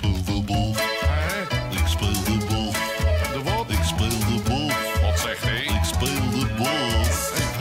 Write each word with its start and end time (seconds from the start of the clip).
speel 0.00 0.24
de 0.24 0.42
boel. 0.44 0.74
Hè? 0.76 1.42
Ik 1.70 1.86
speel 1.86 2.12
de 2.24 2.46
boel. 2.48 2.72
De 3.32 3.42
wat? 3.44 3.70
Ik 3.70 3.84
speel 3.84 4.08
de 4.08 4.42
boel. 4.48 4.70
Wat 5.02 5.18
zegt 5.18 5.42
hij? 5.42 5.62
Ik 5.62 5.84
speel 5.84 6.30
de 6.30 6.46
boel. 6.56 7.00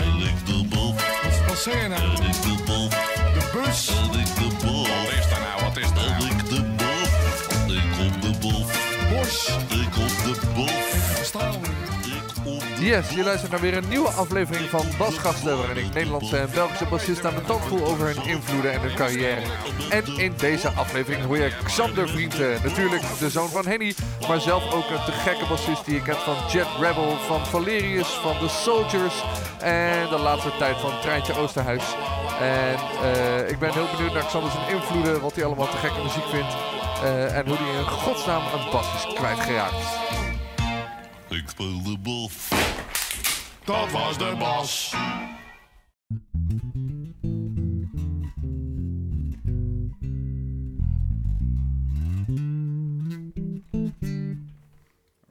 En 0.03 0.27
ik 0.27 0.45
de 0.45 0.65
boel. 0.69 0.93
Wat, 0.93 1.47
wat 1.47 1.57
zeg 1.57 1.81
je 1.81 1.87
nou? 1.87 2.18
Yes, 12.79 13.09
je 13.09 13.23
luistert 13.23 13.51
naar 13.51 13.61
weer 13.61 13.77
een 13.77 13.87
nieuwe 13.87 14.09
aflevering 14.09 14.69
van 14.69 14.85
Basgasten, 14.97 15.57
waarin 15.57 15.85
ik 15.85 15.93
Nederlandse 15.93 16.37
en 16.37 16.49
Belgische 16.53 16.85
bassisten 16.85 17.29
aan 17.29 17.35
de 17.35 17.41
tand 17.41 17.63
voel 17.63 17.85
over 17.85 18.05
hun 18.05 18.27
invloeden 18.27 18.71
en 18.71 18.81
hun 18.81 18.95
carrière. 18.95 19.41
En 19.89 20.17
in 20.17 20.33
deze 20.37 20.69
aflevering 20.69 21.23
hoor 21.23 21.37
je 21.37 21.51
Xander 21.63 22.09
Vrienden, 22.09 22.59
natuurlijk 22.63 23.03
de 23.19 23.29
zoon 23.29 23.49
van 23.49 23.65
Henny, 23.65 23.95
maar 24.27 24.41
zelf 24.41 24.73
ook 24.73 24.89
een 24.89 25.05
te 25.05 25.11
gekke 25.11 25.45
bassist 25.49 25.85
die 25.85 25.93
je 25.93 26.01
kent 26.01 26.17
van 26.17 26.35
Jet 26.51 26.67
Rebel, 26.79 27.17
van 27.27 27.45
Valerius, 27.45 28.07
van 28.07 28.39
The 28.39 28.49
Soldiers 28.49 29.23
en 29.59 30.09
de 30.09 30.17
laatste 30.17 30.51
tijd 30.57 30.77
van 30.77 31.01
Treintje 31.01 31.37
Oosterhuis. 31.37 31.83
En 32.39 32.75
eh, 33.03 33.49
ik 33.49 33.59
ben 33.59 33.73
heel 33.73 33.87
benieuwd 33.95 34.13
naar 34.13 34.25
Xander 34.25 34.51
zijn 34.51 34.75
invloeden, 34.75 35.21
wat 35.21 35.35
hij 35.35 35.45
allemaal 35.45 35.69
te 35.69 35.77
gekke 35.77 36.01
muziek 36.03 36.27
vindt 36.29 36.53
eh, 37.03 37.37
en 37.37 37.47
hoe 37.47 37.57
hij 37.57 37.79
in 37.79 37.87
godsnaam 37.87 38.41
een 38.41 38.71
bas 38.71 38.87
is 38.95 39.13
kwijtgeraakt. 39.13 40.28
Ik 41.29 41.49
speel 41.49 41.83
de 41.83 41.97
boel. 41.97 42.29
Dat 43.65 43.91
was 43.91 44.17
de 44.17 44.35
bas. 44.39 44.93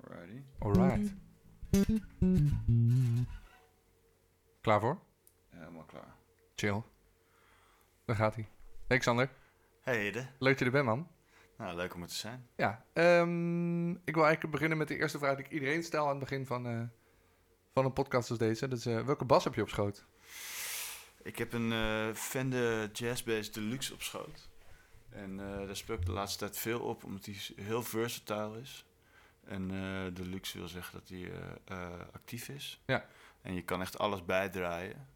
Alrighty. 0.02 0.42
Alright. 0.58 1.14
Klaar 4.60 4.80
voor? 4.80 4.98
Helemaal 5.48 5.84
klaar. 5.84 6.14
Chill. 6.54 6.82
Daar 8.04 8.16
gaat 8.16 8.34
hij. 8.34 8.48
Hey 8.86 8.98
Xander, 8.98 9.30
Hey 9.82 9.98
Ede. 9.98 10.26
leuk 10.38 10.50
dat 10.50 10.58
je 10.58 10.64
er 10.64 10.70
bent 10.70 10.84
man. 10.84 11.08
Nou, 11.58 11.76
leuk 11.76 11.94
om 11.94 12.02
er 12.02 12.08
te 12.08 12.14
zijn. 12.14 12.48
Ja, 12.56 12.84
ehm, 12.92 13.90
ik 13.90 14.14
wil 14.14 14.24
eigenlijk 14.24 14.52
beginnen 14.52 14.78
met 14.78 14.88
de 14.88 14.96
eerste 14.96 15.18
vraag 15.18 15.36
die 15.36 15.44
ik 15.44 15.50
iedereen 15.50 15.82
stel 15.82 16.04
aan 16.04 16.10
het 16.10 16.18
begin 16.18 16.46
van, 16.46 16.66
eh, 16.66 16.82
van 17.72 17.84
een 17.84 17.92
podcast 17.92 18.30
als 18.30 18.38
deze. 18.38 18.68
Dat 18.68 18.78
is, 18.78 18.86
eh, 18.86 19.04
welke 19.04 19.24
bas 19.24 19.44
heb 19.44 19.54
je 19.54 19.62
op 19.62 19.68
schoot? 19.68 20.06
Ik 21.22 21.38
heb 21.38 21.52
een 21.52 21.72
eh 21.72 22.14
Fender 22.14 22.90
Jazz 22.92 23.22
Bass 23.22 23.52
Deluxe 23.52 23.92
op 23.94 24.02
schoot. 24.02 24.48
En 25.10 25.36
daar 25.36 25.76
speel 25.76 25.96
ik 25.96 26.06
de 26.06 26.12
laatste 26.12 26.38
tijd 26.38 26.58
veel 26.58 26.80
op, 26.80 27.04
omdat 27.04 27.24
hij 27.24 27.36
heel 27.56 27.82
versatile 27.82 28.60
is. 28.60 28.86
En 29.44 29.68
Deluxe 30.14 30.58
wil 30.58 30.68
zeggen 30.68 30.98
dat 30.98 31.08
hij 31.08 31.30
actief 32.12 32.48
is. 32.48 32.82
Ja. 32.86 33.06
En 33.42 33.54
je 33.54 33.62
kan 33.62 33.80
echt 33.80 33.98
alles 33.98 34.24
bijdraaien. 34.24 35.08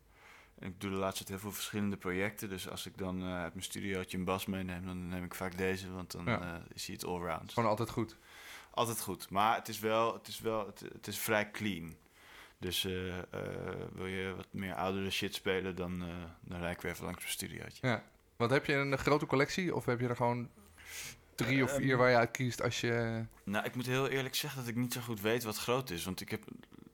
Ik 0.63 0.81
doe 0.81 0.91
de 0.91 0.97
laatste 0.97 1.25
tijd 1.25 1.29
heel 1.41 1.49
veel 1.49 1.57
verschillende 1.59 1.97
projecten. 1.97 2.49
Dus 2.49 2.69
als 2.69 2.87
ik 2.87 2.99
dan 2.99 3.23
eh, 3.23 3.41
uit 3.43 3.53
mijn 3.53 3.65
studiootje 3.65 4.19
een 4.19 4.25
bas 4.25 4.47
meeneem, 4.47 4.87
dan 4.87 5.09
neem 5.09 5.25
ik 5.25 5.35
vaak 5.35 5.57
deze. 5.57 5.93
Want 5.93 6.11
dan 6.13 6.25
Ja. 6.25 6.41
eh, 6.41 6.61
is 6.75 6.87
hij 6.87 6.95
het 6.95 7.05
allround. 7.05 7.53
Gewoon 7.53 7.69
altijd 7.69 7.91
goed. 7.91 8.17
Altijd 8.71 9.01
goed. 9.01 9.31
Maar 9.31 9.57
het 9.57 9.69
is 9.69 9.79
wel, 9.79 10.15
het 10.15 10.29
is 10.29 10.41
wel, 10.41 10.67
het, 10.67 10.81
het 10.93 11.07
is 11.07 11.19
vrij 11.19 11.51
clean. 11.51 11.95
Dus 12.59 12.85
eh, 12.85 12.93
wil 13.93 14.07
je 14.07 14.35
wat 14.37 14.47
meer 14.51 14.75
oudere 14.75 15.11
shit 15.11 15.35
spelen, 15.35 15.77
dan, 15.77 16.05
dan 16.41 16.61
rijd 16.61 16.77
ik 16.77 16.83
weer 16.83 16.93
even 16.93 17.05
langs 17.05 17.19
mijn 17.21 17.33
studiootje. 17.33 17.87
Ja. 17.89 18.03
Wat 18.37 18.51
heb 18.51 18.67
je 18.67 18.75
een 18.75 18.99
grote 18.99 19.27
collectie 19.27 19.75
of 19.75 19.85
heb 19.85 20.01
je 20.01 20.09
er 20.09 20.17
gewoon 20.17 20.49
drie 21.35 21.63
of 21.63 21.71
Ehm, 21.71 21.81
vier 21.81 21.97
waar 21.97 22.11
je 22.11 22.17
uit 22.17 22.31
kiest 22.31 22.63
als 22.63 22.81
je... 22.81 23.25
Nou, 23.45 23.65
ik 23.65 23.75
moet 23.75 23.87
heel 23.87 24.09
eerlijk 24.09 24.35
zeggen 24.35 24.61
dat 24.61 24.69
ik 24.69 24.77
niet 24.77 24.93
zo 24.93 25.01
goed 25.01 25.21
weet 25.21 25.43
wat 25.43 25.57
groot 25.57 25.91
is. 25.91 26.05
Want 26.05 26.21
ik 26.21 26.31
heb, 26.31 26.43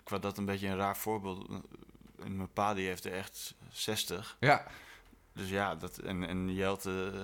qua 0.05 0.19
dat 0.19 0.39
een 0.39 0.45
beetje 0.45 0.69
een 0.69 0.77
raar 0.77 0.97
voorbeeld. 0.97 1.49
En 2.29 2.37
mijn 2.37 2.53
pa 2.53 2.75
die 2.75 2.87
heeft 2.87 3.05
er 3.05 3.13
echt 3.13 3.55
60. 3.71 4.37
Ja, 4.41 4.67
Dus 5.33 5.49
ja, 5.49 5.75
dat, 5.75 5.99
en, 5.99 6.25
en 6.29 6.55
Jelte, 6.55 7.11
eh, 7.15 7.21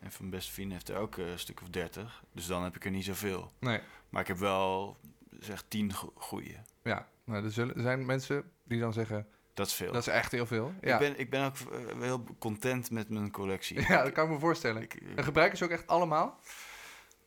een 0.00 0.10
van 0.12 0.18
mijn 0.18 0.30
beste 0.30 0.52
vrienden, 0.52 0.74
heeft 0.74 0.88
er 0.88 0.96
ook 0.96 1.16
eh, 1.18 1.30
een 1.30 1.38
stuk 1.38 1.60
of 1.62 1.68
30. 1.68 2.22
Dus 2.32 2.46
dan 2.46 2.62
heb 2.62 2.76
ik 2.76 2.84
er 2.84 2.90
niet 2.90 3.04
zoveel. 3.04 3.52
nee. 3.58 3.80
Maar 4.08 4.20
ik 4.22 4.28
heb 4.28 4.36
wel, 4.38 4.96
zeg, 5.40 5.64
10 5.68 5.92
go- 5.92 6.12
goeie. 6.16 6.56
Ja, 6.82 7.08
nou, 7.24 7.44
er 7.44 7.50
zullen, 7.52 7.74
er 7.76 7.82
zijn 7.82 8.06
mensen 8.06 8.50
die 8.64 8.80
dan 8.80 8.92
zeggen, 8.92 9.26
Dat 9.54 9.66
is 9.66 9.72
veel. 9.72 9.92
dat 9.92 10.06
is 10.06 10.12
echt 10.12 10.32
heel 10.32 10.46
veel. 10.46 10.74
Ja, 10.80 10.92
ik, 10.92 10.98
ben, 10.98 11.18
ik 11.18 11.30
ben 11.30 11.44
ook 11.44 11.56
eh, 11.56 12.00
heel 12.00 12.24
content 12.38 12.90
met 12.90 13.08
mijn 13.08 13.30
collectie. 13.30 13.80
ja 13.88 14.02
dat 14.02 14.12
kan 14.12 14.24
ik 14.24 14.30
me 14.30 14.38
voorstellen. 14.38 14.82
Ik- 14.82 14.94
ik- 14.94 15.16
En 15.18 15.24
gebruiken 15.24 15.58
ze 15.58 15.64
ook 15.64 15.70
echt 15.70 15.86
allemaal? 15.86 16.38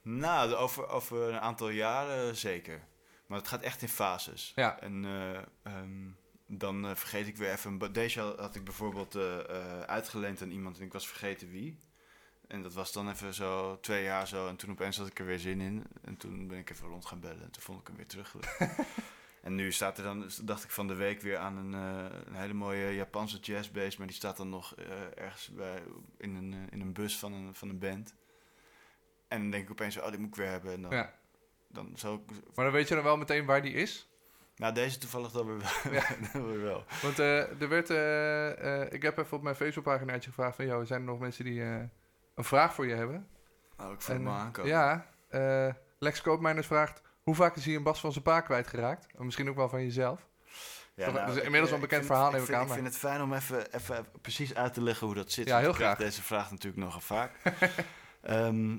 Nou, 0.01 0.49
de- 0.49 0.55
over, 0.55 0.87
over 0.87 1.21
een 1.29 1.39
aantal 1.39 1.69
jaren 1.69 2.35
zeker. 2.35 2.81
Maar 3.27 3.37
het 3.37 3.47
gaat 3.47 3.61
echt 3.61 3.81
in 3.81 3.87
fases. 3.89 4.51
Ja. 4.55 4.79
En 4.79 5.05
eh, 5.05 5.37
ehm, 5.63 6.07
dan 6.47 6.85
eh, 6.85 6.95
vergeet 6.95 7.27
ik 7.27 7.37
weer 7.37 7.51
even... 7.51 7.93
Deze 7.93 8.19
had 8.19 8.55
ik 8.55 8.63
bijvoorbeeld 8.63 9.15
eh, 9.15 9.39
eh, 9.39 9.81
uitgeleend 9.81 10.41
aan 10.41 10.51
iemand 10.51 10.77
en 10.77 10.85
ik 10.85 10.93
was 10.93 11.07
vergeten 11.07 11.49
wie. 11.49 11.79
En 12.47 12.61
dat 12.61 12.73
was 12.73 12.91
dan 12.91 13.09
even 13.09 13.33
zo 13.33 13.79
twee 13.79 14.03
jaar 14.03 14.27
zo. 14.27 14.47
En 14.47 14.55
toen 14.55 14.71
opeens 14.71 14.97
had 14.97 15.07
ik 15.07 15.19
er 15.19 15.25
weer 15.25 15.39
zin 15.39 15.61
in. 15.61 15.83
En 16.01 16.17
toen 16.17 16.47
ben 16.47 16.57
ik 16.57 16.69
even 16.69 16.87
rond 16.87 17.05
gaan 17.05 17.19
bellen. 17.19 17.43
En 17.43 17.51
toen 17.51 17.61
vond 17.61 17.79
ik 17.81 17.87
hem 17.87 17.95
weer 17.95 18.07
terug. 18.07 18.35
en 19.47 19.55
nu 19.55 19.71
staat 19.71 19.97
er 19.97 20.03
dan, 20.03 20.29
dacht 20.43 20.63
ik 20.63 20.71
van 20.71 20.87
de 20.87 20.93
week 20.93 21.21
weer 21.21 21.37
aan 21.37 21.57
een, 21.57 21.73
een 22.27 22.35
hele 22.35 22.53
mooie 22.53 22.95
Japanse 22.95 23.39
jazzbass. 23.39 23.97
Maar 23.97 24.07
die 24.07 24.15
staat 24.15 24.37
dan 24.37 24.49
nog 24.49 24.75
ergens 25.15 25.47
bij, 25.47 25.83
in, 26.17 26.35
een, 26.35 26.67
in 26.71 26.81
een 26.81 26.93
bus 26.93 27.17
van 27.17 27.33
een, 27.33 27.55
van 27.55 27.69
een 27.69 27.79
band. 27.79 28.15
En 29.27 29.41
dan 29.41 29.51
denk 29.51 29.63
ik 29.63 29.71
opeens, 29.71 29.97
oh, 29.97 30.09
die 30.09 30.19
moet 30.19 30.29
ik 30.29 30.35
weer 30.35 30.49
hebben. 30.49 30.73
En 30.73 30.81
dan, 30.81 30.91
Ja. 30.91 31.13
dan 31.67 31.87
ik... 31.87 32.55
Maar 32.55 32.65
dan 32.65 32.73
weet 32.73 32.87
je 32.87 32.95
dan 32.95 33.03
wel 33.03 33.17
meteen 33.17 33.45
waar 33.45 33.61
die 33.61 33.73
is? 33.73 34.07
Nou, 34.57 34.73
deze 34.73 34.97
toevallig 34.97 35.31
dan 35.31 35.45
weer 35.45 35.57
wel. 35.57 35.93
Ja. 35.93 36.03
dan 36.33 36.47
weer 36.47 36.61
wel. 36.61 36.83
Want 37.01 37.19
eh, 37.19 37.61
er 37.61 37.69
werd, 37.69 37.89
eh, 37.89 38.81
eh, 38.81 38.93
ik 38.93 39.01
heb 39.01 39.17
even 39.17 39.37
op 39.37 39.43
mijn 39.43 39.55
Facebookpaginaatje 39.55 40.29
gevraagd 40.29 40.55
van, 40.55 40.65
jou, 40.65 40.85
zijn 40.85 40.99
er 40.99 41.05
nog 41.05 41.19
mensen 41.19 41.43
die 41.43 41.61
een 41.61 42.43
vraag 42.43 42.73
voor 42.73 42.87
je 42.87 42.95
hebben? 42.95 43.27
Nou, 43.77 43.93
ik 43.93 44.01
voel 44.01 44.19
me 44.19 44.29
aankomen. 44.29 44.71
ja, 44.71 45.05
Lex 45.99 46.21
Koopmeiners 46.21 46.67
vraagt, 46.67 47.01
hoe 47.21 47.35
vaak 47.35 47.55
is 47.55 47.65
hij 47.65 47.75
een 47.75 47.83
bas 47.83 47.99
van 47.99 48.11
zijn 48.11 48.23
pa 48.23 48.41
kwijtgeraakt? 48.41 49.07
En 49.17 49.25
misschien 49.25 49.49
ook 49.49 49.55
wel 49.55 49.69
van 49.69 49.83
jezelf. 49.83 50.27
Ja, 50.93 51.05
Toch- 51.05 51.15
dat 51.15 51.35
is 51.35 51.41
inmiddels 51.43 51.69
wel 51.69 51.79
een 51.79 51.87
bekend 51.87 52.05
verhaal, 52.05 52.31
neem 52.31 52.39
ik 52.39 52.45
vind, 52.45 52.57
aan, 52.57 52.65
Ik 52.65 52.73
vind 52.73 52.85
het 52.85 52.97
fijn 52.97 53.21
om 53.21 53.33
even, 53.33 53.73
even 53.73 54.05
precies 54.21 54.55
uit 54.55 54.73
te 54.73 54.81
leggen 54.81 55.05
hoe 55.07 55.15
dat 55.15 55.31
zit. 55.31 55.47
Ja, 55.47 55.59
heel 55.59 55.73
graag. 55.73 55.97
deze 55.97 56.21
vraag 56.21 56.51
natuurlijk 56.51 56.83
nogal 56.83 57.01
vaak. 57.01 57.31
Ehm, 58.21 58.77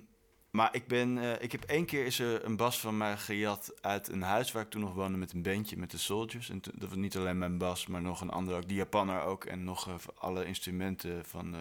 maar 0.50 0.69
ik 0.75 0.86
ben, 0.86 1.19
eh, 1.19 1.42
ik 1.42 1.53
heb 1.53 1.64
één 1.64 1.84
keer 1.86 2.06
is 2.06 2.19
er 2.19 2.44
een 2.44 2.56
bas 2.56 2.81
van 2.81 2.97
mij 2.97 3.16
gejat 3.16 3.72
uit 3.81 4.09
een 4.09 4.22
huis 4.22 4.53
waar 4.53 4.62
ik 4.62 4.70
toen 4.70 4.81
nog 4.81 4.94
woonde 4.94 5.19
met 5.19 5.32
een 5.32 5.42
bandje 5.42 5.76
met 5.76 5.91
de 5.91 5.98
Soldiers. 5.98 6.50
En 6.50 6.60
dat 6.75 6.88
was 6.88 6.98
niet 6.98 7.16
alleen 7.16 7.38
mijn 7.38 7.59
bas, 7.59 7.86
maar 7.86 8.03
nog 8.03 8.20
een 8.20 8.31
ander 8.31 8.56
ook, 8.56 8.69
die 8.69 8.76
Japanner 8.76 9.22
ook. 9.22 9.44
En 9.44 9.64
nog 9.64 9.88
eh, 9.88 9.94
alle 10.19 10.44
instrumenten 10.44 11.25
van 11.26 11.54
eh, 11.54 11.60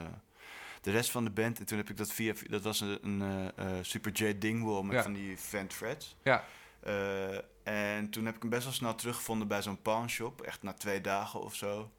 de 0.81 0.91
rest 0.91 1.11
van 1.11 1.23
de 1.23 1.29
band. 1.31 1.59
En 1.59 1.65
toen 1.65 1.77
heb 1.77 1.89
ik 1.89 1.97
dat 1.97 2.11
via, 2.13 2.33
dat 2.49 2.61
was 2.63 2.79
een, 2.79 3.19
een 3.55 3.85
Super 3.85 4.11
J 4.11 4.37
Dingwall 4.37 4.83
met 4.83 4.95
Ja. 4.95 5.03
van 5.03 5.13
die 5.13 5.37
Fend 5.37 5.73
Frets. 5.73 6.15
Ja, 6.23 6.43
en 7.63 8.09
toen 8.09 8.25
heb 8.25 8.35
ik 8.35 8.41
hem 8.41 8.49
best 8.49 8.63
wel 8.63 8.73
snel 8.73 8.95
teruggevonden 8.95 9.47
bij 9.47 9.61
zo'n 9.61 9.81
pawnshop. 9.81 10.41
Echt 10.41 10.63
na 10.63 10.73
twee 10.73 11.01
dagen 11.01 11.41
of 11.41 11.55
zo. 11.55 11.91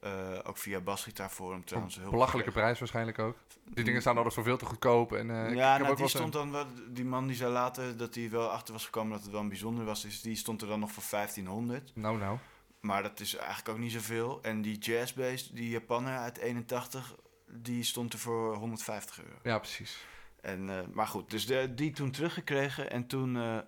Eh, 0.00 0.38
ook 0.42 0.56
via 0.56 0.80
Basgitaarforum 0.80 1.64
trouwens. 1.64 1.96
een 1.96 2.02
Heel 2.02 2.10
belachelijke 2.10 2.50
prijs 2.50 2.78
waarschijnlijk 2.78 3.18
ook. 3.18 3.36
Die 3.64 3.84
dingen 3.84 4.00
staan 4.00 4.16
altijd 4.16 4.34
voor 4.34 4.44
veel 4.44 4.56
te 4.56 4.64
goedkoop. 4.64 5.12
En, 5.12 5.30
eh, 5.30 5.54
ja, 5.54 5.78
nou, 5.78 5.96
die 5.96 6.08
stond 6.08 6.32
dan 6.32 6.52
wel, 6.52 6.66
die 6.88 7.04
man 7.04 7.26
die 7.26 7.36
zei 7.36 7.52
later 7.52 7.96
dat 7.96 8.14
hij 8.14 8.30
wel 8.30 8.50
achter 8.50 8.72
was 8.72 8.84
gekomen 8.84 9.12
dat 9.12 9.22
het 9.22 9.30
wel 9.30 9.40
een 9.40 9.48
bijzonder 9.48 9.84
was. 9.84 10.02
Dus 10.02 10.20
die 10.20 10.36
stond 10.36 10.62
er 10.62 10.68
dan 10.68 10.80
nog 10.80 10.92
voor 10.92 11.02
1500. 11.10 11.92
Nou, 11.94 12.18
nou. 12.18 12.38
Maar 12.80 13.02
dat 13.02 13.20
is 13.20 13.36
eigenlijk 13.36 13.68
ook 13.68 13.78
niet 13.78 13.92
zoveel. 13.92 14.38
En 14.42 14.62
die 14.62 14.78
jazzbass, 14.78 15.50
die 15.50 15.70
Japanner 15.70 16.18
uit 16.18 16.38
81, 16.38 17.14
die 17.46 17.82
stond 17.82 18.12
er 18.12 18.18
voor 18.18 18.54
150 18.54 19.22
euro. 19.22 19.36
Ja, 19.42 19.58
precies. 19.58 20.04
En, 20.40 20.70
eh, 20.70 20.86
maar 20.92 21.06
goed, 21.06 21.30
dus 21.30 21.46
de, 21.46 21.74
die 21.74 21.90
toen 21.90 22.10
teruggekregen. 22.10 22.90
En 22.90 23.06
toen 23.06 23.62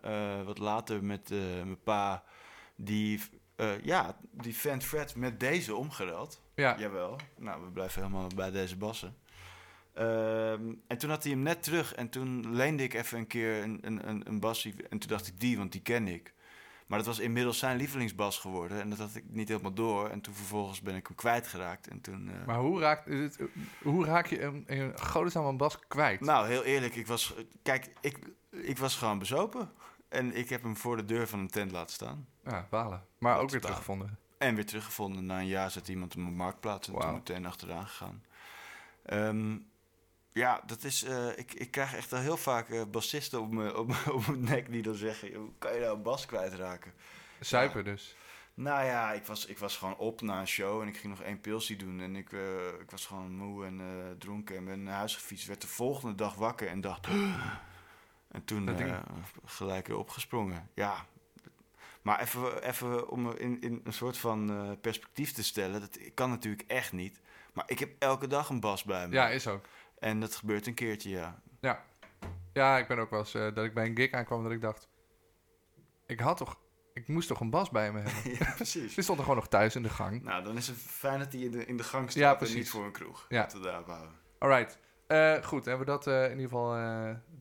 wat 0.44 0.58
later 0.58 1.05
met 1.05 1.31
mijn 1.31 1.82
pa 1.82 2.25
die, 2.76 3.20
eh, 3.56 3.84
ja, 3.84 4.16
die 4.31 4.54
Fend 4.54 4.84
Fred 4.84 5.16
met 5.16 5.40
deze 5.40 5.75
omgeruild. 5.75 6.43
Ja, 6.54 6.78
Jawel. 6.78 7.16
Nou, 7.38 7.64
we 7.64 7.70
blijven 7.70 8.02
helemaal 8.02 8.26
bij 8.34 8.50
deze 8.50 8.76
bassen. 8.76 9.16
Ehm, 9.94 10.72
en 10.87 10.99
toen 10.99 11.10
had 11.10 11.22
hij 11.22 11.32
hem 11.32 11.43
net 11.43 11.62
terug. 11.62 11.94
En 11.94 12.08
toen 12.08 12.54
leende 12.54 12.82
ik 12.82 12.94
even 12.94 13.19
een 13.19 13.26
keer 13.26 13.62
een, 13.62 13.78
een, 13.82 14.08
een, 14.08 14.28
een 14.28 14.40
bassie. 14.40 14.75
En 14.90 14.99
toen 14.99 15.08
dacht 15.08 15.26
ik, 15.26 15.40
die, 15.40 15.56
want 15.56 15.72
die 15.72 15.81
ken 15.82 16.08
ik. 16.08 16.34
Maar 16.87 16.99
dat 16.99 17.06
was 17.06 17.19
inmiddels 17.19 17.58
zijn 17.58 17.76
lievelingsbas 17.76 18.38
geworden. 18.38 18.81
En 18.81 18.90
dat 18.90 18.99
had 18.99 19.14
ik 19.14 19.25
niet 19.28 19.49
helemaal 19.49 19.72
door. 19.72 20.08
En 20.08 20.20
toen 20.20 20.34
vervolgens 20.34 20.81
ben 20.81 20.94
ik 20.94 21.06
hem 21.06 21.16
kwijtgeraakt. 21.16 21.88
En 21.88 22.00
toen... 22.00 22.28
eh, 22.28 22.46
maar 22.46 22.58
hoe, 22.58 22.81
raakt, 22.81 23.08
het, 23.08 23.38
hoe 23.82 24.04
raak 24.04 24.26
je 24.26 24.43
een, 24.43 24.64
een 24.66 24.99
godesnaam 24.99 25.44
een 25.46 25.56
bas 25.56 25.78
kwijt? 25.88 26.20
Nou, 26.20 26.49
heel 26.49 26.64
eerlijk, 26.64 26.94
ik 26.96 27.06
was, 27.06 27.34
kijk, 27.62 27.93
ik, 28.00 28.19
ik 28.50 28.78
was 28.78 28.96
gewoon 28.96 29.19
bezopen. 29.19 29.70
En 30.12 30.37
ik 30.37 30.49
heb 30.49 30.62
hem 30.62 30.76
voor 30.76 30.97
de 30.97 31.05
deur 31.05 31.29
van 31.29 31.38
een 31.38 31.50
tent 31.50 31.70
laten 31.70 31.94
staan. 31.94 32.26
Ja, 32.44 32.67
balen. 32.70 33.05
Maar 33.19 33.38
ook 33.38 33.50
weer 33.50 33.61
teruggevonden. 33.61 34.19
En 34.38 34.55
weer 34.55 34.67
teruggevonden. 34.67 35.26
Na 35.26 35.38
een 35.38 35.47
jaar 35.47 35.70
zet 35.70 35.88
iemand 35.88 36.12
hem 36.14 36.26
op 36.26 36.35
marktplaats 36.35 36.88
en 36.88 36.93
Wauw. 36.94 37.05
toen 37.06 37.14
meteen 37.14 37.47
achteraan 37.47 37.87
gegaan. 37.87 38.25
Ehm, 39.05 39.56
Ja, 40.32 40.62
dat 40.67 40.85
is. 40.85 41.03
eh, 41.05 41.38
ik, 41.38 41.55
ik 41.55 41.70
krijg 41.70 41.94
echt 41.94 42.12
al 42.12 42.19
heel 42.19 42.37
vaak 42.37 42.69
eh, 42.69 42.82
bassisten 42.91 43.41
op 43.41 43.53
mijn 43.53 43.75
op, 43.76 43.87
mijn- 43.88 44.12
op 44.17 44.26
mijn 44.26 44.44
nek 44.44 44.70
die 44.73 44.82
dan 44.82 44.94
zeggen: 44.94 45.35
hoe 45.35 45.50
kan 45.59 45.75
je 45.75 45.81
nou 45.81 45.97
een 45.97 46.03
bas 46.03 46.26
kwijtraken? 46.26 46.93
Zuipen 47.41 47.85
dus. 47.85 48.17
Nou 48.55 48.85
ja, 48.85 49.12
ik 49.12 49.25
was, 49.25 49.47
ik 49.47 49.59
was 49.59 49.76
gewoon 49.76 49.97
op 49.97 50.20
na 50.20 50.41
een 50.41 50.47
show 50.47 50.81
en 50.82 50.88
ik 50.88 50.97
ging 50.97 51.12
nog 51.17 51.23
één 51.23 51.41
pilsie 51.41 51.76
doen. 51.76 52.00
En 52.00 52.17
ik, 52.17 52.32
eh, 52.32 52.67
ik 52.81 52.91
was 52.91 53.06
gewoon 53.06 53.32
moe 53.37 53.67
en 53.67 53.81
dronken 54.19 54.56
en 54.56 54.64
ben 54.64 54.82
naar 54.82 54.97
huis 54.97 55.14
gefietst. 55.14 55.47
Werd 55.47 55.61
de 55.61 55.67
volgende 55.67 56.14
dag 56.14 56.35
wakker 56.35 56.69
en 56.69 56.81
dacht... 56.81 57.06
En 58.32 58.44
toen 58.44 58.69
eh, 58.69 58.99
gelijk 59.44 59.87
weer 59.87 59.96
opgesprongen. 59.96 60.69
Ja, 60.75 61.06
maar 62.02 62.20
even, 62.20 62.62
even 62.62 63.08
om 63.08 63.31
in, 63.31 63.61
in 63.61 63.81
een 63.84 63.93
soort 63.93 64.19
van 64.19 64.50
eh, 64.50 64.70
perspectief 64.81 65.32
te 65.32 65.44
stellen. 65.44 65.81
Dat 65.81 65.99
kan 66.14 66.31
natuurlijk 66.31 66.64
echt 66.67 66.93
niet. 66.93 67.20
Maar 67.52 67.64
ik 67.67 67.79
heb 67.79 67.90
elke 67.99 68.26
dag 68.26 68.49
een 68.49 68.61
bas 68.61 68.84
bij 68.84 69.08
me. 69.08 69.14
Ja, 69.14 69.29
is 69.29 69.46
ook. 69.46 69.64
En 69.99 70.20
dat 70.20 70.34
gebeurt 70.37 70.67
een 70.67 70.75
keertje, 70.75 71.11
ja. 71.11 71.43
Ja. 71.61 71.84
Ja, 72.52 72.79
ik 72.79 72.87
ben 72.87 72.99
ook 72.99 73.11
wel 73.11 73.19
eens 73.19 73.34
eh, 73.34 73.55
dat 73.55 73.64
ik 73.64 73.75
bij 73.75 73.87
een 73.87 73.96
gig 73.96 74.12
aankwam 74.12 74.43
dat 74.43 74.52
ik 74.52 74.61
dacht... 74.61 74.88
Ik 76.06 76.20
had 76.20 76.37
toch... 76.37 76.61
Ik 76.94 77.08
moest 77.08 77.28
toch 77.28 77.40
een 77.40 77.50
bas 77.50 77.70
bij 77.70 77.93
me 77.93 78.00
hebben? 78.00 78.32
ja, 78.38 78.52
precies. 78.55 78.94
Die 78.94 79.02
stond 79.02 79.19
er 79.19 79.25
gewoon 79.25 79.38
nog 79.38 79.49
thuis 79.49 79.76
in 79.76 79.82
de 79.82 79.88
gang. 79.88 80.23
Nou, 80.23 80.44
dan 80.44 80.56
is 80.56 80.67
het 80.67 80.76
fijn 80.76 81.19
dat 81.19 81.32
hij 81.32 81.43
in 81.43 81.50
de, 81.50 81.67
in 81.67 81.76
de 81.76 81.82
gang 81.82 82.11
staat 82.11 82.23
Ja, 82.23 82.31
en 82.31 82.37
precies. 82.37 82.56
niet 82.56 82.70
voor 82.70 82.85
een 82.85 82.93
kroeg. 82.93 83.26
Ja. 83.28 83.49
We 83.52 83.61
daarop 83.61 83.87
houden. 83.87 84.14
Alright. 84.38 84.78
Eh, 85.06 85.43
goed, 85.43 85.64
hebben 85.64 85.87
we 85.87 85.93
dat 85.93 86.06
in 86.06 86.31
ieder 86.31 86.43
geval 86.43 86.76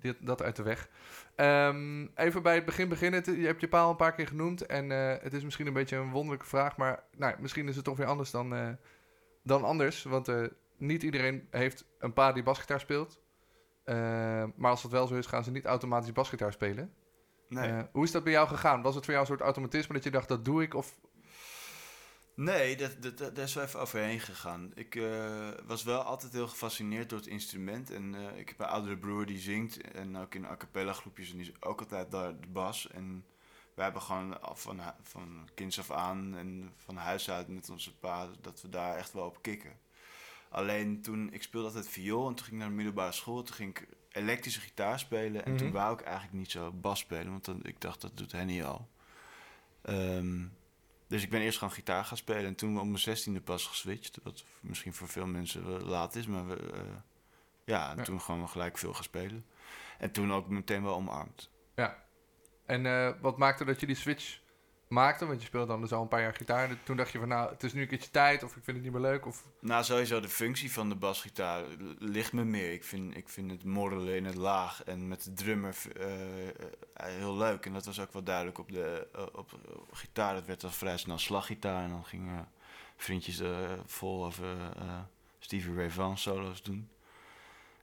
dit, 0.02 0.18
dat 0.20 0.42
uit 0.42 0.56
de 0.56 0.64
weg. 0.64 0.90
Ehm, 1.36 2.08
even 2.16 2.44
bij 2.44 2.56
het 2.56 2.66
begin 2.66 2.90
beginnen. 2.90 3.40
Je 3.40 3.46
hebt 3.46 3.62
je 3.62 3.68
paal 3.68 3.90
een 3.90 3.96
paar 3.96 4.14
keer 4.14 4.28
genoemd. 4.28 4.66
En 4.66 4.92
eh, 4.92 5.24
het 5.24 5.34
is 5.34 5.44
misschien 5.44 5.68
een 5.68 5.74
beetje 5.74 5.96
een 5.96 6.12
wonderlijke 6.12 6.46
vraag. 6.46 6.78
Maar 6.78 7.04
nou, 7.18 7.36
misschien 7.40 7.68
is 7.68 7.76
het 7.76 7.86
toch 7.86 7.98
weer 7.98 8.08
anders 8.08 8.32
dan, 8.32 8.56
eh, 8.56 8.70
dan 9.44 9.64
anders. 9.64 10.04
Want 10.04 10.28
eh, 10.28 10.44
niet 10.78 11.04
iedereen 11.04 11.48
heeft 11.52 11.86
een 12.00 12.14
pa 12.14 12.32
die 12.32 12.44
basgitaar 12.44 12.80
speelt. 12.80 13.20
Eh, 13.84 13.96
maar 14.56 14.72
als 14.72 14.82
dat 14.82 14.92
wel 14.92 15.08
zo 15.08 15.16
is, 15.16 15.26
gaan 15.26 15.44
ze 15.44 15.52
niet 15.52 15.66
automatisch 15.66 16.12
basgitaar 16.12 16.54
spelen. 16.54 16.94
Nee. 17.48 17.86
Hoe 17.92 18.04
is 18.04 18.12
dat 18.12 18.24
bij 18.24 18.34
jou 18.34 18.48
gegaan? 18.48 18.82
Was 18.82 18.96
het 18.96 19.06
voor 19.06 19.14
jou 19.14 19.26
een 19.26 19.32
soort 19.32 19.46
automatisme 19.46 19.94
dat 19.94 20.04
je 20.04 20.12
dacht, 20.12 20.28
dat 20.28 20.46
doe 20.46 20.64
ik? 20.64 20.74
Of 20.74 21.00
Nee, 22.44 22.78
dat, 22.78 23.02
dat, 23.02 23.18
dat, 23.18 23.36
daar 23.36 23.46
is 23.46 23.54
wel 23.54 23.64
even 23.64 23.80
overheen 23.80 24.20
gegaan. 24.20 24.72
Ik 24.76 24.96
eh, 24.96 25.50
was 25.66 25.84
wel 25.84 26.02
altijd 26.02 26.34
heel 26.34 26.48
gefascineerd 26.48 27.10
door 27.10 27.20
het 27.20 27.28
instrument. 27.28 27.92
En 27.92 28.16
eh, 28.16 28.38
ik 28.40 28.48
heb 28.50 28.60
een 28.60 28.66
oudere 28.66 28.98
broer 28.98 29.26
die 29.26 29.40
zingt. 29.40 29.82
En 29.92 30.18
ook 30.18 30.36
in 30.36 30.46
a 30.46 30.58
cappella 30.58 30.94
groepjes. 30.94 31.32
En 31.32 31.38
die 31.38 31.48
is 31.52 31.62
ook 31.62 31.80
altijd 31.80 32.12
daar 32.12 32.40
de 32.42 32.48
bas. 32.48 32.88
En 32.88 33.26
wij 33.74 33.84
hebben 33.84 34.02
gewoon 34.02 34.38
van, 34.54 34.82
van 35.02 35.50
kinds 35.56 35.80
af 35.80 35.92
aan 35.92 36.36
en 36.38 36.74
van 36.78 36.96
huis 36.96 37.30
uit 37.30 37.48
met 37.48 37.70
onze 37.70 37.96
pa... 37.98 38.30
dat 38.42 38.62
we 38.62 38.70
daar 38.70 38.98
echt 38.98 39.14
wel 39.14 39.26
op 39.26 39.42
kicken. 39.42 39.80
Alleen 40.50 41.02
toen, 41.02 41.34
ik 41.34 41.44
speelde 41.44 41.68
altijd 41.68 41.88
viool 41.90 42.28
en 42.28 42.36
toen 42.36 42.46
ging 42.46 42.56
ik 42.56 42.62
naar 42.62 42.70
de 42.70 42.76
middelbare 42.76 43.12
school. 43.12 43.44
Toen 43.44 43.56
ging 43.56 43.78
ik 43.80 43.88
elektrische 44.12 44.62
gitaar 44.62 45.00
spelen. 45.00 45.46
En 45.46 45.58
toen 45.58 45.68
Mhm. 45.68 45.76
wou 45.76 45.94
ik 45.94 46.02
eigenlijk 46.02 46.34
niet 46.38 46.52
zo 46.52 46.72
bas 46.72 47.00
spelen. 47.00 47.32
Want 47.32 47.46
dan, 47.46 47.60
ik 47.64 47.82
dacht, 47.82 48.02
dat 48.02 48.18
doet 48.18 48.32
Henny 48.32 48.64
al. 48.64 48.90
Ehm, 49.82 50.44
dus 51.12 51.24
ik 51.24 51.30
ben 51.30 51.42
eerst 51.42 51.58
gewoon 51.58 51.74
gitaar 51.74 52.06
gaan 52.06 52.18
spelen. 52.18 52.46
En 52.46 52.56
toen 52.56 52.80
op 52.80 52.86
mijn 52.86 52.98
zestiende 53.00 53.42
pas 53.42 53.66
geswitcht. 53.68 54.20
Wat 54.24 54.44
misschien 54.60 54.94
voor 54.94 55.08
veel 55.08 55.26
mensen 55.26 55.84
laat 55.84 56.16
is. 56.16 56.28
Maar 56.28 56.48
we, 56.48 56.56
eh, 56.56 56.82
ja, 57.66 57.92
en 57.92 57.98
Ja. 57.98 58.04
toen 58.04 58.22
gewoon 58.22 58.50
gelijk 58.50 58.78
veel 58.78 58.94
gaan 58.94 59.04
spelen. 59.04 59.46
En 59.98 60.12
toen 60.12 60.34
ook 60.34 60.48
meteen 60.48 60.84
wel 60.84 60.96
omarmd. 60.96 61.50
En 62.66 62.86
eh, 62.86 63.12
wat 63.22 63.38
maakte 63.38 63.66
dat 63.66 63.80
je 63.80 63.86
die 63.86 63.96
switch 63.96 64.40
maakte? 64.92 65.26
Want 65.26 65.42
je 65.42 65.48
speelde 65.48 65.68
dan 65.68 65.82
dus 65.82 65.92
al 65.92 66.02
een 66.02 66.08
paar 66.08 66.22
jaar 66.22 66.34
gitaar. 66.34 66.70
En 66.70 66.80
Toen 66.84 66.98
dacht 66.98 67.12
je 67.12 67.20
van, 67.20 67.28
nou, 67.28 67.50
het 67.50 67.64
is 67.64 67.74
nu 67.74 67.82
een 67.82 67.88
keertje 67.88 68.12
tijd. 68.12 68.44
Of 68.44 68.56
ik 68.56 68.64
vind 68.64 68.78
het 68.78 68.86
niet 68.86 68.94
meer 68.94 69.12
leuk. 69.12 69.26
Of 69.26 69.44
Nou, 69.60 69.84
sowieso 69.84 70.20
de 70.20 70.30
functie 70.30 70.72
van 70.72 70.90
de 70.90 70.96
basgitaar 70.96 71.64
ligt 72.00 72.34
me 72.34 72.44
meer. 72.44 72.74
Ik 72.74 72.84
vind, 72.84 73.18
ik 73.18 73.30
vind 73.30 73.52
het 73.52 73.64
morrelen 73.64 74.16
in 74.16 74.26
het 74.26 74.36
laag 74.36 74.84
en 74.84 75.08
met 75.08 75.24
de 75.24 75.34
drummer 75.34 75.76
eh, 75.98 76.48
eh, 76.48 76.56
heel 76.94 77.38
leuk. 77.38 77.66
En 77.66 77.74
dat 77.74 77.86
was 77.86 78.00
ook 78.00 78.14
wel 78.14 78.24
duidelijk 78.24 78.58
op 78.58 78.72
de 78.72 79.08
eh, 79.14 79.26
op, 79.34 79.60
gitaar. 79.92 80.36
Het 80.36 80.46
werd 80.46 80.64
al 80.64 80.70
vrij 80.70 80.98
snel 80.98 81.18
slaggitaar. 81.18 81.84
En 81.84 81.90
dan 81.90 82.06
gingen 82.06 82.48
vriendjes 82.96 83.42
vol 83.86 84.26
over 84.26 84.46
Stevie 85.40 85.76
Ray 85.76 85.90
Vaughan 85.90 86.18
solo's 86.18 86.64
doen. 86.64 86.90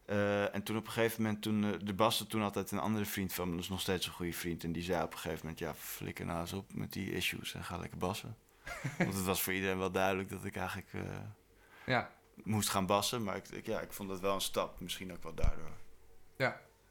Eh, 0.09 0.55
en 0.55 0.63
toen 0.63 0.77
op 0.77 0.87
een 0.87 0.93
gegeven 0.93 1.23
moment, 1.23 1.43
toen, 1.43 1.65
eh, 1.65 1.71
de 1.83 1.95
bas 1.95 2.19
had 2.19 2.31
toen 2.31 2.43
altijd 2.43 2.71
een 2.71 2.79
andere 2.79 3.05
vriend 3.05 3.33
van 3.33 3.51
me, 3.55 3.59
is 3.59 3.69
nog 3.69 3.81
steeds 3.81 4.07
een 4.07 4.13
goede 4.13 4.33
vriend. 4.33 4.65
En 4.65 4.73
die 4.73 4.83
zei 4.83 5.03
op 5.03 5.13
een 5.13 5.19
gegeven 5.19 5.41
moment, 5.43 5.59
ja, 5.59 5.75
flikker 5.75 6.25
nou 6.27 6.41
eens 6.41 6.53
op 6.53 6.75
met 6.75 6.93
die 6.93 7.13
issues 7.13 7.55
en 7.55 7.65
ga 7.65 7.77
lekker 7.77 7.99
bassen. 7.99 8.37
Want 8.99 9.15
het 9.15 9.25
was 9.25 9.43
voor 9.43 9.53
iedereen 9.53 9.79
wel 9.79 9.91
duidelijk 9.91 10.29
dat 10.29 10.45
ik 10.45 10.57
eigenlijk... 10.57 10.89
eh, 10.93 11.01
ja. 11.87 12.11
moest 12.45 12.69
gaan 12.69 12.87
bassen. 12.87 13.23
Maar 13.23 13.37
ik, 13.37 13.49
ik- 13.49 13.67
ja, 13.67 13.81
ik 13.81 13.93
vond 13.93 14.09
dat 14.09 14.21
wel 14.21 14.35
een 14.35 14.41
stap. 14.41 14.81
Misschien 14.81 15.13
ook 15.13 15.23
wel 15.23 15.35
daardoor. 15.35 15.71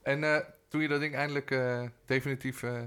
En 0.03 0.23
eh, 0.23 0.39
toen 0.67 0.81
je 0.81 0.87
dat 0.87 0.99
ding 0.99 1.15
eindelijk 1.15 1.51
eh, 1.51 1.83
definitief 2.05 2.63
eh 2.63 2.81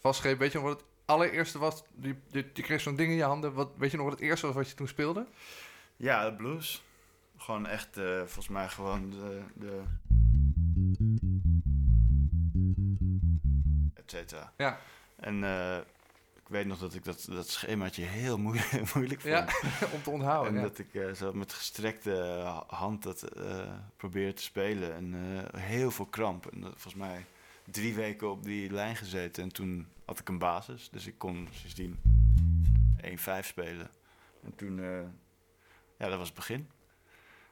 vastgreep, 0.00 0.38
weet 0.38 0.52
je 0.52 0.58
nog 0.58 0.66
wat 0.66 0.76
het 0.80 0.88
allereerste 1.04 1.58
was? 1.58 1.82
Je, 2.00 2.14
je, 2.30 2.50
je 2.54 2.62
kreeg 2.62 2.80
zo'n 2.80 2.96
ding 2.96 3.10
in 3.10 3.16
je 3.16 3.22
handen. 3.22 3.52
Wat, 3.52 3.70
weet 3.76 3.90
je 3.90 3.96
nog 3.96 4.06
wat 4.08 4.18
het 4.18 4.28
eerste 4.28 4.46
was 4.46 4.54
wat 4.54 4.68
je 4.68 4.74
toen 4.74 4.88
speelde? 4.88 5.26
Ja, 5.96 6.30
de 6.30 6.36
blues. 6.36 6.82
Gewoon 7.40 7.66
echt, 7.66 7.96
eh, 7.96 8.18
volgens 8.18 8.48
mij 8.48 8.68
gewoon 8.68 9.10
de... 9.10 9.42
de 9.54 9.82
et 13.94 14.10
cetera. 14.10 14.52
Ja. 14.56 14.78
En 15.16 15.44
eh, 15.44 15.76
ik 16.34 16.48
weet 16.48 16.66
nog 16.66 16.78
dat 16.78 16.94
ik 16.94 17.04
dat, 17.04 17.26
dat 17.30 17.48
schemaatje 17.48 18.02
heel 18.02 18.38
moeilijk, 18.46 18.94
moeilijk 18.94 19.20
vond. 19.20 19.32
Ja, 19.32 19.48
om 19.94 20.02
te 20.02 20.10
onthouden. 20.10 20.54
En 20.54 20.60
ja. 20.60 20.68
dat 20.68 20.78
ik 20.78 20.94
eh, 20.94 21.12
zo 21.12 21.32
met 21.32 21.52
gestrekte 21.52 22.12
hand 22.66 23.02
dat 23.02 23.28
probeerde 23.96 24.32
te 24.32 24.42
spelen. 24.42 24.94
En 24.94 25.14
heel 25.56 25.90
veel 25.90 26.06
kramp. 26.06 26.46
En 26.46 26.60
dat, 26.60 26.70
volgens 26.70 26.94
mij 26.94 27.24
drie 27.64 27.94
weken 27.94 28.30
op 28.30 28.44
die 28.44 28.72
lijn 28.72 28.96
gezeten. 28.96 29.42
En 29.42 29.52
toen 29.52 29.86
had 30.04 30.18
ik 30.18 30.28
een 30.28 30.38
basis. 30.38 30.88
Dus 30.90 31.06
ik 31.06 31.18
kon 31.18 31.48
sindsdien 31.50 31.98
1-5 33.04 33.46
spelen. 33.46 33.90
En 34.44 34.54
toen, 34.56 34.80
ja, 35.98 36.08
dat 36.08 36.18
was 36.18 36.26
het 36.26 36.36
begin. 36.36 36.68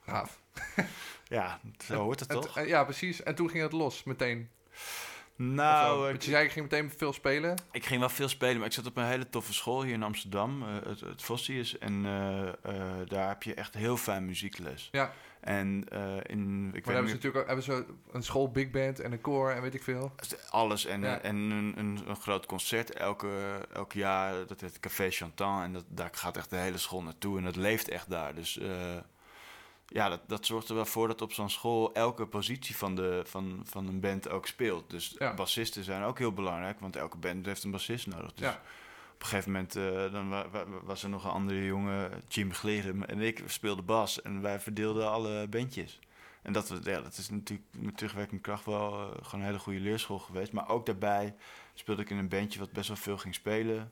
Gaaf. 0.09 0.39
Ja, 1.27 1.59
zo 1.85 1.95
hoort 1.95 2.19
het 2.19 2.29
En 2.29 2.39
toch? 2.41 2.65
ja, 2.65 2.83
precies. 2.83 3.23
En 3.23 3.35
toen 3.35 3.49
ging 3.49 3.63
het 3.63 3.71
los, 3.71 4.03
meteen. 4.03 4.49
Nou, 5.35 6.13
ik, 6.13 6.21
je 6.21 6.29
zei, 6.29 6.45
ik 6.45 6.51
ging 6.51 6.69
meteen 6.69 6.91
veel 6.97 7.13
spelen. 7.13 7.57
ik 7.71 7.85
ging 7.85 7.99
wel 7.99 8.09
veel 8.09 8.27
spelen, 8.29 8.57
maar 8.57 8.65
ik 8.67 8.73
zat 8.73 8.85
op 8.85 8.97
een 8.97 9.05
hele 9.05 9.29
toffe 9.29 9.53
school 9.53 9.83
hier 9.83 9.93
in 9.93 10.03
Amsterdam, 10.03 10.63
eh, 10.63 10.69
het, 10.85 10.99
het 10.99 11.21
Vossius. 11.21 11.77
En 11.77 12.05
eh, 12.05 12.47
eh, 12.47 12.53
daar 13.07 13.27
heb 13.27 13.43
je 13.43 13.53
echt 13.53 13.73
heel 13.73 13.97
fijn 13.97 14.25
muziekles. 14.25 14.89
Ja. 14.91 15.13
En 15.39 15.85
eh, 15.89 15.99
in, 16.23 16.65
ik 16.65 16.71
Maar 16.71 16.71
weet 16.73 16.83
hebben 16.85 17.07
ze 17.07 17.13
natuurlijk 17.15 17.35
ook 17.41 17.45
hebben 17.47 17.63
ze 17.65 17.85
een 18.11 18.23
school 18.23 18.51
big 18.51 18.69
band 18.69 18.99
en 18.99 19.11
een 19.11 19.21
koor 19.21 19.51
en 19.51 19.61
weet 19.61 19.73
ik 19.73 19.83
veel. 19.83 20.11
alles 20.49 20.85
en, 20.85 21.01
Ja. 21.01 21.19
en 21.19 21.35
een, 21.35 21.73
een, 21.77 22.01
een 22.07 22.15
groot 22.15 22.45
concert 22.45 22.93
elke, 22.93 23.29
elk 23.73 23.93
jaar. 23.93 24.47
Dat 24.47 24.61
heet 24.61 24.79
Café 24.79 25.09
Chantant 25.11 25.63
en 25.63 25.73
dat, 25.73 25.85
daar 25.87 26.09
gaat 26.11 26.37
echt 26.37 26.49
de 26.49 26.55
hele 26.55 26.77
school 26.77 27.03
naartoe 27.03 27.37
en 27.37 27.43
dat 27.43 27.55
leeft 27.55 27.87
echt 27.89 28.09
daar. 28.09 28.35
Dus 28.35 28.57
eh, 28.59 28.69
ja, 29.89 30.09
dat, 30.09 30.19
dat 30.27 30.45
zorgt 30.45 30.69
er 30.69 30.75
wel 30.75 30.85
voor 30.85 31.07
dat 31.07 31.21
op 31.21 31.33
zo'n 31.33 31.49
school 31.49 31.93
elke 31.93 32.25
positie 32.25 32.75
van, 32.75 32.95
de, 32.95 33.21
van, 33.25 33.61
van 33.63 33.87
een 33.87 33.99
band 33.99 34.29
ook 34.29 34.47
speelt. 34.47 34.89
Dus 34.89 35.15
Ja. 35.17 35.33
bassisten 35.33 35.83
zijn 35.83 36.03
ook 36.03 36.17
heel 36.17 36.33
belangrijk, 36.33 36.79
want 36.79 36.95
elke 36.95 37.17
band 37.17 37.45
heeft 37.45 37.63
een 37.63 37.71
bassist 37.71 38.07
nodig. 38.07 38.33
Dus 38.33 38.47
Ja. 38.47 38.61
op 39.13 39.21
een 39.21 39.27
gegeven 39.27 39.51
moment 39.51 39.75
eh, 39.75 40.11
dan 40.11 40.29
wa- 40.29 40.49
wa- 40.49 40.65
was 40.83 41.03
er 41.03 41.09
nog 41.09 41.23
een 41.23 41.29
andere 41.31 41.65
jongen, 41.65 42.11
Jim 42.27 42.53
Glerum, 42.53 43.03
en 43.03 43.19
ik 43.21 43.43
speelden 43.45 43.85
bas. 43.85 44.21
En 44.21 44.41
wij 44.41 44.59
verdeelden 44.59 45.09
alle 45.11 45.47
bandjes. 45.47 45.99
En 46.41 46.53
dat, 46.53 46.67
ja, 46.83 47.01
dat 47.01 47.17
is 47.17 47.29
natuurlijk 47.29 47.67
met 47.77 47.97
terugwerkende 47.97 48.41
kracht 48.41 48.65
wel 48.65 48.91
eh, 48.93 49.07
gewoon 49.25 49.39
een 49.39 49.45
hele 49.45 49.59
goede 49.59 49.79
leerschool 49.79 50.19
geweest. 50.19 50.51
Maar 50.51 50.69
ook 50.69 50.85
daarbij 50.85 51.35
speelde 51.73 52.01
ik 52.01 52.09
in 52.09 52.17
een 52.17 52.29
bandje 52.29 52.59
wat 52.59 52.71
best 52.71 52.87
wel 52.87 52.97
veel 52.97 53.17
ging 53.17 53.35
spelen. 53.35 53.91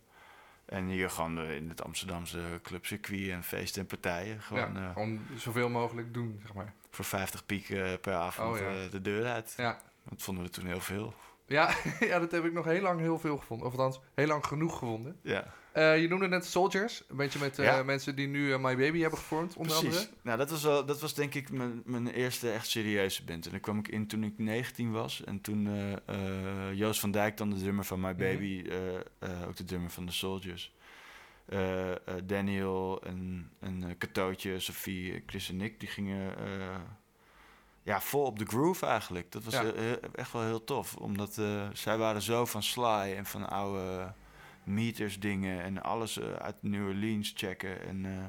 En 0.67 0.87
hier 0.87 1.09
gewoon 1.09 1.39
eh, 1.39 1.55
in 1.55 1.69
het 1.69 1.83
Amsterdamse 1.83 2.39
clubcircuit 2.63 3.29
en 3.29 3.43
feesten 3.43 3.81
en 3.81 3.87
partijen. 3.87 4.41
Gewoon 4.41 4.73
ja, 4.73 4.79
eh, 4.87 4.91
gewoon 4.93 5.19
zoveel 5.35 5.69
mogelijk 5.69 6.13
doen, 6.13 6.39
zeg 6.43 6.53
maar. 6.53 6.73
voor 6.91 7.05
50 7.05 7.45
piek 7.45 7.69
eh, 7.69 7.93
per 8.01 8.13
avond 8.13 8.55
Oh, 8.55 8.59
ja. 8.59 8.87
de 8.87 9.01
deur 9.01 9.25
uit. 9.25 9.53
Ja, 9.57 9.81
Dat 10.09 10.21
vonden 10.23 10.43
we 10.43 10.49
toen 10.49 10.65
heel 10.65 10.79
veel. 10.81 11.13
Ja, 11.47 11.75
ja, 11.99 12.19
dat 12.19 12.31
heb 12.31 12.45
ik 12.45 12.53
nog 12.53 12.65
heel 12.65 12.81
lang 12.81 12.99
heel 12.99 13.19
veel 13.19 13.37
gevonden. 13.37 13.67
Of 13.67 13.71
althans, 13.77 13.99
heel 14.15 14.27
lang 14.27 14.45
genoeg 14.45 14.77
gevonden. 14.77 15.15
Ja, 15.21 15.53
Eh, 15.71 16.01
je 16.01 16.07
noemde 16.07 16.27
net 16.27 16.45
Soldiers. 16.45 17.03
Een 17.07 17.15
beetje 17.17 17.39
met 17.39 17.59
eh, 17.59 17.65
Ja. 17.65 17.83
mensen 17.83 18.15
die 18.15 18.27
nu 18.27 18.53
eh, 18.53 18.59
My 18.59 18.75
Baby 18.75 18.99
hebben 18.99 19.19
gevormd, 19.19 19.55
onder 19.55 19.77
precies. 19.77 19.97
andere. 19.99 20.15
Nou, 20.21 20.37
dat 20.37 20.49
was, 20.49 20.63
wel, 20.63 20.85
dat 20.85 21.01
was 21.01 21.13
denk 21.13 21.33
ik 21.33 21.51
mijn, 21.51 21.81
mijn 21.85 22.07
eerste 22.07 22.51
echt 22.51 22.67
serieuze 22.67 23.23
band. 23.23 23.45
En 23.45 23.51
daar 23.51 23.59
kwam 23.59 23.79
ik 23.79 23.87
in 23.87 24.07
toen 24.07 24.23
ik 24.23 24.33
19 24.37 24.91
was. 24.91 25.23
En 25.23 25.41
toen 25.41 25.69
Joost 26.73 26.99
van 26.99 27.11
Dijk, 27.11 27.37
dan 27.37 27.49
de 27.49 27.55
drummer 27.59 27.85
van 27.85 27.99
My 27.99 28.07
Mhm. 28.09 28.17
Baby, 28.17 28.63
ook 29.47 29.55
de 29.55 29.63
drummer 29.63 29.89
van 29.89 30.05
The 30.05 30.13
Soldiers. 30.13 30.75
Daniel 32.25 33.01
en, 33.03 33.51
en 33.59 33.97
Katootje, 33.97 34.59
Sophie, 34.59 35.23
Chris 35.25 35.49
en 35.49 35.57
Nick, 35.57 35.79
die 35.79 35.89
gingen 35.89 36.33
ja, 37.87 38.01
vol 38.01 38.25
op 38.25 38.39
de 38.39 38.45
groove 38.45 38.85
eigenlijk. 38.85 39.31
Dat 39.31 39.43
was 39.43 39.53
Ja. 39.53 39.63
echt 40.13 40.31
wel 40.31 40.41
heel 40.43 40.63
tof. 40.63 40.95
Omdat 40.95 41.37
eh, 41.37 41.67
zij 41.73 41.97
waren 41.97 42.21
zo 42.21 42.45
van 42.45 42.63
Sly 42.63 43.13
en 43.17 43.25
van 43.25 43.49
oude 43.49 44.13
meters 44.63 45.19
dingen 45.19 45.61
en 45.61 45.83
alles 45.83 46.17
eh, 46.19 46.33
uit 46.33 46.55
New 46.59 46.87
Orleans 46.87 47.33
checken. 47.35 47.81
En 47.81 48.05
eh, 48.05 48.25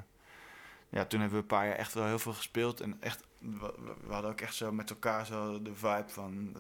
ja, 0.89 1.05
toen 1.05 1.21
hebben 1.21 1.37
we 1.39 1.43
een 1.43 1.49
paar 1.59 1.67
jaar 1.67 1.77
echt 1.77 1.95
wel 1.95 2.05
heel 2.07 2.19
veel 2.19 2.33
gespeeld. 2.33 2.81
En 2.81 2.97
echt, 3.01 3.25
we, 3.39 3.73
hadden 4.09 4.31
ook 4.31 4.41
echt 4.41 4.55
zo 4.55 4.73
met 4.73 4.91
elkaar 4.91 5.27
zo 5.27 5.63
de 5.63 5.75
vibe 5.75 6.09
van... 6.09 6.57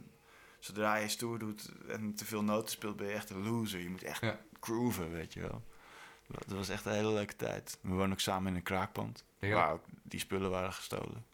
Zodra 0.58 0.96
je 0.96 1.08
stoer 1.08 1.38
doet 1.38 1.72
en 1.88 2.14
te 2.14 2.24
veel 2.24 2.42
noten 2.42 2.70
speelt, 2.70 2.96
ben 2.96 3.06
je 3.06 3.12
echt 3.12 3.30
een 3.30 3.48
loser. 3.48 3.80
Je 3.80 3.90
moet 3.90 4.02
echt 4.02 4.20
Ja. 4.20 4.38
grooven, 4.60 5.12
weet 5.12 5.32
je 5.32 5.40
wel. 5.40 5.62
Dat 6.26 6.42
dat 6.46 6.56
was 6.56 6.68
echt 6.68 6.84
een 6.84 6.92
hele 6.92 7.12
leuke 7.12 7.36
tijd. 7.36 7.78
We 7.80 7.88
woonden 7.88 8.12
ook 8.12 8.20
samen 8.20 8.50
in 8.50 8.56
een 8.56 8.62
kraakpand. 8.62 9.24
Ja. 9.38 9.54
Waar 9.54 9.72
ook 9.72 9.84
die 10.02 10.20
spullen 10.20 10.50
waren 10.50 10.72
gestolen. 10.72 11.24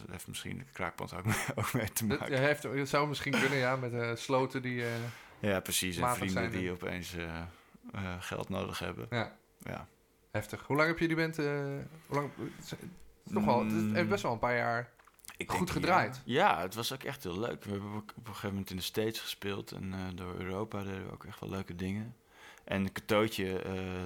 Dat 0.00 0.10
heeft 0.10 0.26
misschien 0.26 0.58
de 0.58 0.64
kraakpand 0.72 1.14
ook 1.14 1.24
mee, 1.24 1.36
ook 1.54 1.72
mee 1.72 1.92
te 1.92 2.06
Dat, 2.06 2.18
maken. 2.18 2.34
je 2.34 2.40
heeft, 2.40 2.62
het 2.62 2.88
zou 2.88 3.08
misschien 3.08 3.32
kunnen, 3.40 3.58
ja, 3.58 3.76
met 3.76 3.92
eh, 3.92 4.10
sloten 4.14 4.62
die... 4.62 4.82
eh, 4.84 4.90
Ja, 5.38 5.60
precies. 5.60 5.96
En 5.96 6.08
vrienden 6.08 6.30
zijn 6.30 6.50
die 6.50 6.70
opeens 6.70 7.14
eh, 7.14 7.42
geld 8.20 8.48
nodig 8.48 8.78
hebben. 8.78 9.06
ja, 9.10 9.36
Ja. 9.58 9.86
heftig. 10.30 10.62
Hoe 10.66 10.76
lang 10.76 10.88
heb 10.88 10.98
je 10.98 11.06
die 11.06 11.16
band... 11.16 11.38
eh, 11.38 11.44
hoe 12.06 12.16
lang, 12.16 12.30
het 12.36 12.64
is 13.36 13.44
wel, 13.44 13.64
het 13.64 13.92
heeft 13.94 14.08
best 14.08 14.22
wel 14.22 14.32
een 14.32 14.38
paar 14.38 14.56
jaar... 14.56 14.94
Ik 15.36 15.50
Goed 15.50 15.70
gedraaid. 15.70 16.20
Ja, 16.24 16.50
ja, 16.56 16.60
het 16.62 16.74
was 16.74 16.92
ook 16.92 17.02
echt 17.02 17.22
heel 17.22 17.38
leuk. 17.38 17.64
We 17.64 17.70
hebben 17.70 17.92
op 17.94 18.10
een 18.16 18.24
gegeven 18.26 18.48
moment 18.48 18.70
in 18.70 18.76
de 18.76 18.82
States 18.82 19.20
gespeeld. 19.20 19.72
En 19.72 19.94
door 20.14 20.34
Europa 20.38 20.82
deden 20.82 21.06
we 21.06 21.12
ook 21.12 21.24
echt 21.24 21.40
wel 21.40 21.50
leuke 21.50 21.74
dingen. 21.74 22.16
En 22.64 22.92
Katootje, 22.92 23.44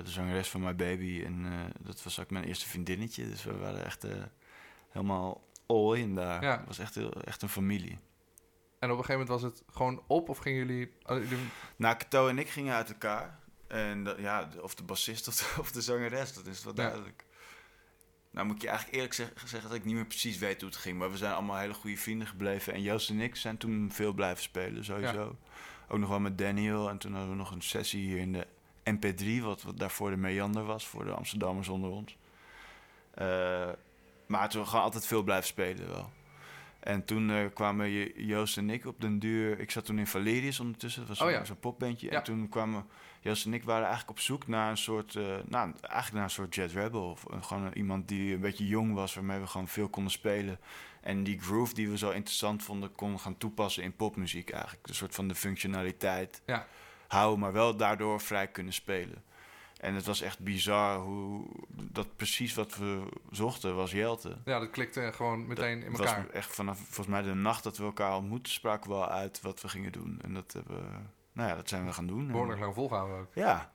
de 0.04 0.10
zangeres 0.10 0.48
van 0.48 0.60
My 0.60 0.74
Baby. 0.76 1.22
En 1.24 1.46
dat 1.80 2.02
was 2.02 2.20
ook 2.20 2.30
mijn 2.30 2.44
eerste 2.44 2.68
vriendinnetje. 2.68 3.28
Dus 3.28 3.44
we 3.44 3.56
waren 3.56 3.84
echt 3.84 4.06
helemaal 4.90 5.42
all 5.70 5.98
in 5.98 6.14
daar. 6.14 6.42
Ja. 6.42 6.56
Het 6.58 6.66
was 6.66 6.78
echt, 6.78 6.94
heel, 6.94 7.12
echt 7.12 7.42
een 7.42 7.48
familie. 7.48 7.98
En 8.78 8.90
op 8.90 8.98
een 8.98 9.04
gegeven 9.04 9.26
moment 9.26 9.28
was 9.42 9.42
het 9.52 9.62
gewoon 9.74 10.02
op 10.06 10.28
of 10.28 10.38
gingen 10.38 10.66
jullie... 10.66 10.92
oh, 11.06 11.16
Nou, 11.76 11.96
Kato 11.96 12.28
en 12.28 12.38
ik 12.38 12.48
gingen 12.48 12.74
uit 12.74 12.88
elkaar. 12.88 13.38
En 13.68 14.04
dat- 14.04 14.18
ja, 14.18 14.48
of 14.60 14.74
de 14.74 14.82
bassist 14.82 15.28
of 15.28 15.34
de, 15.36 15.54
of 15.62 15.72
de 15.72 15.80
zangeres, 15.80 16.32
dat 16.34 16.46
is 16.46 16.64
wel 16.64 16.72
Ja. 16.76 16.82
duidelijk. 16.82 17.24
Nou 18.30 18.46
moet 18.46 18.56
ik 18.56 18.62
je 18.62 18.68
eigenlijk 18.68 18.96
eerlijk 18.96 19.14
zeg- 19.16 19.32
zeggen 19.48 19.68
dat 19.68 19.78
ik 19.78 19.84
niet 19.84 19.94
meer 19.94 20.06
precies 20.06 20.38
weet 20.38 20.60
hoe 20.60 20.70
het 20.70 20.78
ging. 20.78 20.98
Maar 20.98 21.10
we 21.10 21.16
zijn 21.16 21.32
allemaal 21.34 21.56
hele 21.58 21.74
goede 21.74 21.96
vrienden 21.96 22.26
gebleven. 22.26 22.72
En 22.72 22.82
Joost 22.82 23.10
en 23.10 23.20
ik 23.20 23.36
zijn 23.36 23.56
toen 23.56 23.90
veel 23.92 24.12
blijven 24.12 24.42
spelen, 24.42 24.84
sowieso. 24.84 25.36
Ook 25.88 25.98
nog 25.98 26.08
wel 26.08 26.20
met 26.20 26.38
Daniel. 26.38 26.88
En 26.88 26.98
toen 26.98 27.12
hadden 27.12 27.30
we 27.30 27.36
nog 27.36 27.50
een 27.50 27.62
sessie 27.62 28.00
hier 28.02 28.18
in 28.18 28.32
de 28.32 28.46
MP3, 28.84 29.42
wat, 29.42 29.62
wat 29.62 29.78
daarvoor 29.78 30.10
de 30.10 30.16
Meander 30.16 30.64
was, 30.64 30.86
voor 30.86 31.04
de 31.04 31.12
Amsterdammers 31.12 31.68
onder 31.68 31.90
ons. 31.90 32.16
Eh, 33.14 33.68
maar 34.30 34.48
toen 34.48 34.66
gewoon 34.66 34.84
altijd 34.84 35.06
veel 35.06 35.22
blijven 35.22 35.46
spelen 35.46 35.88
wel. 35.88 36.10
En 36.80 37.04
toen 37.04 37.30
eh, 37.30 37.44
kwamen 37.54 37.90
Jo- 37.90 38.10
Joost 38.16 38.56
en 38.56 38.70
ik 38.70 38.86
op 38.86 39.00
den 39.00 39.18
duur... 39.18 39.58
Ik 39.60 39.70
zat 39.70 39.84
toen 39.84 39.98
in 39.98 40.06
Valerius 40.06 40.60
ondertussen, 40.60 41.00
dat 41.00 41.08
was 41.08 41.20
Oh 41.20 41.26
zo'n 41.26 41.34
ja. 41.38 41.44
zo'n 41.44 41.58
popbandje. 41.58 42.10
Ja. 42.10 42.16
En 42.16 42.22
toen 42.22 42.48
kwamen 42.48 42.86
Joost 43.20 43.46
en 43.46 43.54
ik 43.54 43.64
waren 43.64 43.82
eigenlijk 43.86 44.10
op 44.10 44.18
zoek 44.20 44.46
naar 44.46 44.70
een 44.70 44.76
soort... 44.76 45.14
eh, 45.16 45.22
nou, 45.46 45.72
eigenlijk 45.80 46.12
naar 46.12 46.22
een 46.22 46.30
soort 46.30 46.54
Jet 46.54 46.72
Rebel. 46.72 47.10
Of 47.10 47.26
eh, 47.26 47.42
gewoon 47.42 47.70
iemand 47.72 48.08
die 48.08 48.34
een 48.34 48.40
beetje 48.40 48.66
jong 48.66 48.94
was, 48.94 49.14
waarmee 49.14 49.38
we 49.40 49.46
gewoon 49.46 49.68
veel 49.68 49.88
konden 49.88 50.12
spelen. 50.12 50.58
En 51.00 51.24
die 51.24 51.40
groove 51.40 51.74
die 51.74 51.88
we 51.88 51.98
zo 51.98 52.10
interessant 52.10 52.62
vonden, 52.62 52.92
konden 52.92 53.20
gaan 53.20 53.38
toepassen 53.38 53.82
in 53.82 53.96
popmuziek 53.96 54.50
eigenlijk. 54.50 54.88
Een 54.88 54.94
soort 54.94 55.14
van 55.14 55.28
de 55.28 55.34
functionaliteit 55.34 56.42
Ja. 56.46 56.66
houden, 57.08 57.38
maar 57.40 57.52
wel 57.52 57.76
daardoor 57.76 58.20
vrij 58.20 58.46
kunnen 58.48 58.72
spelen. 58.72 59.22
En 59.80 59.94
het 59.94 60.06
was 60.06 60.20
echt 60.20 60.38
bizar 60.38 60.98
hoe 60.98 61.46
dat 61.68 62.16
precies 62.16 62.54
wat 62.54 62.76
we 62.76 63.02
zochten 63.30 63.74
was 63.76 63.90
Jelte. 63.90 64.36
Ja, 64.44 64.58
dat 64.58 64.70
klikte 64.70 65.10
gewoon 65.14 65.46
meteen 65.46 65.82
in 65.82 65.92
elkaar. 65.92 66.22
was 66.24 66.32
echt 66.34 66.54
vanaf 66.54 66.78
volgens 66.78 67.06
mij 67.06 67.22
de 67.22 67.34
nacht 67.34 67.62
dat 67.62 67.76
we 67.76 67.84
elkaar 67.84 68.16
ontmoetten, 68.16 68.52
spraken 68.52 68.90
we 68.90 68.96
al 68.96 69.08
uit 69.08 69.40
wat 69.40 69.60
we 69.60 69.68
gingen 69.68 69.92
doen. 69.92 70.18
En 70.22 70.34
dat 70.34 70.52
hebben 70.52 70.76
we, 70.76 70.98
nou 71.32 71.48
ja, 71.48 71.54
dat 71.54 71.68
zijn 71.68 71.86
we 71.86 71.92
gaan 71.92 72.06
doen. 72.06 72.20
En- 72.26 72.30
Behoorlijk 72.32 72.60
lang 72.60 72.74
volgehouden 72.74 73.18
ook. 73.18 73.34
Ja. 73.34 73.72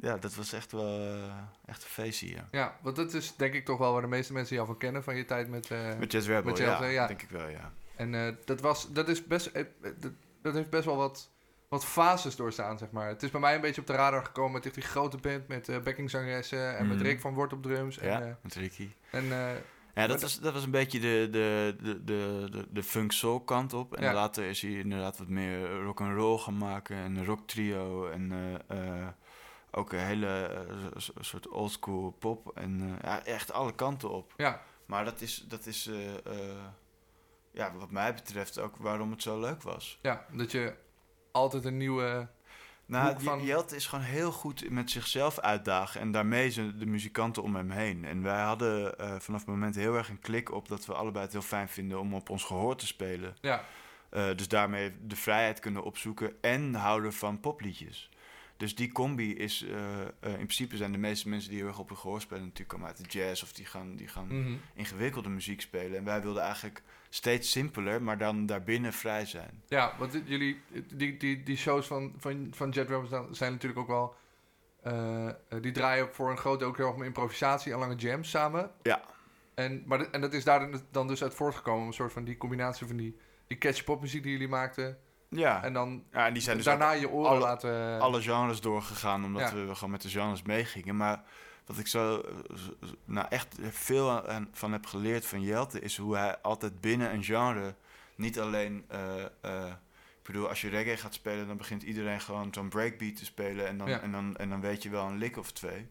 ja, 0.00 0.16
dat 0.16 0.34
was 0.34 0.52
echt 0.52 0.72
wel 0.72 0.98
eh, 1.00 1.32
echt 1.66 1.82
een 1.82 1.88
feestje 1.88 2.26
hier. 2.26 2.44
Ja, 2.50 2.78
want 2.82 2.96
dat 2.96 3.12
is 3.14 3.36
denk 3.36 3.54
ik 3.54 3.64
toch 3.64 3.78
wel 3.78 3.92
waar 3.92 4.02
de 4.02 4.08
meeste 4.08 4.32
mensen 4.32 4.54
jou 4.54 4.66
van 4.66 4.76
kennen 4.78 5.04
van 5.04 5.16
je 5.16 5.24
tijd 5.24 5.48
met... 5.48 5.70
eh, 5.70 5.98
Met 5.98 6.12
Jazz 6.12 6.26
Rebel, 6.26 6.44
met 6.50 6.58
ja, 6.58 6.64
Jelte, 6.64 6.84
ja. 6.86 7.06
denk 7.06 7.22
ik 7.22 7.30
wel, 7.30 7.48
ja. 7.48 7.72
En 7.96 8.14
eh, 8.26 8.34
dat, 8.44 8.60
was, 8.60 8.92
dat, 8.92 9.08
is 9.08 9.24
best, 9.26 9.52
dat, 10.00 10.12
dat 10.42 10.54
heeft 10.54 10.70
best 10.70 10.84
wel 10.84 10.96
wat, 10.96 11.30
wat 11.68 11.84
fases 11.84 12.36
doorstaan, 12.36 12.78
zeg 12.78 12.90
maar. 12.90 13.08
Het 13.08 13.22
is 13.22 13.30
bij 13.30 13.40
mij 13.40 13.54
een 13.54 13.60
beetje 13.60 13.80
op 13.80 13.86
de 13.86 13.92
radar 13.92 14.24
gekomen 14.24 14.52
met 14.52 14.66
echt 14.66 14.74
die 14.74 14.84
grote 14.84 15.16
band 15.16 15.48
met 15.48 15.68
eh 15.68 15.78
backingzangeressen 15.78 16.76
en 16.76 16.86
met 16.88 16.96
Mhm. 16.96 17.06
Rick 17.06 17.20
van 17.20 17.34
Wort 17.34 17.52
op 17.52 17.62
drums. 17.62 17.98
En, 17.98 18.08
Ja, 18.08 18.20
eh, 18.20 18.32
met 18.42 18.54
Ricky. 18.54 18.90
en 19.10 19.32
eh, 19.32 19.54
Ja, 19.94 20.06
dat 20.06 20.20
was, 20.22 20.40
dat 20.40 20.52
was 20.52 20.64
een 20.64 20.70
beetje 20.70 21.00
de, 21.00 21.28
de, 21.30 21.76
de, 21.82 22.04
de, 22.04 22.48
de, 22.50 22.66
de 22.70 22.82
funk 22.82 23.12
soul 23.12 23.40
kant 23.40 23.72
op. 23.72 23.94
En 23.96 24.02
Ja. 24.02 24.12
later 24.12 24.44
is 24.44 24.62
hij 24.62 24.70
inderdaad 24.70 25.18
wat 25.18 25.28
meer 25.28 25.82
rock 25.82 26.00
and 26.00 26.14
roll 26.16 26.38
gaan 26.38 26.56
maken. 26.58 26.96
En 26.96 27.16
een 27.16 27.24
rock 27.24 27.46
trio. 27.46 28.08
En 28.08 28.32
ook 29.70 29.92
een 29.92 29.98
hele 29.98 30.50
soort 31.20 31.48
oldschool 31.48 32.10
pop. 32.10 32.56
En 32.56 32.98
ja, 33.02 33.24
echt 33.24 33.52
alle 33.52 33.74
kanten 33.74 34.10
op. 34.10 34.32
ja, 34.36 34.62
Maar 34.86 35.04
dat 35.04 35.20
is, 35.20 35.44
dat 35.48 35.66
is 35.66 35.90
ja, 37.52 37.72
wat 37.74 37.90
mij 37.90 38.14
betreft 38.14 38.58
ook 38.58 38.76
waarom 38.76 39.10
het 39.10 39.22
zo 39.22 39.40
leuk 39.40 39.62
was. 39.62 39.98
ja, 40.02 40.26
dat 40.32 40.50
je 40.52 40.74
altijd 41.38 41.64
een 41.64 41.76
nieuwe... 41.76 42.28
Nou, 42.86 43.22
van... 43.22 43.44
Jelte 43.44 43.76
is 43.76 43.86
gewoon 43.86 44.04
heel 44.04 44.32
goed 44.32 44.70
met 44.70 44.90
zichzelf 44.90 45.38
uitdagen 45.38 46.00
en 46.00 46.10
daarmee 46.12 46.50
zijn 46.50 46.78
de 46.78 46.86
muzikanten 46.86 47.42
om 47.42 47.56
hem 47.56 47.70
heen. 47.70 48.04
En 48.04 48.22
wij 48.22 48.40
hadden 48.42 48.98
eh, 48.98 49.14
vanaf 49.18 49.40
het 49.40 49.48
moment 49.48 49.74
heel 49.74 49.94
erg 49.94 50.08
een 50.08 50.20
klik 50.20 50.52
op 50.52 50.68
dat 50.68 50.86
we 50.86 50.94
allebei 50.94 51.24
het 51.24 51.32
heel 51.32 51.42
fijn 51.42 51.68
vinden 51.68 52.00
om 52.00 52.14
op 52.14 52.30
ons 52.30 52.44
gehoor 52.44 52.76
te 52.76 52.86
spelen. 52.86 53.36
Ja, 53.40 53.64
Eh, 54.10 54.24
dus 54.36 54.48
daarmee 54.48 54.92
de 55.06 55.16
vrijheid 55.16 55.60
kunnen 55.60 55.82
opzoeken 55.82 56.32
en 56.40 56.74
houden 56.74 57.12
van 57.12 57.40
popliedjes. 57.40 58.10
Dus 58.58 58.74
die 58.74 58.92
combi 58.92 59.36
is, 59.36 59.62
eh, 59.62 60.00
eh, 60.00 60.08
in 60.20 60.34
principe 60.36 60.76
zijn 60.76 60.92
de 60.92 60.98
meeste 60.98 61.28
mensen 61.28 61.50
die 61.50 61.58
heel 61.58 61.68
erg 61.68 61.78
op 61.78 61.88
hun 61.88 61.98
gehoor 61.98 62.20
spelen 62.20 62.42
natuurlijk 62.42 62.68
komen 62.68 62.86
uit 62.86 62.96
de 62.96 63.18
jazz 63.18 63.42
of 63.42 63.52
die 63.52 63.66
gaan, 63.66 63.96
die 63.96 64.08
gaan 64.08 64.26
mhm. 64.26 64.52
ingewikkelde 64.74 65.28
muziek 65.28 65.60
spelen. 65.60 65.98
En 65.98 66.04
wij 66.04 66.22
wilden 66.22 66.42
eigenlijk 66.42 66.82
steeds 67.08 67.50
simpeler, 67.50 68.02
maar 68.02 68.18
dan 68.18 68.46
daarbinnen 68.46 68.92
vrij 68.92 69.24
zijn. 69.26 69.62
ja 69.68 69.94
want 69.98 70.20
jullie, 70.24 70.60
die, 70.94 71.16
die, 71.16 71.42
die 71.42 71.56
shows 71.56 71.86
van, 71.86 72.14
van, 72.18 72.48
van 72.50 72.70
Jet 72.70 72.88
Rebels 72.88 73.38
zijn 73.38 73.52
natuurlijk 73.52 73.80
ook 73.80 73.88
wel... 73.88 74.14
eh, 74.82 75.60
die 75.60 75.72
draaien 75.72 76.08
voor 76.12 76.30
een 76.30 76.36
groot 76.36 76.58
deel 76.58 76.68
ook 76.68 76.76
heel 76.76 76.86
erg 76.86 76.94
om 76.94 77.02
improvisatie 77.02 77.72
en 77.72 77.78
lange 77.78 77.94
jams 77.94 78.30
samen. 78.30 78.70
Ja. 78.82 79.04
En, 79.54 79.82
maar, 79.86 79.98
de- 79.98 80.10
en 80.10 80.20
dat 80.20 80.32
is 80.32 80.44
daar 80.44 80.68
dan 80.90 81.08
dus 81.08 81.22
uit 81.22 81.34
voortgekomen, 81.34 81.86
een 81.86 81.92
soort 81.92 82.12
van 82.12 82.24
die 82.24 82.36
combinatie 82.36 82.86
van 82.86 82.96
die, 82.96 83.16
die 83.46 83.58
catchy 83.58 83.84
popmuziek 83.84 84.22
die 84.22 84.32
jullie 84.32 84.48
maakten. 84.48 84.98
Ja, 85.30 85.62
En 85.64 85.72
dan 85.72 86.04
ja 86.12 86.26
en 86.26 86.32
die 86.32 86.42
zijn 86.42 86.56
dus 86.56 86.64
daarna 86.64 86.90
je 86.90 87.08
oren 87.08 87.30
alle- 87.30 87.40
laten... 87.40 88.00
alle 88.00 88.22
genres 88.22 88.60
doorgegaan, 88.60 89.24
omdat 89.24 89.50
Ja. 89.50 89.54
we 89.66 89.74
gewoon 89.74 89.90
met 89.90 90.02
de 90.02 90.08
genres 90.08 90.42
meegingen. 90.42 90.96
Maar 90.96 91.22
wat 91.66 91.78
ik 91.78 91.86
zo 91.86 92.22
nou 93.04 93.26
echt 93.28 93.56
veel 93.70 94.28
aan- 94.28 94.48
van 94.52 94.72
heb 94.72 94.86
geleerd 94.86 95.26
van 95.26 95.42
Jelte, 95.42 95.80
is 95.80 95.96
hoe 95.96 96.16
hij 96.16 96.38
altijd 96.40 96.80
binnen 96.80 97.12
een 97.14 97.24
genre 97.24 97.74
niet 98.14 98.40
alleen. 98.40 98.84
eh, 98.88 99.24
eh, 99.40 99.66
ik 100.18 100.34
bedoel, 100.34 100.48
als 100.48 100.60
je 100.60 100.68
reggae 100.68 100.96
gaat 100.96 101.14
spelen, 101.14 101.46
dan 101.46 101.56
begint 101.56 101.82
iedereen 101.82 102.20
gewoon 102.20 102.48
zo'n 102.54 102.68
breakbeat 102.68 103.16
te 103.16 103.24
spelen. 103.24 103.66
En 103.66 103.78
dan, 103.78 103.88
Ja. 103.88 104.00
en, 104.00 104.12
dan, 104.12 104.36
en 104.36 104.48
dan 104.50 104.60
weet 104.60 104.82
je 104.82 104.90
wel 104.90 105.06
een 105.06 105.18
lik 105.18 105.36
of 105.36 105.52
twee. 105.52 105.88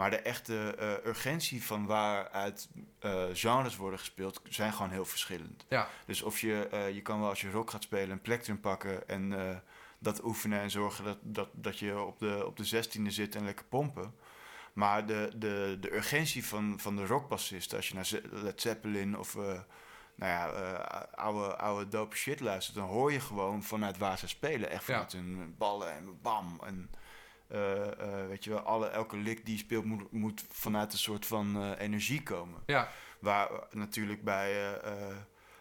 Maar 0.00 0.10
de 0.10 0.16
echte 0.20 0.74
eh, 0.78 1.06
urgentie 1.06 1.64
van 1.64 1.86
waaruit 1.86 2.68
eh 2.98 3.24
genres 3.32 3.76
worden 3.76 3.98
gespeeld, 3.98 4.40
zijn 4.48 4.72
gewoon 4.72 4.90
heel 4.90 5.04
verschillend. 5.04 5.64
Ja. 5.68 5.88
Dus 6.06 6.22
of 6.22 6.40
je, 6.40 6.68
eh, 6.70 6.94
je 6.94 7.02
kan 7.02 7.20
wel 7.20 7.28
als 7.28 7.40
je 7.40 7.50
rock 7.50 7.70
gaat 7.70 7.82
spelen 7.82 8.10
een 8.10 8.20
plektrum 8.20 8.60
pakken 8.60 9.08
en 9.08 9.62
dat 9.98 10.24
oefenen 10.24 10.60
en 10.60 10.70
zorgen 10.70 11.04
dat, 11.04 11.18
dat, 11.22 11.48
dat 11.52 11.78
je 11.78 12.00
op 12.00 12.18
de, 12.18 12.42
op 12.46 12.56
de 12.56 12.64
zestiende 12.64 13.10
zit 13.10 13.34
en 13.34 13.44
lekker 13.44 13.64
pompen. 13.64 14.14
Maar 14.72 15.06
de, 15.06 15.32
de, 15.36 15.76
de 15.80 15.94
urgentie 15.94 16.46
van, 16.46 16.80
van 16.80 16.96
de 16.96 17.06
rockbassist, 17.06 17.74
als 17.74 17.88
je 17.88 17.94
naar 17.94 18.08
Led 18.30 18.60
Zeppelin 18.60 19.18
of 19.18 19.36
nou 20.20 20.32
ja, 20.32 20.50
eh, 20.52 21.02
oude, 21.24 21.56
oude 21.56 21.88
dope 21.88 22.16
shit 22.16 22.40
luistert, 22.40 22.76
dan 22.76 22.88
hoor 22.88 23.12
je 23.12 23.20
gewoon 23.20 23.62
vanuit 23.62 23.98
waar 23.98 24.18
ze 24.18 24.28
spelen. 24.28 24.70
Echt 24.70 24.86
Ja. 24.86 24.92
vanuit 24.92 25.12
hun 25.12 25.54
ballen 25.58 25.92
en 25.92 26.18
bam. 26.22 26.60
En 26.64 26.90
weet 28.28 28.44
je 28.44 28.50
wel, 28.50 28.60
alle, 28.60 28.86
elke 28.86 29.16
lik 29.16 29.44
die 29.44 29.54
je 29.54 29.60
speelt 29.60 29.84
moet, 29.84 30.12
moet 30.12 30.44
vanuit 30.52 30.92
een 30.92 30.98
soort 30.98 31.26
van 31.26 31.56
eh, 31.62 31.70
energie 31.78 32.22
komen. 32.22 32.62
Ja, 32.66 32.88
Waar 33.20 33.50
eh, 33.50 33.58
natuurlijk 33.72 34.24
bij, 34.24 34.50
eh, 34.50 34.92
eh, 35.10 35.16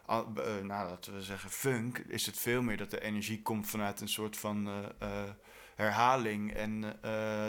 al- 0.05 0.33
eh, 0.35 0.43
nou, 0.63 0.89
laten 0.89 1.13
we 1.13 1.21
zeggen, 1.21 1.49
funk, 1.49 1.97
is 1.97 2.25
het 2.25 2.37
veel 2.37 2.61
meer 2.61 2.77
dat 2.77 2.91
de 2.91 3.01
energie 3.01 3.41
komt 3.41 3.67
vanuit 3.69 4.01
een 4.01 4.09
soort 4.09 4.37
van 4.37 4.67
eh, 4.67 5.23
eh, 5.23 5.29
herhaling 5.75 6.53
en 6.53 6.83
eh, 6.83 7.01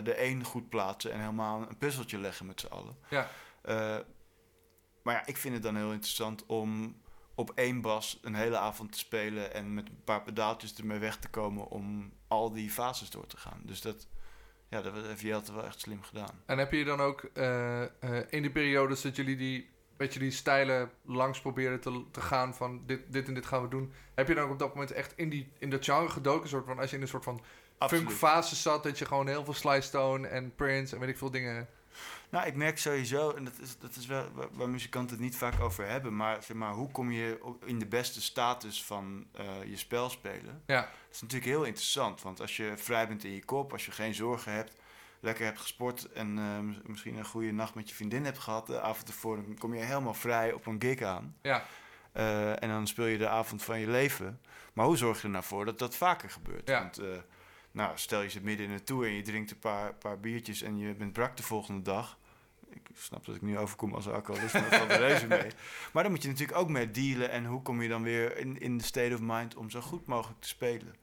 de 0.05 0.15
een 0.25 0.45
goed 0.45 0.69
plaatsen 0.69 1.13
en 1.13 1.21
helemaal 1.21 1.69
een 1.69 1.79
puzzeltje 1.79 2.19
leggen 2.19 2.47
met 2.47 2.61
z'n 2.61 2.67
allen. 2.67 2.97
ja, 3.11 3.29
Eh, 3.63 3.97
maar 5.03 5.15
ja, 5.15 5.27
ik 5.27 5.37
vind 5.37 5.55
het 5.55 5.63
dan 5.63 5.77
heel 5.77 5.93
interessant 5.93 6.47
om 6.47 7.01
op 7.35 7.51
één 7.55 7.81
bas 7.81 8.19
een 8.23 8.35
hele 8.35 8.59
avond 8.59 8.93
te 8.93 8.99
spelen 8.99 9.55
en 9.55 9.75
met 9.75 9.89
een 9.89 10.05
paar 10.05 10.23
pedaaltjes 10.23 10.75
ermee 10.75 10.99
weg 10.99 11.17
te 11.17 11.29
komen 11.29 11.69
om 11.69 12.13
al 12.29 12.53
die 12.53 12.71
fases 12.71 13.11
door 13.11 13.27
te 13.27 13.37
gaan. 13.37 13.61
Dus 13.65 13.81
dat, 13.81 14.09
ja, 14.71 14.83
dat 14.83 14.93
heeft 14.95 15.21
Jelte 15.21 15.55
wel 15.55 15.65
echt 15.65 15.81
slim 15.81 16.03
gedaan. 16.03 16.43
En 16.47 16.59
heb 16.59 16.73
je 16.73 16.85
dan 16.85 17.01
ook 17.01 17.23
eh, 17.23 17.83
eh, 17.83 17.89
in 18.29 18.43
die 18.43 18.51
periodes 18.51 19.01
dat 19.01 19.17
jullie 19.17 19.37
die, 19.37 19.71
beetje 19.97 20.19
die 20.19 20.31
stijlen 20.31 20.91
langs 21.05 21.41
proberen 21.41 21.81
te, 21.81 22.05
te 22.11 22.21
gaan 22.21 22.55
van 22.55 22.83
dit, 22.87 23.01
dit 23.13 23.29
en 23.29 23.35
dit 23.35 23.47
gaan 23.47 23.63
we 23.63 23.69
doen, 23.69 23.93
heb 24.15 24.29
je 24.29 24.35
dan 24.35 24.45
ook 24.45 24.51
op 24.51 24.59
dat 24.59 24.75
moment 24.75 24.93
echt 24.93 25.13
in, 25.17 25.29
die, 25.29 25.53
in 25.59 25.71
dat 25.71 25.85
genre 25.85 26.09
gedoken? 26.09 26.49
Soort 26.49 26.67
van, 26.67 26.79
als 26.79 26.91
je 26.91 26.97
in 26.97 27.03
een 27.03 27.09
soort 27.09 27.25
van 27.25 27.41
Absoluut. 27.79 28.05
funkfase 28.05 28.57
zat, 28.57 28.83
dat 28.83 28.99
je 28.99 29.05
gewoon 29.05 29.27
heel 29.27 29.45
veel 29.45 29.55
Sly 29.55 29.81
Stone 29.81 30.29
en 30.29 30.55
Prince 30.55 30.95
en 30.95 31.01
weet 31.01 31.11
ik 31.11 31.19
veel 31.19 31.31
dingen 31.31 31.69
Nou, 32.31 32.47
ik 32.47 32.55
merk 32.55 32.79
sowieso, 32.79 33.31
en 33.31 33.45
dat 33.45 33.59
is, 33.61 33.79
dat 33.79 33.97
is 33.97 34.07
wel 34.07 34.27
waar, 34.35 34.47
waar 34.53 34.69
muzikanten 34.69 35.11
het 35.17 35.25
niet 35.25 35.37
vaak 35.37 35.61
over 35.61 35.87
hebben, 35.89 36.17
maar, 36.17 36.43
zeg 36.43 36.57
maar 36.57 36.73
hoe 36.73 36.91
kom 36.91 37.11
je 37.11 37.39
op- 37.43 37.65
in 37.65 37.79
de 37.79 37.87
beste 37.87 38.23
status 38.23 38.85
van 38.85 39.27
eh, 39.33 39.45
je 39.65 39.77
spel 39.77 40.11
spelen? 40.11 40.63
Ja, 40.67 40.81
Dat 40.81 40.91
is 41.15 41.21
natuurlijk 41.21 41.51
heel 41.51 41.65
interessant, 41.65 42.23
want 42.23 42.41
als 42.41 42.57
je 42.57 42.73
vrij 42.77 43.09
bent 43.09 43.25
in 43.25 43.33
je 43.33 43.45
kop, 43.45 43.73
als 43.73 43.87
je 43.87 43.93
geen 43.93 44.15
zorgen 44.15 44.53
hebt, 44.53 44.73
lekker 45.21 45.45
hebt 45.45 45.61
gesport 45.61 46.13
en 46.13 46.39
eh, 46.39 46.59
mis- 46.59 46.77
misschien 46.85 47.17
een 47.17 47.25
goede 47.25 47.53
nacht 47.53 47.75
met 47.75 47.89
je 47.89 47.95
vriendin 47.95 48.25
hebt 48.25 48.39
gehad 48.39 48.67
de 48.67 48.81
avond 48.81 49.09
ervoor, 49.09 49.37
dan 49.37 49.59
kom 49.59 49.75
je 49.75 49.83
helemaal 49.85 50.15
vrij 50.15 50.53
op 50.53 50.67
een 50.67 50.81
gig 50.81 51.03
aan. 51.03 51.37
ja, 51.43 51.65
Eh, 52.13 52.63
en 52.63 52.69
dan 52.69 52.87
speel 52.87 53.07
je 53.07 53.19
de 53.19 53.29
avond 53.29 53.63
van 53.63 53.81
je 53.81 53.89
leven. 53.89 54.41
Maar 54.73 54.87
hoe 54.87 54.97
zorg 54.97 55.17
je 55.19 55.23
er 55.25 55.31
nou 55.31 55.45
voor 55.45 55.65
dat 55.65 55.79
dat 55.79 55.97
vaker 55.97 56.31
gebeurt? 56.31 56.69
Ja. 56.69 56.79
Want 56.81 56.99
nou, 57.73 57.93
stel 57.95 58.23
je 58.23 58.31
zit 58.31 58.43
midden 58.43 58.67
in 58.67 58.73
een 58.73 58.85
tour 58.85 59.07
en 59.07 59.13
je 59.13 59.23
drinkt 59.23 59.51
een 59.51 59.59
paar, 59.59 59.95
paar 59.95 60.21
biertjes 60.21 60.63
en 60.63 60.79
je 60.79 60.95
bent 60.95 61.13
brak 61.13 61.37
de 61.37 61.43
volgende 61.43 61.83
dag. 61.83 62.19
Ik 62.71 62.89
snap 62.95 63.27
dat 63.27 63.35
ik 63.35 63.43
nu 63.43 63.59
overkom 63.59 63.95
als 63.95 64.09
alcoholist, 64.09 64.55
maar 64.55 64.71
dat 64.71 64.79
valt 64.79 64.91
reuze 64.91 65.27
mee. 65.27 65.51
Maar 65.93 66.03
dan 66.03 66.13
moet 66.13 66.23
je 66.23 66.29
natuurlijk 66.29 66.59
ook 66.59 66.69
mee 66.69 66.91
dealen. 66.91 67.31
En 67.31 67.45
hoe 67.45 67.63
kom 67.63 67.83
je 67.83 67.89
dan 67.89 68.03
weer 68.03 68.37
in, 68.37 68.61
in 68.61 68.79
de 68.79 68.85
state 68.85 69.15
of 69.15 69.21
mind 69.23 69.57
om 69.57 69.71
zo 69.71 69.81
goed 69.81 70.07
mogelijk 70.07 70.41
te 70.41 70.49
spelen? 70.49 70.95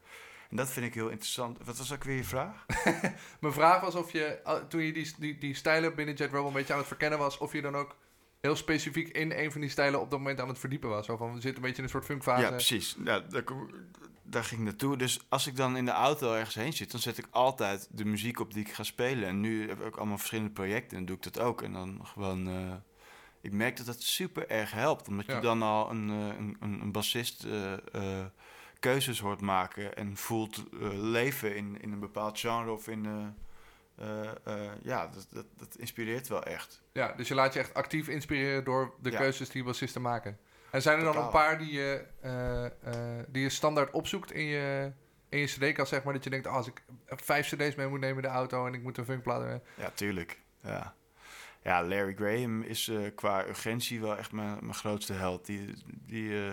En 0.50 0.55
dat 0.55 0.69
vind 0.69 0.86
ik 0.86 0.93
heel 0.93 1.09
interessant. 1.09 1.57
Wat 1.63 1.77
was 1.77 1.93
ook 1.93 2.03
weer 2.03 2.15
je 2.15 2.24
vraag? 2.24 2.65
Mijn 3.41 3.53
vraag 3.53 3.81
was 3.81 3.95
of 3.95 4.12
je, 4.12 4.39
toen 4.67 4.81
je 4.81 4.93
die, 4.93 5.13
die, 5.19 5.38
die 5.38 5.53
stijlen 5.53 5.95
binnen 5.95 6.15
Jet 6.15 6.31
Rebel 6.31 6.47
een 6.47 6.53
beetje 6.53 6.74
aan 6.74 6.79
het 6.79 6.88
verkennen 6.88 7.19
was, 7.19 7.38
of 7.38 7.53
je 7.53 7.62
dan 7.62 7.75
ook 7.75 7.95
heel 8.41 8.55
specifiek 8.55 9.07
in 9.07 9.31
een 9.31 9.51
van 9.51 9.62
die 9.62 9.69
stijlen 9.69 10.00
op 10.00 10.09
dat 10.09 10.19
moment 10.19 10.39
aan 10.39 10.47
het 10.47 10.59
verdiepen 10.59 10.89
was. 10.89 11.05
Zo 11.05 11.17
van, 11.17 11.33
we 11.33 11.41
zitten 11.41 11.55
een 11.55 11.62
beetje 11.62 11.77
in 11.77 11.83
een 11.83 11.89
soort 11.89 12.05
funkfase. 12.05 12.41
Ja, 12.41 12.50
precies. 12.50 12.97
Ja, 13.03 13.24
daar, 14.29 14.43
ging 14.43 14.60
ik 14.60 14.65
naartoe. 14.65 14.98
Dus 14.98 15.19
als 15.29 15.48
ik 15.48 15.55
dan 15.55 15.77
in 15.77 15.86
de 15.86 15.91
auto 15.91 16.34
ergens 16.34 16.55
heen 16.55 16.74
zit, 16.74 16.91
dan 16.91 17.00
zet 17.00 17.17
ik 17.17 17.27
altijd 17.29 17.88
de 17.91 18.05
muziek 18.05 18.39
op 18.39 18.53
die 18.53 18.65
ik 18.65 18.74
ga 18.74 18.84
spelen. 18.84 19.27
En 19.29 19.39
nu 19.39 19.67
heb 19.67 19.79
ik 19.79 19.86
ook 19.86 19.98
allemaal 19.98 20.17
verschillende 20.17 20.51
projecten 20.51 20.98
en 20.98 21.05
doe 21.05 21.15
ik 21.15 21.24
dat 21.24 21.39
ook. 21.39 21.62
En 21.62 21.74
dan 21.74 22.00
gewoon... 22.03 22.48
eh, 22.48 22.74
ik 23.41 23.51
merk 23.51 23.77
dat 23.77 23.86
dat 23.86 24.01
super 24.01 24.50
erg 24.50 24.72
helpt. 24.72 25.07
Omdat 25.07 25.25
Ja. 25.25 25.36
je 25.36 25.41
dan 25.41 25.62
al 25.62 25.89
een, 25.89 26.10
eh, 26.10 26.38
een, 26.38 26.57
een, 26.60 26.81
een 26.81 26.91
bassist 26.91 27.43
eh, 27.43 28.25
keuzes 28.79 29.19
hoort 29.19 29.41
maken 29.41 29.96
en 29.96 30.17
voelt 30.17 30.63
leven 30.93 31.55
in, 31.55 31.81
in 31.81 31.91
een 31.91 32.00
bepaald 32.00 32.39
genre 32.39 32.72
of 32.72 32.88
in... 32.88 33.34
ja, 34.84 35.07
dat, 35.07 35.27
dat, 35.31 35.46
dat 35.57 35.75
inspireert 35.77 36.27
wel 36.27 36.43
echt. 36.43 36.81
Ja, 36.91 37.13
dus 37.13 37.27
je 37.27 37.34
laat 37.36 37.53
je 37.53 37.60
echt 37.60 37.74
actief 37.74 38.07
inspireren 38.07 38.63
door 38.63 38.93
de 39.01 39.12
Ja. 39.12 39.17
keuzes 39.17 39.50
die 39.50 39.63
bassisten 39.63 40.01
maken. 40.01 40.38
En 40.77 40.84
zijn 40.84 40.98
er 40.98 41.03
dan 41.13 41.17
een 41.17 41.29
paar 41.29 41.57
die 41.57 41.72
je, 41.72 42.03
eh, 42.22 42.65
eh, 42.65 42.72
die 43.27 43.41
je 43.41 43.50
standaard 43.50 43.91
opzoekt 43.91 44.31
in 44.31 44.43
je, 44.43 44.91
in 45.29 45.39
je 45.39 45.46
cd-kast, 45.46 45.89
zeg 45.89 46.03
maar, 46.03 46.13
dat 46.13 46.24
je 46.24 46.29
denkt, 46.29 46.48
ah, 46.48 46.55
als 46.55 46.67
ik 46.67 46.84
vijf 47.05 47.48
cd's 47.48 47.75
mee 47.75 47.88
moet 47.88 48.00
nemen 48.00 48.15
in 48.24 48.29
de 48.29 48.36
auto 48.36 48.67
en 48.67 48.74
ik 48.74 48.84
moet 48.84 48.98
een 48.98 49.05
funkplaat... 49.05 49.43
eh, 49.43 49.55
Ja, 49.75 49.89
tuurlijk. 49.89 50.39
Ja, 50.62 50.93
ja 51.62 51.84
Larry 51.84 52.13
Graham 52.15 52.62
is 52.62 52.88
eh, 52.88 52.98
qua 53.15 53.46
urgentie 53.48 54.01
wel 54.01 54.17
echt 54.17 54.31
mijn, 54.31 54.57
mijn 54.62 54.74
grootste 54.74 55.13
held. 55.13 55.46
Die, 55.46 55.74
die, 55.86 56.51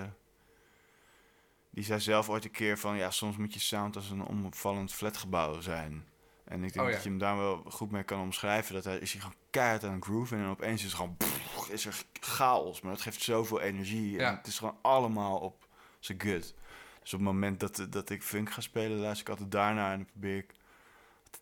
die 1.71 1.85
zei 1.85 2.01
zelf 2.01 2.29
ooit 2.29 2.45
een 2.45 2.51
keer 2.51 2.79
van... 2.79 2.97
ja, 2.97 3.11
soms 3.11 3.37
moet 3.37 3.55
je 3.55 3.61
sound 3.61 3.97
als 3.97 4.11
een 4.11 4.23
omvallend 4.25 4.93
flatgebouw 4.93 5.61
zijn. 5.61 6.09
En 6.45 6.65
ik 6.65 6.73
denk 6.73 6.85
Oh, 6.85 6.91
ja. 6.91 6.95
dat 6.95 7.03
je 7.05 7.09
hem 7.09 7.19
daar 7.19 7.37
wel 7.37 7.63
goed 7.69 7.91
mee 7.91 8.03
kan 8.03 8.21
omschrijven. 8.21 8.75
Dat 8.75 8.85
hij 8.85 8.99
is 8.99 9.13
hij 9.13 9.21
gewoon 9.21 9.37
keihard 9.55 9.85
aan 9.85 10.03
het 10.21 10.33
en 10.33 10.47
opeens 10.49 10.81
is 10.81 10.87
het 10.87 10.97
gewoon... 10.97 11.17
pff, 11.17 11.69
is 11.71 11.87
er 11.87 12.03
chaos, 12.21 12.81
maar 12.81 12.93
dat 12.93 13.03
geeft 13.03 13.23
zoveel 13.23 13.61
energie. 13.61 14.11
Ja. 14.11 14.29
En 14.29 14.37
het 14.37 14.47
is 14.47 14.59
gewoon 14.59 14.79
allemaal 14.83 15.39
op 15.39 15.67
zijn 15.99 16.21
gut. 16.21 16.55
Dus 17.01 17.13
op 17.15 17.19
het 17.19 17.29
moment 17.29 17.61
dat, 17.61 17.87
dat 17.91 18.11
ik 18.11 18.23
funk 18.23 18.53
ga 18.53 18.61
spelen, 18.61 18.99
luister 18.99 19.27
ik 19.27 19.29
altijd 19.31 19.51
daarnaar... 19.51 19.93
en 19.93 19.97
dan 19.97 20.07
probeer 20.07 20.37
ik 20.37 20.55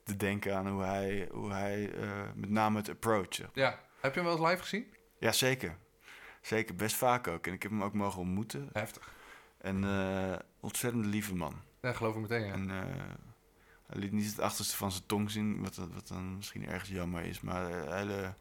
te 0.03 0.17
denken 0.17 0.57
aan 0.57 0.69
hoe 0.69 0.83
hij, 0.83 1.29
hoe 1.33 1.53
hij 1.53 1.93
eh, 1.95 2.09
met 2.35 2.51
name 2.51 2.79
het 2.79 2.89
approach. 2.89 3.39
ja. 3.53 3.79
Heb 4.01 4.15
je 4.15 4.21
hem 4.21 4.29
wel 4.29 4.39
eens 4.39 4.51
live 4.51 4.63
gezien? 4.63 4.95
Ja, 5.19 5.33
zeker. 5.33 5.77
Zeker, 6.41 6.75
best 6.75 6.97
vaak 6.97 7.29
ook. 7.29 7.47
En 7.47 7.53
ik 7.53 7.63
heb 7.63 7.71
hem 7.71 7.83
ook 7.83 7.93
mogen 7.93 8.21
ontmoeten. 8.21 8.69
Heftig. 8.73 9.13
En 9.59 9.85
eh 9.85 10.39
ontzettend 10.61 11.07
lieve 11.07 11.35
man. 11.35 11.55
Ja, 11.81 11.93
geloof 11.93 12.15
ik 12.15 12.21
meteen, 12.21 12.47
ja. 12.47 12.53
En 12.53 12.71
eh, 12.71 12.77
hij 13.93 14.01
liet 14.01 14.13
niet 14.13 14.27
het 14.31 14.41
achterste 14.41 14.77
van 14.77 14.91
zijn 14.93 15.07
tong 15.07 15.31
zien, 15.31 15.61
wat, 15.63 15.77
wat 15.77 16.09
dan 16.09 16.37
misschien 16.37 16.67
ergens 16.67 16.91
jammer 16.91 17.25
is. 17.25 17.41
Maar 17.41 17.71
een 17.73 17.97
hele, 17.97 18.35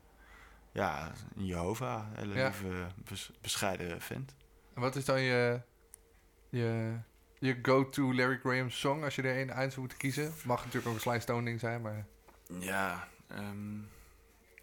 ja, 0.71 1.11
een 1.35 1.45
Jehovah, 1.45 2.05
een 2.11 2.15
hele 2.17 2.35
Ja. 2.35 2.43
lieve, 2.43 2.87
bes- 3.09 3.31
bescheiden 3.41 4.01
vent. 4.01 4.35
En 4.73 4.81
wat 4.81 4.95
is 4.95 5.05
dan 5.05 5.21
je, 5.21 5.61
je, 6.49 6.93
je 7.39 7.59
go-to 7.61 8.13
Larry 8.13 8.37
Graham 8.37 8.69
song 8.69 9.03
als 9.03 9.15
je 9.15 9.21
er 9.21 9.41
een 9.41 9.51
uit 9.53 9.69
zou 9.69 9.79
moeten 9.79 9.97
kiezen? 9.99 10.33
Mag 10.45 10.57
natuurlijk 10.59 10.87
ook 10.87 10.93
een 10.93 10.99
Sly 11.01 11.19
Stone 11.19 11.45
ding 11.45 11.59
zijn, 11.59 11.81
maar... 11.81 12.05
Ja, 12.59 13.07
ehm, 13.27 13.75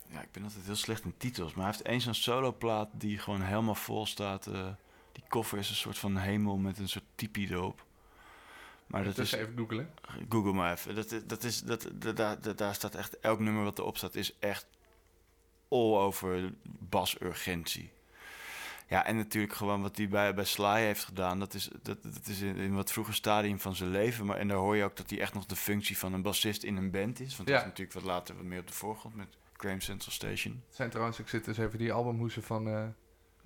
ja, 0.09 0.23
ik 0.23 0.33
ben 0.33 0.43
altijd 0.43 0.65
heel 0.65 0.75
slecht 0.77 1.05
in 1.05 1.15
titels. 1.17 1.55
Maar 1.55 1.65
hij 1.65 1.75
heeft 1.75 1.87
eens 1.89 2.07
een 2.07 2.15
soloplaat 2.15 2.89
die 2.93 3.19
gewoon 3.19 3.43
helemaal 3.43 3.75
vol 3.75 4.07
staat. 4.07 4.47
eh, 4.47 4.69
die 5.13 5.25
koffer 5.29 5.59
is 5.59 5.69
een 5.69 5.75
soort 5.75 5.99
van 5.99 6.17
hemel 6.17 6.57
met 6.57 6.79
een 6.79 6.89
soort 6.89 7.05
tipi 7.15 7.49
erop. 7.51 7.87
Maar 8.89 9.05
dat 9.05 9.17
dus 9.17 9.33
is, 9.33 9.39
even 9.41 9.57
googelen. 9.57 9.91
Google 10.29 10.53
maar 10.53 10.73
even. 10.73 10.95
Dat, 10.95 11.13
is- 11.13 11.25
dat 11.27 11.45
is, 11.45 11.61
dat, 11.63 11.89
dat, 11.95 12.59
daar, 12.59 12.75
staat 12.75 12.95
echt, 12.95 13.19
elk 13.21 13.41
nummer 13.41 13.65
wat 13.65 13.79
erop 13.79 13.97
staat 13.97 14.15
is 14.15 14.39
echt 14.39 14.67
all 15.69 15.97
over 15.97 16.53
basurgentie. 16.79 17.91
Ja, 18.89 19.05
en 19.07 19.17
natuurlijk 19.17 19.53
gewoon 19.53 19.83
wat 19.83 19.97
hij 19.97 20.09
bij, 20.09 20.35
bij 20.35 20.45
Sly 20.45 20.81
heeft 20.81 21.05
gedaan. 21.05 21.39
Dat 21.39 21.55
is, 21.55 21.69
dat, 21.83 22.03
dat 22.03 22.27
is 22.27 22.41
in, 22.41 22.75
wat 22.75 22.93
vroeger 22.93 23.15
stadium 23.15 23.61
van 23.61 23.75
zijn 23.77 23.91
leven. 23.91 24.27
Maar, 24.27 24.37
en 24.37 24.49
daar 24.49 24.57
hoor 24.57 24.77
je 24.77 24.85
ook 24.85 24.97
dat 24.97 25.11
hij 25.11 25.21
echt 25.21 25.35
nog 25.35 25.47
de 25.47 25.57
functie 25.57 25.99
van 25.99 26.13
een 26.13 26.23
bassist 26.23 26.63
in 26.63 26.77
een 26.77 26.91
band 26.91 27.21
is. 27.21 27.37
Want 27.37 27.49
Ja. 27.49 27.55
dat 27.55 27.63
is 27.65 27.69
natuurlijk 27.71 27.99
wat 27.99 28.05
later 28.15 28.35
wat 28.37 28.45
meer 28.45 28.61
op 28.61 28.67
de 28.67 28.73
voorgrond 28.73 29.15
met 29.15 29.29
Graham 29.53 29.81
Central 29.81 30.13
Station. 30.13 30.63
Het 30.67 30.77
zijn 30.77 30.91
trouwens, 30.91 31.19
ik 31.19 31.29
zit 31.29 31.45
dus 31.45 31.59
even 31.59 31.79
die 31.79 31.93
albumhoesen 31.93 32.43
van 32.43 32.69
eh, 32.69 32.87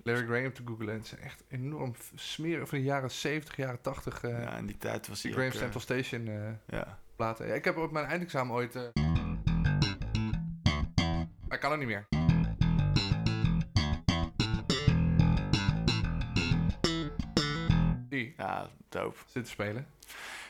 Larry 0.03 0.25
Graham 0.25 0.53
te 0.53 0.61
googlen. 0.65 0.89
En 0.89 0.97
het 0.97 1.07
zijn 1.07 1.21
echt 1.21 1.43
enorm 1.49 1.93
smeren 2.15 2.67
van 2.67 2.77
de 2.77 2.83
jaren 2.83 3.11
70, 3.11 3.55
jaren 3.55 3.81
80. 3.81 4.23
eh 4.23 4.29
ja, 4.31 4.57
in 4.57 4.65
die 4.65 4.77
tijd 4.77 5.07
was 5.07 5.21
die 5.21 5.33
hij 5.33 5.49
Graham 5.49 5.69
ook, 5.69 5.71
eh, 5.73 5.79
Central 5.79 6.01
Station 6.01 6.27
eh, 6.27 6.77
ja. 6.79 6.99
platen. 7.15 7.47
Ja, 7.47 7.53
ik 7.53 7.65
heb 7.65 7.77
op 7.77 7.91
mijn 7.91 8.05
eindexamen 8.05 8.55
ooit... 8.55 8.75
eh 8.75 8.81
Hij 11.47 11.57
kan 11.57 11.71
er 11.71 11.77
niet 11.77 11.87
meer. 11.87 12.07
Die 18.09 18.33
ja, 18.37 18.69
dope. 18.89 19.17
zit 19.27 19.43
te 19.43 19.49
spelen. 19.49 19.87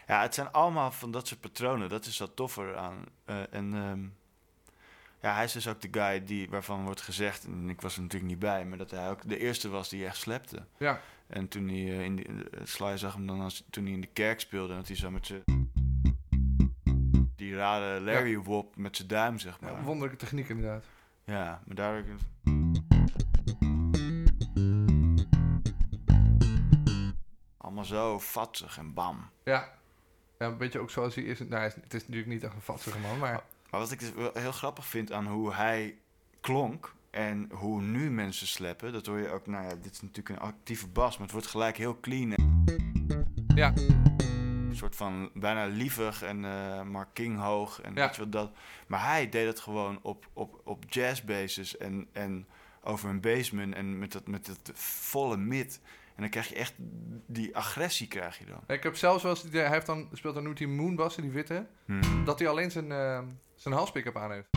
Ja, 0.08 0.22
het 0.22 0.34
zijn 0.34 0.52
allemaal 0.52 0.92
van 0.92 1.12
dat 1.12 1.28
soort 1.28 1.40
patronen. 1.42 1.90
Dat 1.90 2.06
is 2.06 2.20
wat 2.20 2.36
toffer 2.36 2.78
aan. 2.78 3.06
En 3.50 3.74
ehm, 3.74 4.06
ja, 5.24 5.34
hij 5.34 5.44
is 5.44 5.52
dus 5.52 5.68
ook 5.68 5.82
de 5.82 5.88
guy 5.92 6.24
die, 6.24 6.50
waarvan 6.50 6.84
wordt 6.84 7.02
gezegd, 7.02 7.46
en 7.46 7.70
ik 7.70 7.82
was 7.82 7.96
er 7.96 8.02
natuurlijk 8.02 8.32
niet 8.32 8.40
bij, 8.40 8.66
maar 8.66 8.78
dat 8.78 8.92
hij 8.92 9.10
ook 9.10 9.30
de 9.30 9.38
eerste 9.38 9.70
was 9.70 9.90
die 9.90 10.06
echt 10.06 10.18
slepte. 10.18 10.66
Ja, 10.78 11.02
En 11.28 11.48
toen 11.48 11.68
hij 11.68 11.78
eh, 11.78 12.04
in 12.04 12.16
die, 12.16 12.26
eh, 12.26 12.62
Sly 12.64 12.98
zag 12.98 13.14
hem 13.14 13.28
dan 13.28 13.42
als, 13.42 13.66
toen 13.70 13.84
hij 13.84 13.94
in 13.94 14.02
de 14.02 14.08
kerk 14.08 14.40
speelde, 14.40 14.76
dat 14.76 14.88
hij 14.88 14.96
zo 14.96 15.12
met 15.12 15.26
zijn 15.26 15.44
die 17.36 17.56
rare 17.56 18.02
Larry 18.02 18.38
Wop 18.38 18.76
met 18.76 18.96
zijn 18.96 19.08
duim, 19.08 19.40
zeg 19.40 19.60
maar. 19.60 19.72
ja 19.72 19.82
wonderlijke 19.82 20.18
techniek 20.18 20.50
inderdaad. 20.50 20.86
Ja, 21.26 21.62
maar 21.66 21.76
daar 21.76 22.04
allemaal 27.58 27.86
zo 27.86 28.20
vatsig 28.20 28.78
en 28.78 28.94
bam. 28.94 29.30
Ja. 29.44 29.74
ja, 30.40 30.46
een 30.46 30.58
beetje 30.58 30.80
ook 30.80 30.90
zoals 30.90 31.16
hij 31.16 31.24
is. 31.24 31.40
Nou, 31.40 31.64
het 31.64 31.94
is 31.94 32.02
natuurlijk 32.02 32.28
niet 32.28 32.44
echt 32.44 32.54
een 32.54 32.62
vatsige 32.62 33.00
man, 33.00 33.18
maar... 33.18 33.44
Maar 33.74 33.82
wat 33.82 33.92
ik 33.92 34.00
dus 34.00 34.12
heel 34.34 34.52
grappig 34.52 34.86
vind 34.86 35.12
aan 35.12 35.28
hoe 35.28 35.54
hij 35.54 35.98
klonk 36.42 36.96
en 37.10 37.50
hoe 37.52 37.82
nu 37.82 38.12
mensen 38.12 38.48
sleppen, 38.48 38.94
dat 38.94 39.06
hoor 39.06 39.20
je 39.20 39.30
ook, 39.30 39.48
nou 39.48 39.64
ja, 39.64 39.76
dit 39.76 39.92
is 39.92 40.02
natuurlijk 40.02 40.30
een 40.30 40.48
actieve 40.48 40.88
bas, 40.88 41.12
maar 41.12 41.22
het 41.22 41.32
wordt 41.32 41.48
gelijk 41.48 41.78
heel 41.78 42.00
clean. 42.00 42.34
Ja, 43.56 43.74
een 43.78 44.76
soort 44.76 44.96
van 44.96 45.30
bijna 45.34 45.66
lievig 45.66 46.22
en 46.22 46.46
eh 46.46 46.84
maar 46.84 47.08
kinghoog 47.14 47.82
en 47.82 47.94
Ja. 47.96 48.06
weet 48.06 48.16
je 48.16 48.22
wat 48.22 48.32
dat. 48.32 48.52
Maar 48.88 49.06
hij 49.06 49.30
deed 49.30 49.48
het 49.48 49.60
gewoon 49.60 50.00
op, 50.02 50.28
op, 50.34 50.62
op 50.64 50.84
jazzbases 50.90 51.78
en, 51.78 52.08
en 52.12 52.48
over 52.84 53.10
een 53.10 53.22
basement 53.22 53.74
en 53.74 53.98
met 53.98 54.12
dat, 54.12 54.28
met 54.28 54.46
dat 54.46 54.72
volle 54.80 55.38
mid. 55.38 55.82
En 56.16 56.22
dan 56.22 56.30
krijg 56.30 56.48
je 56.50 56.56
echt 56.56 56.74
die 57.28 57.56
agressie 57.56 58.08
krijg 58.08 58.38
je 58.38 58.46
dan. 58.46 58.60
ik 58.68 58.84
heb 58.84 58.96
zelfs 58.96 59.24
wel 59.24 59.32
eens... 59.32 59.44
Hij 59.52 59.70
heeft 59.70 59.86
dan, 59.86 60.10
speelt 60.14 60.34
dan 60.36 60.44
nu 60.44 60.54
die 60.54 60.68
Moonbassen, 60.68 61.22
die 61.22 61.32
witte... 61.32 61.66
Hmm. 61.86 62.26
dat 62.26 62.40
hij 62.40 62.48
alleen 62.48 62.72
zijn, 62.72 62.92
eh 62.92 63.20
zijn 63.56 63.74
halspick-up 63.74 64.18
aan 64.18 64.32
heeft. 64.32 64.48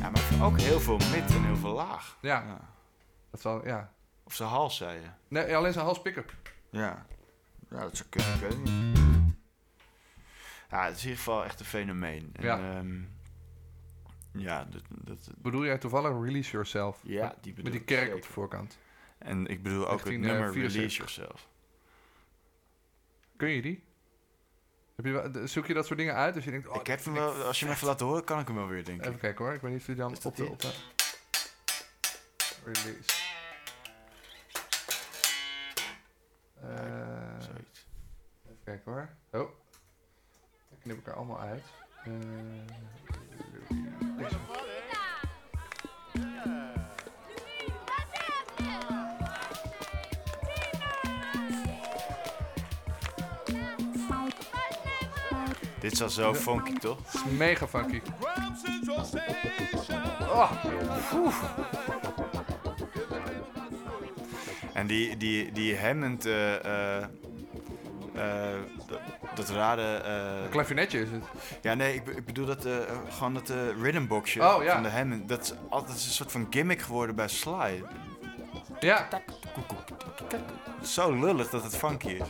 Ja, 0.00 0.10
maar 0.10 0.46
ook 0.46 0.60
heel 0.60 0.80
veel 0.80 0.96
mid 0.98 1.34
en 1.34 1.44
heel 1.44 1.56
veel 1.56 1.72
laag. 1.74 2.18
Ja, 2.20 2.42
Ja. 2.46 2.60
dat 3.30 3.40
zal... 3.40 3.66
Ja. 3.66 3.92
Of 4.24 4.34
zijn 4.34 4.48
hals, 4.48 4.76
zei 4.76 5.00
je. 5.00 5.06
Nee, 5.28 5.56
alleen 5.56 5.72
zijn 5.72 5.84
halspick-up. 5.84 6.32
Ja. 6.70 7.06
Ja, 7.70 7.80
dat 7.80 7.96
zou 7.96 8.08
kunnen. 8.08 8.34
Ik 8.34 8.40
weet 8.40 8.50
het 8.52 8.64
niet. 8.64 8.98
Ja, 10.70 10.84
het 10.84 10.96
is 10.96 11.02
in 11.02 11.08
ieder 11.08 11.24
geval 11.24 11.44
echt 11.44 11.60
een 11.60 11.66
fenomeen. 11.66 12.30
En, 12.32 12.44
Ja. 12.44 12.58
ehm, 12.58 12.94
ja, 14.36 14.64
dat, 14.64 14.82
dat, 14.88 15.30
Bedoel 15.36 15.64
jij 15.64 15.78
toevallig 15.78 16.24
Release 16.24 16.50
Yourself? 16.50 17.00
ja, 17.02 17.26
Met- 17.26 17.36
die 17.40 17.52
bedoel 17.52 17.70
Met 17.72 17.78
die 17.78 17.82
kerk 17.88 18.00
zeker. 18.00 18.16
op 18.16 18.22
de 18.22 18.28
voorkant. 18.32 18.78
En 19.18 19.46
ik 19.46 19.62
bedoel 19.62 19.88
ook 19.88 19.98
het 19.98 20.04
19, 20.08 20.20
nummer 20.20 20.46
eh, 20.46 20.52
74. 20.52 20.74
Release 20.74 20.96
Yourself. 20.96 21.48
Kun 23.36 23.48
je 23.48 23.62
die? 23.62 23.82
Heb 24.96 25.04
je, 25.04 25.12
wel- 25.12 25.46
zoek 25.48 25.66
je 25.66 25.74
dat 25.74 25.86
soort 25.86 25.98
dingen 25.98 26.14
uit? 26.14 26.34
Als 26.34 26.44
je 26.44 26.50
denkt, 26.50 26.68
oh, 26.68 26.76
ik 26.80 26.86
heb 26.86 27.04
hem 27.04 27.14
wel, 27.14 27.32
als 27.42 27.58
je 27.60 27.64
hem 27.66 27.74
even 27.74 27.86
laat 27.86 28.00
horen, 28.00 28.24
kan 28.24 28.38
ik 28.40 28.46
hem 28.46 28.56
wel 28.56 28.66
weer, 28.66 28.84
denk 28.84 29.00
ik. 29.00 29.06
Even 29.06 29.18
kijken 29.20 29.44
hoor, 29.44 29.54
ik 29.54 29.60
weet 29.60 29.72
niet 29.72 29.80
of 29.80 29.86
je 29.86 29.94
dan 29.94 30.12
Is 30.12 30.24
op 30.26 30.36
de, 30.36 30.44
op. 30.46 30.62
Release. 32.64 33.22
Eh, 36.60 37.40
Zoiets. 37.40 37.86
even 38.44 38.58
kijken 38.64 38.92
hoor. 38.92 39.08
Oh. 39.30 39.50
Ik 40.70 40.78
knip 40.80 40.98
ik 40.98 41.06
er 41.06 41.12
allemaal 41.14 41.40
uit. 41.40 41.62
Eh. 42.04 42.12
Dit 55.80 55.92
is 55.92 56.02
al 56.02 56.08
zo 56.08 56.34
funky, 56.34 56.78
toch? 56.78 56.98
Het 57.04 57.14
is 57.14 57.36
mega 57.36 57.68
funky. 57.68 58.00
Oh, 60.20 60.50
En 64.72 64.86
die, 64.86 65.16
die, 65.16 65.52
die 65.52 65.78
Hammond, 65.78 66.26
eh, 66.26 66.64
eh, 66.64 67.06
eh, 68.14 68.60
dat, 69.34 69.48
rare... 69.48 69.96
eh, 69.96 70.50
klavinetje 70.50 71.00
is 71.00 71.08
het. 71.10 71.24
ja, 71.62 71.74
nee, 71.74 71.94
ik, 71.94 72.06
ik 72.08 72.24
bedoel 72.24 72.46
dat, 72.46 72.64
eh, 72.64 72.72
gewoon 73.08 73.34
dat 73.34 73.50
eh 73.50 73.56
rhythmboxje 73.82 74.42
Oh, 74.54 74.62
ja. 74.62 74.72
van 74.74 74.82
de 74.82 74.88
Hammond. 74.90 75.28
Dat 75.28 75.42
is 75.42 75.52
altijd 75.68 75.92
een 75.94 76.00
soort 76.00 76.32
van 76.32 76.46
gimmick 76.50 76.80
geworden 76.82 77.14
bij 77.16 77.28
Sly. 77.28 77.82
Ja, 78.80 79.08
Zo 80.82 81.12
lullig 81.20 81.50
dat 81.50 81.62
het 81.62 81.76
funky 81.76 82.08
is. 82.08 82.26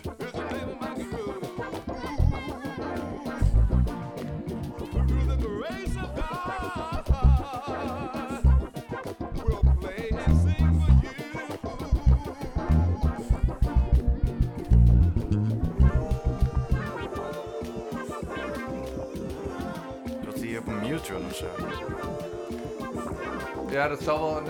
Ja, 23.85 23.89
dat 23.91 24.03
zal 24.03 24.21
wel 24.21 24.37
een... 24.39 24.49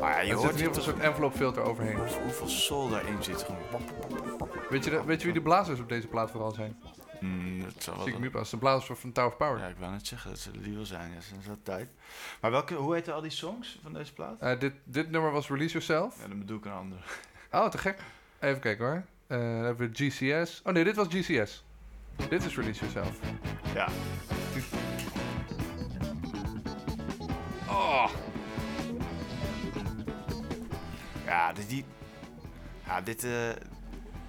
Maar 0.00 0.10
ja, 0.10 0.20
je 0.20 0.20
er 0.20 0.26
zit 0.26 0.36
hoort 0.36 0.50
in 0.54 0.56
ieder 0.56 0.56
hier 0.56 0.66
geval 0.66 0.76
een 0.76 0.82
soort 0.82 0.98
envelop 0.98 1.34
filter 1.34 1.62
overheen. 1.62 1.96
hoeveel 2.22 2.48
soul 2.48 2.88
daarin 2.88 3.22
zit. 3.22 3.42
Gewoon. 3.42 3.82
Weet 4.68 4.84
je, 4.84 4.90
de- 4.90 5.04
weet 5.04 5.18
je 5.18 5.24
wie 5.24 5.34
de 5.34 5.42
blazers 5.42 5.80
op 5.80 5.88
deze 5.88 6.06
plaat 6.06 6.30
vooral 6.30 6.50
zijn? 6.52 6.76
Mm, 7.20 7.62
dat 7.62 7.72
zou 7.82 7.96
Zie 7.96 8.06
ik 8.06 8.12
wel 8.12 8.20
nu 8.22 8.30
pas. 8.30 8.50
De 8.50 8.56
blazers 8.56 8.98
van 9.00 9.12
Tower 9.12 9.30
of 9.30 9.36
Power. 9.36 9.58
Ja, 9.58 9.66
ik 9.66 9.76
wou 9.78 9.92
net 9.92 10.06
zeggen, 10.06 10.30
dat 10.30 10.38
zullen 10.38 10.62
die 10.62 10.84
zijn. 10.84 11.12
Ja, 11.12 11.20
sinds 11.20 11.46
dat 11.46 11.58
tijd. 11.62 11.88
Maar 12.40 12.50
welke, 12.50 12.74
hoe 12.74 12.94
heten 12.94 13.14
al 13.14 13.20
die 13.20 13.30
songs 13.30 13.78
van 13.82 13.92
deze 13.92 14.12
plaat? 14.12 14.40
Eh, 14.40 14.58
dit, 14.58 14.72
dit 14.84 15.10
nummer 15.10 15.30
was 15.32 15.48
Release 15.48 15.72
Yourself. 15.72 16.18
Ja, 16.22 16.28
dan 16.28 16.38
bedoel 16.38 16.58
ik 16.58 16.64
een 16.64 16.72
andere. 16.72 17.00
Oh, 17.52 17.68
te 17.68 17.78
gek. 17.78 17.98
Even 18.40 18.60
kijken 18.60 18.84
hoor. 18.86 19.02
Eh, 19.26 19.38
dan 19.38 19.46
hebben 19.64 19.90
we 19.90 19.94
GCS. 19.94 20.60
Oh 20.64 20.72
nee, 20.72 20.84
dit 20.84 20.96
was 20.96 21.06
GCS. 21.10 21.64
Dit 22.28 22.44
is 22.44 22.56
Release 22.56 22.80
Yourself. 22.80 23.18
Ja. 23.74 23.88
Ja, 31.26 31.52
dit, 31.52 31.68
die, 31.68 31.84
ja, 32.86 33.00
dit, 33.00 33.24
eh, 33.24 33.30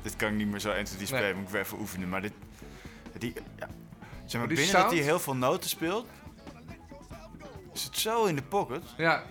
dit 0.01 0.15
kan 0.15 0.29
ik 0.31 0.35
niet 0.35 0.47
meer 0.47 0.59
zo 0.59 0.71
1, 0.71 0.83
2, 0.85 0.97
3 0.97 1.11
Nee. 1.11 1.19
spelen. 1.19 1.35
Moet 1.37 1.45
ik 1.45 1.51
weer 1.51 1.61
even 1.61 1.79
oefenen. 1.79 2.09
Maar 2.09 2.21
dit, 2.21 2.33
die, 3.17 3.33
ja. 3.59 3.67
Zeg 4.25 4.39
maar, 4.39 4.47
die 4.49 4.57
binnen 4.57 4.75
dat 4.81 4.91
hij 4.91 5.01
heel 5.01 5.19
veel 5.19 5.35
noten 5.35 5.69
speelt, 5.69 6.07
is 7.73 7.83
het 7.83 7.97
zo 7.97 8.25
in 8.25 8.35
de 8.35 8.41
pocket. 8.43 8.83
Ja, 8.97 9.23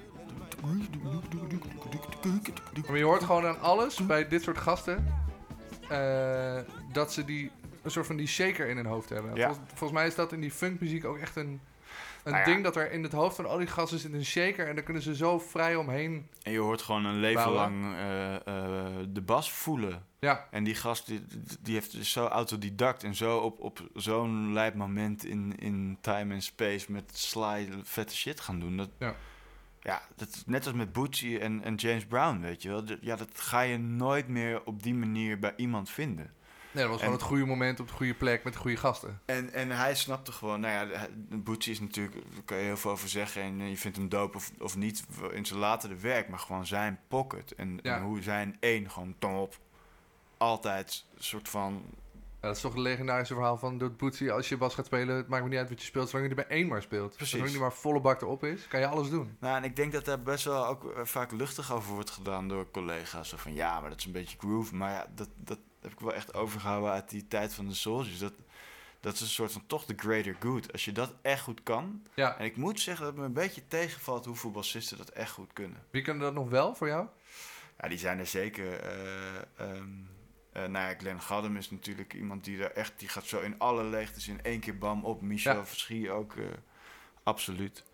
maar 2.89 2.97
je 2.97 3.05
hoort 3.05 3.25
gewoon 3.25 3.47
aan 3.47 3.61
alles 3.61 4.07
bij 4.07 4.29
dit 4.29 4.43
soort 4.43 4.59
gasten 4.59 5.15
eh, 5.89 6.59
dat 6.93 7.13
ze 7.13 7.25
die 7.25 7.51
een 7.83 7.91
soort 7.91 8.07
van 8.07 8.17
die 8.17 8.27
shaker 8.27 8.69
in 8.69 8.77
hun 8.77 8.87
hoofd 8.87 9.09
hebben. 9.09 9.35
Ja. 9.35 9.47
Volgens, 9.47 9.69
volgens 9.69 9.93
mij 9.99 10.07
is 10.07 10.15
dat 10.15 10.33
in 10.33 10.41
die 10.41 10.51
funkmuziek 10.51 11.05
ook 11.05 11.19
echt 11.19 11.37
een, 11.37 11.61
een 12.27 12.33
Nou 12.33 12.45
ja. 12.47 12.53
ding 12.53 12.65
dat 12.65 12.77
er 12.77 12.93
in 12.93 13.03
het 13.03 13.13
hoofd 13.13 13.37
van 13.37 13.47
al 13.47 13.59
die 13.59 13.67
gasten 13.67 13.99
zit 13.99 14.13
een 14.13 14.25
shaker 14.25 14.69
en 14.69 14.75
daar 14.75 14.85
kunnen 14.85 15.03
ze 15.03 15.17
zo 15.17 15.39
vrij 15.39 15.77
omheen. 15.77 16.29
En 16.43 16.53
je 16.53 16.59
hoort 16.59 16.83
gewoon 16.83 17.05
een 17.05 17.21
leven 17.21 17.45
Bouwen. 17.45 17.81
lang 17.81 17.95
eh, 17.95 18.35
eh, 18.35 18.87
de 19.09 19.21
bas 19.21 19.53
voelen. 19.53 20.05
Ja, 20.19 20.49
En 20.51 20.65
die 20.65 20.75
gast 20.75 21.07
die, 21.07 21.25
die 21.61 21.75
heeft 21.75 21.93
dus 21.93 22.11
zo 22.13 22.27
autodidact 22.27 23.03
en 23.05 23.15
zo 23.15 23.37
op, 23.39 23.61
op 23.61 23.89
zo'n 23.95 24.53
lijp 24.53 24.75
moment 24.75 25.25
in, 25.25 25.55
in 25.59 25.99
time 26.01 26.35
en 26.35 26.43
space 26.43 26.93
met 26.93 27.11
Sly 27.19 27.69
vette 27.83 28.17
shit 28.17 28.41
gaan 28.41 28.61
doen. 28.61 28.77
Dat, 28.77 28.91
Ja. 28.99 29.15
ja, 29.81 30.03
dat 30.17 30.43
net 30.47 30.67
als 30.67 30.75
met 30.75 30.93
Bootsy 30.93 31.37
en, 31.37 31.63
en 31.63 31.75
James 31.75 32.07
Brown, 32.07 32.41
weet 32.41 32.63
je 32.63 32.69
wel. 32.69 32.83
Ja, 33.01 33.17
dat 33.17 33.29
ga 33.41 33.61
je 33.61 33.79
nooit 33.79 34.29
meer 34.29 34.65
op 34.65 34.83
die 34.83 34.95
manier 34.95 35.39
bij 35.39 35.53
iemand 35.57 35.91
vinden. 35.91 36.35
Nee, 36.77 36.85
dat 36.85 36.93
was 36.93 36.99
gewoon 37.01 37.15
het 37.19 37.27
goede 37.27 37.45
moment 37.45 37.81
op 37.81 37.89
de 37.89 37.93
goede 37.95 38.15
plek 38.15 38.45
met 38.45 38.53
de 38.53 38.59
goede 38.59 38.77
gasten. 38.77 39.21
En, 39.25 39.53
en 39.53 39.71
hij 39.71 39.95
snapte 39.95 40.33
gewoon, 40.33 40.61
nou 40.61 40.89
ja, 40.89 41.09
Bootsy 41.29 41.71
is 41.71 41.81
natuurlijk, 41.81 42.15
daar 42.35 42.43
kan 42.45 42.57
je 42.57 42.65
heel 42.65 42.77
veel 42.77 42.91
over 42.91 43.09
zeggen 43.09 43.43
en 43.43 43.61
eh, 43.61 43.69
je 43.69 43.77
vindt 43.77 43.97
hem 43.97 44.09
dope 44.09 44.37
of, 44.37 44.51
of 44.59 44.77
niet 44.77 45.05
in 45.33 45.47
zijn 45.47 45.59
latere 45.59 45.95
werk, 45.95 46.29
maar 46.29 46.39
gewoon 46.39 46.67
zijn 46.67 47.01
pocket 47.09 47.55
en, 47.55 47.79
Ja. 47.83 47.97
en 47.97 48.03
hoe 48.03 48.23
zijn 48.23 48.57
één 48.61 48.91
gewoon 48.91 49.15
top, 49.19 49.59
altijd 50.37 51.05
een 51.17 51.23
soort 51.25 51.49
van 51.49 51.83
Ja, 52.41 52.53
dat 52.53 52.57
is 52.57 52.63
toch 52.63 52.73
het 52.73 52.83
legendarische 52.83 53.35
verhaal 53.35 53.57
van 53.57 53.79
Doet 53.79 53.97
Bootsy. 53.97 54.31
Als 54.31 54.49
je 54.49 54.57
bas 54.57 54.75
gaat 54.75 54.87
spelen, 54.87 55.17
het 55.17 55.29
maakt 55.29 55.43
me 55.43 55.49
niet 55.49 55.59
uit 55.59 55.69
wat 55.69 55.81
je 55.81 55.87
speelt, 55.87 56.09
zolang 56.09 56.31
je 56.31 56.35
er 56.37 56.47
bij 56.49 56.57
één 56.57 56.67
maar 56.67 56.83
speelt. 56.83 57.17
Precies. 57.17 57.33
Zolang 57.35 57.53
je 57.53 57.59
maar 57.59 57.73
volle 57.73 58.01
bak 58.01 58.21
erop 58.23 58.45
is, 58.45 58.69
kan 58.69 58.81
je 58.81 58.87
alles 58.87 59.11
doen. 59.11 59.37
Nou, 59.41 59.57
en 59.57 59.65
ik 59.65 59.77
denk 59.77 59.93
dat 59.93 60.05
daar 60.05 60.23
best 60.23 60.45
wel 60.45 60.67
ook 60.67 60.93
eh, 60.93 61.05
vaak 61.05 61.33
luchtig 61.33 61.73
over 61.73 61.95
wordt 61.95 62.11
gedaan 62.11 62.49
door 62.49 62.71
collega's. 62.71 63.29
Zo 63.29 63.37
van, 63.37 63.55
ja, 63.55 63.81
maar 63.81 63.91
dat 63.91 63.99
is 63.99 64.05
een 64.05 64.13
beetje 64.13 64.39
groove. 64.39 64.75
Maar 64.75 64.91
ja, 64.91 65.07
dat, 65.15 65.29
dat 65.37 65.59
heb 65.87 65.99
ik 65.99 66.05
wel 66.05 66.15
echt 66.15 66.35
overgehouden 66.35 66.91
uit 66.91 67.11
die 67.11 67.29
tijd 67.29 67.55
van 67.55 67.69
de 67.69 67.75
Soldiers. 67.75 68.19
Dat, 68.19 68.33
dat 69.01 69.15
is 69.15 69.21
een 69.21 69.27
soort 69.27 69.53
van 69.53 69.67
toch 69.67 69.85
de 69.85 69.95
greater 69.97 70.37
good. 70.41 70.73
Als 70.73 70.85
je 70.85 70.93
dat 70.93 71.15
echt 71.23 71.43
goed 71.43 71.63
kan. 71.63 72.03
Ja, 72.15 72.39
En 72.39 72.45
ik 72.45 72.57
moet 72.57 72.81
zeggen 72.81 73.05
dat 73.05 73.13
het 73.13 73.21
me 73.23 73.27
een 73.29 73.33
beetje 73.47 73.67
tegenvalt 73.69 74.25
hoeveel 74.25 74.51
bassisten 74.51 74.97
dat 74.97 75.09
echt 75.09 75.31
goed 75.31 75.53
kunnen. 75.53 75.83
wie 75.91 76.03
kan 76.03 76.19
dat 76.19 76.35
nog 76.35 76.49
wel 76.49 76.75
voor 76.75 76.89
jou? 76.89 77.07
Ja, 77.81 77.89
die 77.89 77.99
zijn 77.99 78.19
er 78.19 78.27
zeker. 78.27 78.81
ehm 79.57 79.89
eh, 80.57 80.63
nou 80.63 80.89
ja, 80.89 80.95
Glenn 80.99 81.21
Gaddam 81.21 81.57
is 81.57 81.71
natuurlijk 81.71 82.15
iemand 82.15 82.45
die 82.45 82.63
er 82.63 82.73
echt... 82.73 82.99
Die 82.99 83.09
gaat 83.09 83.25
zo 83.27 83.41
in 83.41 83.59
alle 83.59 83.85
leegtes 83.85 84.29
in 84.29 84.43
één 84.43 84.61
keer 84.61 84.79
bam 84.79 85.05
op. 85.05 85.23
Michel 85.23 85.55
Ja. 85.55 85.65
Verschie 85.67 86.11
ook, 86.11 86.37
eh, 86.37 86.45
absoluut. 87.23 87.85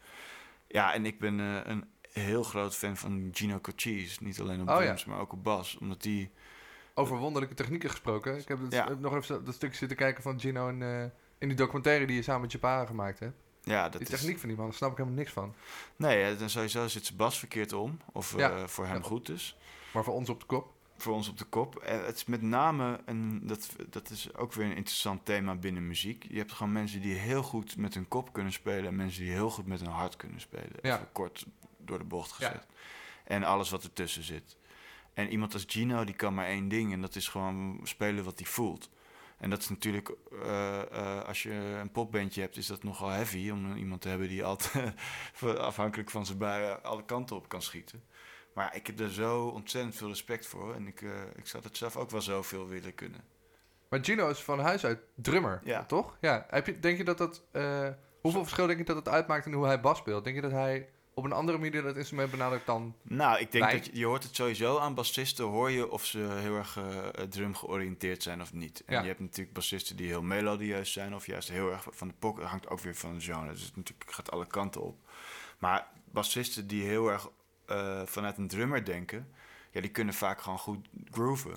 Ja, 0.68 0.94
en 0.94 1.06
ik 1.06 1.18
ben 1.18 1.38
een 1.38 1.84
heel 2.12 2.42
groot 2.42 2.76
fan 2.76 2.96
van 2.96 3.30
Gino 3.32 3.60
Cochise. 3.60 4.22
Niet 4.22 4.40
alleen 4.40 4.60
op 4.60 4.68
Oh, 4.68 4.74
ja. 4.74 4.82
drums, 4.84 5.04
maar 5.04 5.18
ook 5.18 5.32
op 5.32 5.44
bas. 5.44 5.76
Omdat 5.78 6.02
die... 6.02 6.30
Over 6.94 7.16
wonderlijke 7.16 7.54
technieken 7.54 7.90
gesproken. 7.90 8.38
Ik 8.38 8.48
heb 8.48 8.60
het, 8.60 8.72
Ja. 8.72 8.88
heb 8.88 9.00
nog 9.00 9.14
even 9.14 9.44
dat 9.44 9.54
stukje 9.54 9.76
zitten 9.76 9.96
kijken 9.96 10.22
van 10.22 10.40
Gino 10.40 10.68
in, 10.68 10.82
eh, 10.82 11.02
in 11.38 11.48
die 11.48 11.54
documentaire 11.54 12.06
die 12.06 12.16
je 12.16 12.22
samen 12.22 12.40
met 12.40 12.52
Japan 12.52 12.86
gemaakt 12.86 13.18
hebt. 13.18 13.34
Ja, 13.62 13.82
dat 13.82 13.92
Die 13.92 14.00
is, 14.00 14.08
techniek 14.20 14.38
van 14.38 14.48
die 14.48 14.56
man, 14.56 14.66
daar 14.66 14.74
snap 14.76 14.90
ik 14.90 14.96
helemaal 14.96 15.18
niks 15.18 15.32
van. 15.32 15.54
Nee, 15.96 16.36
dan 16.36 16.50
sowieso 16.50 16.88
zit 16.88 17.04
zijn 17.04 17.18
bas 17.18 17.38
verkeerd 17.38 17.72
om. 17.72 17.98
Of 18.12 18.36
Ja. 18.36 18.50
eh, 18.50 18.66
voor 18.66 18.86
hem 18.86 18.96
Ja. 18.96 19.02
goed 19.02 19.28
is. 19.28 19.56
Maar 19.92 20.04
voor 20.04 20.14
ons 20.14 20.28
op 20.28 20.40
de 20.40 20.46
kop. 20.46 20.72
voor 20.96 21.14
ons 21.14 21.28
op 21.28 21.38
de 21.38 21.44
kop. 21.44 21.76
En 21.76 22.04
het 22.04 22.16
is 22.16 22.24
met 22.24 22.42
name, 22.42 23.00
en 23.04 23.46
dat, 23.46 23.68
dat 23.90 24.10
is 24.10 24.34
ook 24.34 24.52
weer 24.52 24.66
een 24.66 24.76
interessant 24.76 25.24
thema 25.24 25.54
binnen 25.54 25.86
muziek. 25.86 26.24
Je 26.28 26.38
hebt 26.38 26.52
gewoon 26.52 26.72
mensen 26.72 27.00
die 27.00 27.14
heel 27.14 27.42
goed 27.42 27.76
met 27.76 27.94
hun 27.94 28.08
kop 28.08 28.32
kunnen 28.32 28.52
spelen 28.52 28.86
en 28.86 28.96
mensen 28.96 29.22
die 29.22 29.32
heel 29.32 29.50
goed 29.50 29.66
met 29.66 29.80
hun 29.80 29.88
hart 29.90 30.16
kunnen 30.16 30.40
spelen. 30.40 30.72
Ja. 30.82 30.94
Even 30.94 31.12
kort 31.12 31.46
door 31.78 31.98
de 31.98 32.04
bocht 32.04 32.32
gezet. 32.32 32.66
En 33.24 33.44
alles 33.44 33.70
wat 33.70 33.82
ertussen 33.84 34.22
zit. 34.22 34.56
En 35.14 35.28
iemand 35.28 35.52
als 35.52 35.64
Gino, 35.66 36.04
die 36.04 36.14
kan 36.14 36.34
maar 36.34 36.46
één 36.46 36.68
ding 36.68 36.92
en 36.92 37.00
dat 37.00 37.14
is 37.14 37.28
gewoon 37.28 37.80
spelen 37.82 38.24
wat 38.24 38.38
hij 38.38 38.46
voelt. 38.48 38.90
En 39.38 39.50
dat 39.50 39.58
is 39.58 39.68
natuurlijk, 39.68 40.12
eh, 40.42 40.80
eh, 40.80 41.24
als 41.24 41.42
je 41.42 41.52
een 41.80 41.90
popbandje 41.90 42.40
hebt, 42.40 42.56
is 42.56 42.66
dat 42.66 42.82
nogal 42.82 43.08
heavy 43.08 43.50
om 43.50 43.76
iemand 43.76 44.00
te 44.00 44.08
hebben 44.08 44.28
die 44.28 44.44
altijd 44.44 44.92
afhankelijk 45.58 46.10
van 46.10 46.26
zijn 46.26 46.38
buien 46.38 46.82
alle 46.84 47.04
kanten 47.04 47.36
op 47.36 47.48
kan 47.48 47.62
schieten. 47.62 48.02
Maar 48.54 48.76
ik 48.76 48.86
heb 48.86 49.00
er 49.00 49.10
zo 49.10 49.46
ontzettend 49.46 49.94
veel 49.96 50.08
respect 50.08 50.46
voor. 50.46 50.74
En 50.74 50.86
ik, 50.86 51.02
eh, 51.02 51.10
ik 51.36 51.46
zou 51.46 51.62
het 51.62 51.76
zelf 51.76 51.96
ook 51.96 52.10
wel 52.10 52.20
zoveel 52.22 52.68
willen 52.68 52.94
kunnen. 52.94 53.20
Maar 53.88 54.04
Gino 54.04 54.28
is 54.28 54.38
van 54.38 54.58
huis 54.60 54.84
uit 54.84 55.00
drummer, 55.14 55.60
Ja. 55.64 55.84
toch? 55.84 56.16
Ja. 56.20 56.46
Heb 56.50 56.66
je, 56.66 56.78
denk 56.78 56.98
je 56.98 57.04
dat 57.04 57.18
dat... 57.18 57.42
hoeveel 58.20 58.42
verschil 58.42 58.66
denk 58.66 58.78
je 58.78 58.84
dat 58.84 58.96
het 58.96 59.08
uitmaakt 59.08 59.46
in 59.46 59.52
hoe 59.52 59.66
hij 59.66 59.80
bas 59.80 59.98
speelt? 59.98 60.24
Denk 60.24 60.36
je 60.36 60.42
dat 60.42 60.50
hij 60.50 60.88
op 61.14 61.24
een 61.24 61.32
andere 61.32 61.58
manier 61.58 61.82
dat 61.82 61.96
instrument 61.96 62.30
benadert 62.30 62.66
dan... 62.66 62.94
Nou, 63.02 63.38
ik 63.38 63.52
denk 63.52 63.64
Wij- 63.64 63.72
dat 63.76 63.86
je, 63.86 63.98
je 63.98 64.04
hoort 64.06 64.22
het 64.22 64.34
sowieso 64.34 64.78
aan 64.78 64.94
bassisten. 64.94 65.44
Hoor 65.44 65.70
je 65.70 65.90
of 65.90 66.04
ze 66.04 66.18
heel 66.18 66.56
erg 66.56 66.76
eh, 66.76 67.22
drum 67.22 67.54
georiënteerd 67.54 68.22
zijn 68.22 68.40
of 68.40 68.52
niet. 68.52 68.82
En 68.86 68.94
Ja. 68.94 69.00
je 69.00 69.06
hebt 69.06 69.20
natuurlijk 69.20 69.52
bassisten 69.52 69.96
die 69.96 70.06
heel 70.06 70.22
melodieus 70.22 70.92
zijn. 70.92 71.14
Of 71.14 71.26
juist 71.26 71.48
heel 71.48 71.70
erg 71.70 71.86
van 71.90 72.08
de 72.08 72.14
pocket. 72.18 72.44
hangt 72.44 72.68
ook 72.68 72.80
weer 72.80 72.94
van 72.94 73.14
de 73.14 73.20
genre. 73.20 73.52
Dus 73.52 73.62
het 73.62 73.76
natuurlijk 73.76 74.10
gaat 74.10 74.30
alle 74.30 74.46
kanten 74.46 74.82
op. 74.82 74.98
Maar 75.58 75.86
bassisten 76.04 76.66
die 76.66 76.84
heel 76.84 77.08
erg 77.10 77.28
eh, 77.66 78.02
vanuit 78.04 78.38
een 78.38 78.48
drummer 78.48 78.84
denken. 78.84 79.28
Ja, 79.70 79.80
die 79.80 79.90
kunnen 79.90 80.14
vaak 80.14 80.40
gewoon 80.40 80.58
goed 80.58 80.88
grooven. 81.10 81.56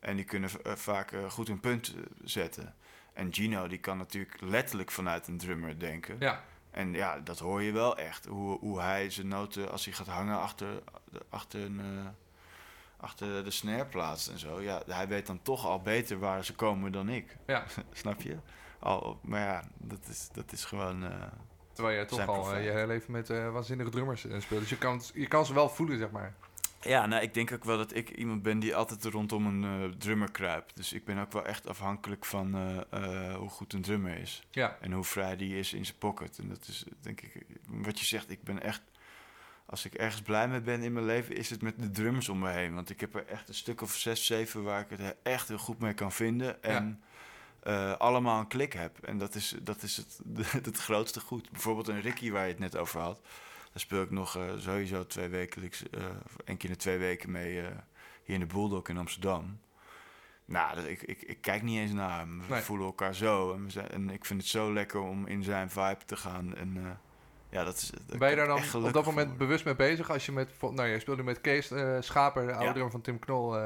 En 0.00 0.16
die 0.16 0.24
kunnen 0.24 0.50
eh, 0.62 0.72
vaak 0.74 1.12
goed 1.28 1.48
hun 1.48 1.60
punt 1.60 1.94
zetten. 2.24 2.74
En 3.12 3.34
Gino, 3.34 3.66
die 3.68 3.78
kan 3.78 3.98
natuurlijk 3.98 4.40
letterlijk 4.40 4.90
vanuit 4.90 5.26
een 5.28 5.38
drummer 5.38 5.78
denken. 5.78 6.16
Ja, 6.18 6.44
En 6.78 6.92
ja, 6.92 7.18
dat 7.18 7.38
hoor 7.38 7.62
je 7.62 7.72
wel 7.72 7.96
echt. 7.98 8.26
Hoe, 8.26 8.58
hoe 8.58 8.80
hij 8.80 9.10
zijn 9.10 9.28
noten, 9.28 9.70
als 9.70 9.84
hij 9.84 9.94
gaat 9.94 10.06
hangen 10.06 10.38
achter, 10.40 10.82
de- 11.10 11.20
achter, 11.28 11.60
een, 11.64 11.80
eh, 11.80 12.06
achter 12.96 13.44
de 13.44 13.50
snare 13.50 13.86
plaatst 13.86 14.28
en 14.28 14.38
zo. 14.38 14.60
Ja, 14.60 14.82
hij 14.86 15.08
weet 15.08 15.26
dan 15.26 15.42
toch 15.42 15.66
al 15.66 15.80
beter 15.82 16.18
waar 16.18 16.44
ze 16.44 16.54
komen 16.54 16.92
dan 16.92 17.08
ik. 17.08 17.36
ja. 17.46 17.64
Snap 17.92 18.20
je? 18.22 18.36
Al, 18.78 19.18
maar 19.22 19.40
ja, 19.40 19.62
dat 19.76 19.98
is, 20.08 20.28
dat 20.32 20.52
is 20.52 20.64
gewoon... 20.64 21.04
eh, 21.04 21.10
Terwijl 21.72 21.96
jij 21.96 22.06
toch 22.06 22.28
al 22.28 22.54
eh, 22.54 22.64
je 22.64 22.70
hele 22.70 22.86
leven 22.86 23.12
met 23.12 23.28
waanzinnige 23.28 23.90
drummers 23.90 24.20
speelt. 24.20 24.60
Dus 24.60 24.70
je 24.70 24.78
kan, 24.78 25.02
je 25.14 25.26
kan 25.28 25.46
ze 25.46 25.54
wel 25.54 25.68
voelen, 25.68 25.98
zeg 25.98 26.10
maar. 26.10 26.34
Ja, 26.80 27.06
nou, 27.06 27.22
ik 27.22 27.34
denk 27.34 27.52
ook 27.52 27.64
wel 27.64 27.76
dat 27.76 27.94
ik 27.94 28.10
iemand 28.10 28.42
ben 28.42 28.58
die 28.58 28.76
altijd 28.76 29.04
rondom 29.04 29.46
een 29.46 29.64
eh, 29.64 29.90
drummer 29.98 30.30
kruipt. 30.30 30.76
Dus 30.76 30.92
ik 30.92 31.04
ben 31.04 31.18
ook 31.18 31.32
wel 31.32 31.44
echt 31.44 31.68
afhankelijk 31.68 32.24
van 32.24 32.54
eh, 32.54 32.78
eh, 32.90 33.36
hoe 33.36 33.48
goed 33.48 33.72
een 33.72 33.82
drummer 33.82 34.18
is. 34.18 34.42
Ja, 34.50 34.76
En 34.80 34.92
hoe 34.92 35.04
vrij 35.04 35.36
die 35.36 35.58
is 35.58 35.72
in 35.72 35.84
zijn 35.84 35.98
pocket. 35.98 36.38
En 36.38 36.48
dat 36.48 36.66
is, 36.68 36.84
denk 37.00 37.20
ik, 37.20 37.46
wat 37.66 37.98
je 37.98 38.04
zegt, 38.04 38.30
ik 38.30 38.42
ben 38.42 38.62
echt... 38.62 38.82
Als 39.66 39.84
ik 39.84 39.94
ergens 39.94 40.22
blij 40.22 40.48
mee 40.48 40.60
ben 40.60 40.82
in 40.82 40.92
mijn 40.92 41.06
leven, 41.06 41.36
is 41.36 41.50
het 41.50 41.62
met 41.62 41.78
de 41.78 41.90
drummers 41.90 42.28
om 42.28 42.38
me 42.38 42.50
heen. 42.50 42.74
Want 42.74 42.90
ik 42.90 43.00
heb 43.00 43.14
er 43.14 43.26
echt 43.26 43.48
een 43.48 43.54
stuk 43.54 43.80
of 43.80 43.94
zes, 43.94 44.26
zeven 44.26 44.62
waar 44.62 44.80
ik 44.80 44.98
het 44.98 45.16
echt 45.22 45.48
heel 45.48 45.58
goed 45.58 45.78
mee 45.78 45.94
kan 45.94 46.12
vinden. 46.12 46.62
En 46.62 47.02
allemaal 47.98 48.40
een 48.40 48.46
klik 48.46 48.72
heb. 48.72 48.98
En 49.04 49.18
dat 49.18 49.34
is, 49.34 49.54
dat 49.62 49.82
is 49.82 49.96
het, 49.96 50.20
het 50.64 50.76
grootste 50.76 51.20
goed. 51.20 51.50
Bijvoorbeeld 51.50 51.88
een 51.88 52.00
Ricky 52.00 52.30
waar 52.30 52.44
je 52.44 52.50
het 52.50 52.58
net 52.58 52.76
over 52.76 53.00
had. 53.00 53.20
Daar 53.72 53.80
speel 53.80 54.02
ik 54.02 54.10
nog 54.10 54.36
eh, 54.36 54.42
sowieso 54.56 55.06
twee 55.06 55.28
wekelijks, 55.28 55.90
eh, 55.90 56.00
of 56.24 56.36
één 56.44 56.56
keer 56.56 56.68
in 56.68 56.74
de 56.74 56.80
twee 56.80 56.98
weken 56.98 57.30
mee 57.30 57.60
eh, 57.60 57.66
hier 58.22 58.34
in 58.34 58.40
de 58.40 58.46
Bulldog 58.46 58.88
in 58.88 58.98
Amsterdam. 58.98 59.60
Nou, 60.44 60.74
dat, 60.74 60.84
ik, 60.84 61.02
ik, 61.02 61.22
ik 61.22 61.40
kijk 61.40 61.62
niet 61.62 61.78
eens 61.78 61.92
naar 61.92 62.18
hem. 62.18 62.38
We 62.38 62.44
Nee. 62.54 62.60
voelen 62.62 62.86
elkaar 62.86 63.14
zo. 63.14 63.52
En, 63.54 63.70
zijn, 63.70 63.88
en 63.88 64.10
ik 64.10 64.24
vind 64.24 64.40
het 64.40 64.50
zo 64.50 64.72
lekker 64.72 65.00
om 65.00 65.26
in 65.26 65.42
zijn 65.42 65.70
vibe 65.70 66.04
te 66.06 66.16
gaan. 66.16 66.56
En 66.56 66.98
ja, 67.50 67.64
dat 67.64 67.76
is. 67.76 67.90
ben 68.18 68.30
je 68.30 68.36
daar 68.36 68.46
dan 68.46 68.84
op 68.84 68.92
dat 68.92 69.04
moment 69.04 69.36
bewust 69.36 69.64
mee 69.64 69.76
bezig? 69.76 70.10
Als 70.10 70.26
je 70.26 70.32
met, 70.32 70.48
nou, 70.60 70.84
je 70.88 70.98
speelde 70.98 71.22
met 71.22 71.40
Kees 71.40 71.72
Schaper, 72.00 72.46
de 72.46 72.52
oude 72.52 72.64
Ja. 72.64 72.70
drummer 72.70 72.90
van 72.92 73.00
Tim 73.00 73.18
Knol, 73.18 73.56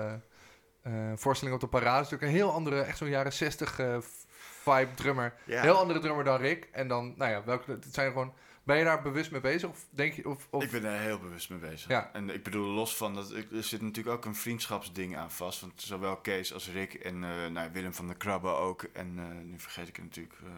voorstelling 1.14 1.54
op 1.56 1.60
de 1.60 1.68
parade. 1.68 2.02
is 2.04 2.10
natuurlijk 2.10 2.22
een 2.22 2.38
heel 2.38 2.52
andere, 2.52 2.80
echt 2.80 2.98
zo'n 2.98 3.08
jaren 3.08 3.32
60 3.32 3.78
eh, 3.78 3.96
vibe 4.62 4.94
drummer. 4.94 5.34
Ja. 5.44 5.62
Heel 5.62 5.76
andere 5.78 5.98
drummer 5.98 6.24
dan 6.24 6.40
Rick. 6.40 6.68
En 6.72 6.88
dan, 6.88 7.14
nou 7.16 7.30
ja, 7.30 7.44
welke, 7.44 7.70
het 7.70 7.86
zijn 7.90 8.12
gewoon, 8.12 8.32
ben 8.62 8.78
je 8.78 8.84
daar 8.84 9.02
bewust 9.02 9.30
mee 9.30 9.40
bezig? 9.40 9.68
Of 9.68 9.86
denk 9.90 10.12
je, 10.12 10.28
of, 10.28 10.46
of 10.50 10.62
Ik 10.62 10.70
ben 10.70 10.82
daar 10.82 11.00
heel 11.00 11.18
bewust 11.18 11.50
mee 11.50 11.58
bezig. 11.58 11.88
Ja. 11.88 12.10
En 12.12 12.30
ik 12.30 12.42
bedoel, 12.42 12.70
los 12.70 12.96
van 12.96 13.14
dat, 13.14 13.30
er 13.30 13.64
zit 13.64 13.82
natuurlijk 13.82 14.16
ook 14.16 14.24
een 14.24 14.34
vriendschapsding 14.34 15.16
aan 15.16 15.30
vast. 15.30 15.60
Want 15.60 15.72
zowel 15.82 16.16
Kees 16.16 16.52
als 16.52 16.68
Rick 16.68 16.94
en 16.94 17.24
eh, 17.24 17.46
nou, 17.46 17.72
Willem 17.72 17.94
van 17.94 18.06
der 18.06 18.16
Krabbe 18.16 18.48
ook. 18.48 18.82
En 18.82 19.18
eh, 19.18 19.44
nu 19.44 19.58
vergeet 19.58 19.88
ik 19.88 19.96
er 19.96 20.02
natuurlijk 20.02 20.38
eh, 20.44 20.50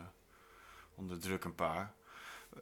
onder 0.95 1.21
druk 1.21 1.45
een 1.45 1.55
paar. 1.55 1.93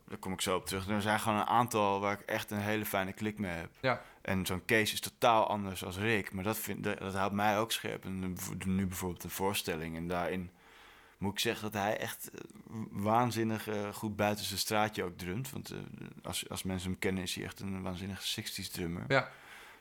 Daar 0.08 0.18
kom 0.18 0.32
ik 0.32 0.40
zo 0.40 0.56
op 0.56 0.66
terug. 0.66 0.88
Er 0.88 1.02
zijn 1.02 1.20
gewoon 1.20 1.38
een 1.38 1.46
aantal 1.46 2.00
waar 2.00 2.20
ik 2.20 2.26
echt 2.26 2.50
een 2.50 2.58
hele 2.58 2.84
fijne 2.84 3.12
klik 3.12 3.38
mee 3.38 3.52
heb. 3.52 3.70
Ja. 3.80 4.02
En 4.20 4.46
zo'n 4.46 4.64
Kees 4.64 4.92
is 4.92 5.00
totaal 5.00 5.46
anders 5.46 5.84
als 5.84 5.98
Rick. 5.98 6.32
Maar 6.32 6.44
dat, 6.44 6.58
vind, 6.58 6.84
dat, 6.84 6.98
dat 6.98 7.14
houdt 7.14 7.34
mij 7.34 7.58
ook 7.58 7.72
scherp. 7.72 8.04
En 8.04 8.36
nu 8.64 8.86
bijvoorbeeld 8.86 9.24
een 9.24 9.30
voorstelling. 9.30 9.96
En 9.96 10.08
daarin 10.08 10.50
moet 11.22 11.32
ik 11.32 11.38
zeggen 11.38 11.72
dat 11.72 11.82
hij 11.82 11.96
echt 11.98 12.30
eh, 12.30 12.40
waanzinnig 12.90 13.68
eh, 13.68 13.92
goed 13.92 14.16
buiten 14.16 14.44
zijn 14.44 14.58
straatje 14.58 15.04
ook 15.04 15.18
drumt. 15.18 15.50
Want 15.50 15.70
eh, 15.70 15.78
als, 16.22 16.48
als 16.48 16.62
mensen 16.62 16.90
hem 16.90 16.98
kennen 16.98 17.22
is 17.22 17.34
hij 17.34 17.44
echt 17.44 17.60
een 17.60 17.82
waanzinnige 17.82 18.42
60s 18.42 18.70
drummer. 18.72 19.04
Ja. 19.08 19.30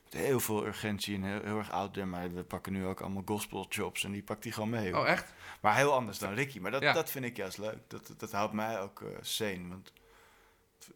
Met 0.04 0.12
heel 0.22 0.40
veel 0.40 0.66
urgentie 0.66 1.14
en 1.14 1.22
heel, 1.22 1.40
heel 1.42 1.58
erg 1.58 1.70
oud. 1.70 1.96
Maar 2.04 2.32
we 2.34 2.42
pakken 2.44 2.72
nu 2.72 2.86
ook 2.86 3.00
allemaal 3.00 3.22
gospel 3.24 3.66
jobs 3.68 4.04
en 4.04 4.12
die 4.12 4.22
pakt 4.22 4.44
hij 4.44 4.52
gewoon 4.52 4.70
mee. 4.70 4.92
hoor. 4.92 5.02
Oh, 5.02 5.08
echt? 5.08 5.34
Maar 5.60 5.76
heel 5.76 5.92
anders 5.92 6.18
dan 6.18 6.34
Ricky. 6.34 6.58
Maar 6.58 6.70
dat, 6.70 6.82
Ja. 6.82 6.92
dat 6.92 7.10
vind 7.10 7.24
ik 7.24 7.36
juist 7.36 7.58
leuk. 7.58 7.78
Dat, 7.88 8.14
dat 8.16 8.32
houdt 8.32 8.52
mij 8.52 8.80
ook 8.80 9.02
sane. 9.20 9.68
Want 9.68 9.92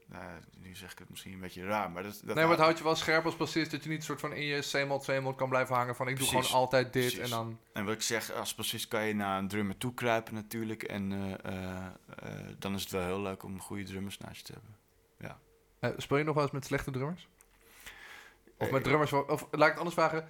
nou, 0.07 0.25
nu 0.57 0.75
zeg 0.75 0.93
ik 0.93 0.99
het 0.99 1.11
misschien 1.11 1.33
een 1.33 1.41
beetje 1.41 1.65
raar. 1.65 1.91
Maar 1.91 2.03
dat, 2.03 2.21
dat 2.25 2.35
nee, 2.35 2.45
maar 2.45 2.53
het 2.53 2.63
houdt 2.63 2.79
je 2.79 2.85
wel 2.85 2.95
scherp 2.95 3.25
als 3.25 3.37
bassist 3.37 3.71
dat 3.71 3.83
je 3.83 3.89
niet 3.89 4.05
soort 4.05 4.21
van 4.21 4.33
in 4.33 4.45
je 4.45 4.61
C-mod, 4.61 5.05
C-mod 5.05 5.37
kan 5.37 5.49
blijven 5.49 5.75
hangen 5.75 5.97
van 5.97 6.09
ik 6.09 6.17
doe 6.17 6.27
gewoon 6.27 6.51
altijd 6.51 6.93
dit 6.93 7.03
Precies. 7.03 7.19
en 7.21 7.31
dan... 7.31 7.59
En 7.73 7.85
wat 7.85 7.95
ik 7.95 8.03
zeg, 8.03 8.33
als 8.33 8.55
bassist 8.55 8.89
kan 8.89 9.07
je 9.07 9.15
naar 9.15 9.39
een 9.39 9.49
drummer 9.49 9.79
toe 9.79 9.95
kruipen 9.95 10.35
natuurlijk. 10.35 10.83
En 10.83 11.13
eh, 11.13 11.53
eh, 11.55 11.87
eh, 12.19 12.47
dan 12.59 12.75
is 12.75 12.83
het 12.83 12.91
wel 12.91 13.05
heel 13.05 13.21
leuk 13.21 13.43
om 13.43 13.61
goede 13.61 13.83
drummers 13.83 14.19
naast 14.19 14.37
je 14.37 14.43
te 14.43 14.53
hebben. 14.53 14.75
Eh, 15.79 15.91
speel 15.97 16.19
je 16.19 16.25
nog 16.25 16.35
wel 16.35 16.43
eens 16.43 16.53
met 16.53 16.65
slechte 16.65 16.91
drummers? 16.91 17.29
Of 18.59 18.71
met 18.71 18.85
drummers, 18.85 19.13
of 19.13 19.47
laat 19.51 19.69
ik 19.69 19.79
het 19.79 19.79
anders 19.79 19.95
vragen. 19.95 20.29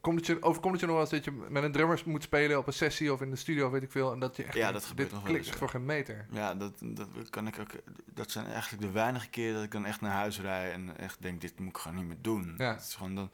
Komt 0.00 0.16
het 0.16 0.26
je, 0.26 0.42
overkomt 0.42 0.72
het 0.72 0.80
je 0.80 0.86
nog 0.86 0.94
wel 0.96 1.04
eens 1.04 1.14
dat 1.14 1.24
je 1.24 1.46
met 1.50 1.62
een 1.62 1.72
drummer 1.72 2.02
moet 2.06 2.22
spelen 2.22 2.58
op 2.58 2.66
een 2.66 2.72
sessie 2.72 3.12
of 3.12 3.20
in 3.20 3.30
de 3.30 3.36
studio, 3.36 3.70
weet 3.70 3.82
ik 3.82 3.90
veel, 3.90 4.12
en 4.12 4.18
dat 4.18 4.36
je 4.36 4.44
echt 4.44 4.54
Ja, 4.54 4.72
dat 4.72 4.84
gebeurt 4.84 5.08
dit 5.08 5.18
nog 5.18 5.26
wel 5.26 5.32
klikt 5.32 5.48
eens, 5.48 5.56
voor 5.58 5.68
geen 5.68 5.84
meter. 5.84 6.26
Ja, 6.30 6.54
dat, 6.54 6.72
dat 6.82 7.08
kan 7.30 7.46
ik 7.46 7.58
ook. 7.58 7.70
Dat 8.14 8.30
zijn 8.30 8.46
eigenlijk 8.46 8.82
de 8.82 8.90
weinige 8.90 9.28
keren 9.28 9.54
dat 9.54 9.64
ik 9.64 9.70
dan 9.72 9.86
echt 9.86 10.00
naar 10.00 10.12
huis 10.12 10.40
rijd 10.40 10.72
en 10.72 10.98
echt 10.98 11.22
denk, 11.22 11.40
dit 11.40 11.58
moet 11.58 11.68
ik 11.68 11.76
gewoon 11.76 11.96
niet 11.96 12.06
meer 12.06 12.18
doen. 12.20 12.54
Ja. 12.58 12.72
Het 12.74 12.82
is 12.82 12.94
gewoon 12.94 13.14
dan. 13.14 13.30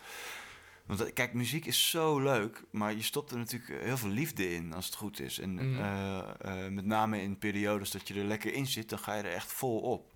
Want 0.86 1.00
eh, 1.00 1.12
kijk, 1.12 1.32
muziek 1.32 1.66
is 1.66 1.90
zo 1.90 2.20
leuk, 2.20 2.62
maar 2.70 2.94
je 2.94 3.02
stopt 3.02 3.30
er 3.30 3.38
natuurlijk 3.38 3.82
heel 3.82 3.96
veel 3.96 4.08
liefde 4.08 4.54
in 4.54 4.72
als 4.74 4.86
het 4.86 4.94
goed 4.94 5.20
is. 5.20 5.38
En 5.38 5.54
Mhm. 5.54 5.78
eh, 5.80 6.18
eh, 6.40 6.72
met 6.72 6.84
name 6.84 7.22
in 7.22 7.38
periodes 7.38 7.90
dat 7.90 8.08
je 8.08 8.14
er 8.14 8.24
lekker 8.24 8.52
in 8.54 8.66
zit, 8.66 8.88
dan 8.88 8.98
ga 8.98 9.14
je 9.14 9.22
er 9.22 9.32
echt 9.32 9.52
vol 9.52 9.80
op. 9.80 10.12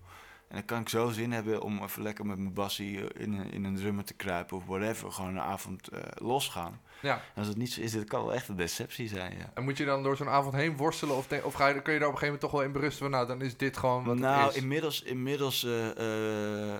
En 0.47 0.55
dan 0.59 0.65
kan 0.65 0.79
ik 0.81 0.89
zo 0.89 1.09
zin 1.09 1.31
hebben 1.31 1.61
om 1.61 1.83
even 1.83 2.01
lekker 2.03 2.25
met 2.25 2.37
mijn 2.37 2.53
bassie 2.53 3.07
eh, 3.13 3.23
in, 3.23 3.33
een- 3.33 3.51
in 3.51 3.63
een 3.63 3.75
drummer 3.75 4.03
te 4.03 4.13
kruipen 4.13 4.57
of 4.57 4.65
whatever. 4.65 5.11
Gewoon 5.11 5.29
een 5.35 5.41
avond 5.41 5.87
eh, 5.87 5.99
losgaan. 6.15 6.81
Ja. 7.01 7.13
En 7.15 7.21
als 7.35 7.47
het 7.47 7.57
niet 7.57 7.71
zo 7.73 7.81
is, 7.81 7.91
dat 7.91 8.03
kan 8.05 8.23
wel 8.25 8.33
echt 8.33 8.47
een 8.47 8.55
deceptie 8.55 9.07
zijn, 9.07 9.37
ja. 9.37 9.51
En 9.53 9.63
moet 9.63 9.77
je 9.77 9.85
dan 9.85 10.03
door 10.03 10.17
zo'n 10.17 10.29
avond 10.29 10.53
heen 10.55 10.77
worstelen 10.77 11.15
of, 11.15 11.27
of 11.43 11.53
ga 11.53 11.67
je, 11.67 11.81
kun 11.81 11.93
je 11.93 11.99
daar 11.99 12.07
op 12.07 12.13
een 12.13 12.19
gegeven 12.19 12.25
moment 12.25 12.39
toch 12.41 12.51
wel 12.51 12.61
in 12.63 12.71
berusten 12.71 12.99
van, 12.99 13.09
nou, 13.11 13.27
dan 13.27 13.41
is 13.41 13.57
dit 13.57 13.77
gewoon 13.77 14.03
wat 14.03 14.17
nou, 14.17 14.45
het 14.45 14.55
is. 14.55 14.61
inmiddels, 14.61 15.01
inmiddels 15.01 15.63
eh, 15.63 16.75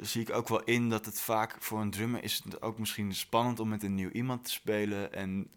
zie 0.00 0.20
ik 0.22 0.30
ook 0.34 0.48
wel 0.48 0.62
in 0.64 0.88
dat 0.88 1.04
het 1.04 1.20
vaak 1.20 1.56
voor 1.58 1.80
een 1.80 1.90
drummer 1.90 2.22
is 2.22 2.40
het 2.44 2.62
ook 2.62 2.78
misschien 2.78 3.14
spannend 3.14 3.60
om 3.60 3.68
met 3.68 3.82
een 3.82 3.94
nieuw 3.94 4.10
iemand 4.10 4.44
te 4.44 4.50
spelen. 4.50 5.12
En 5.12 5.48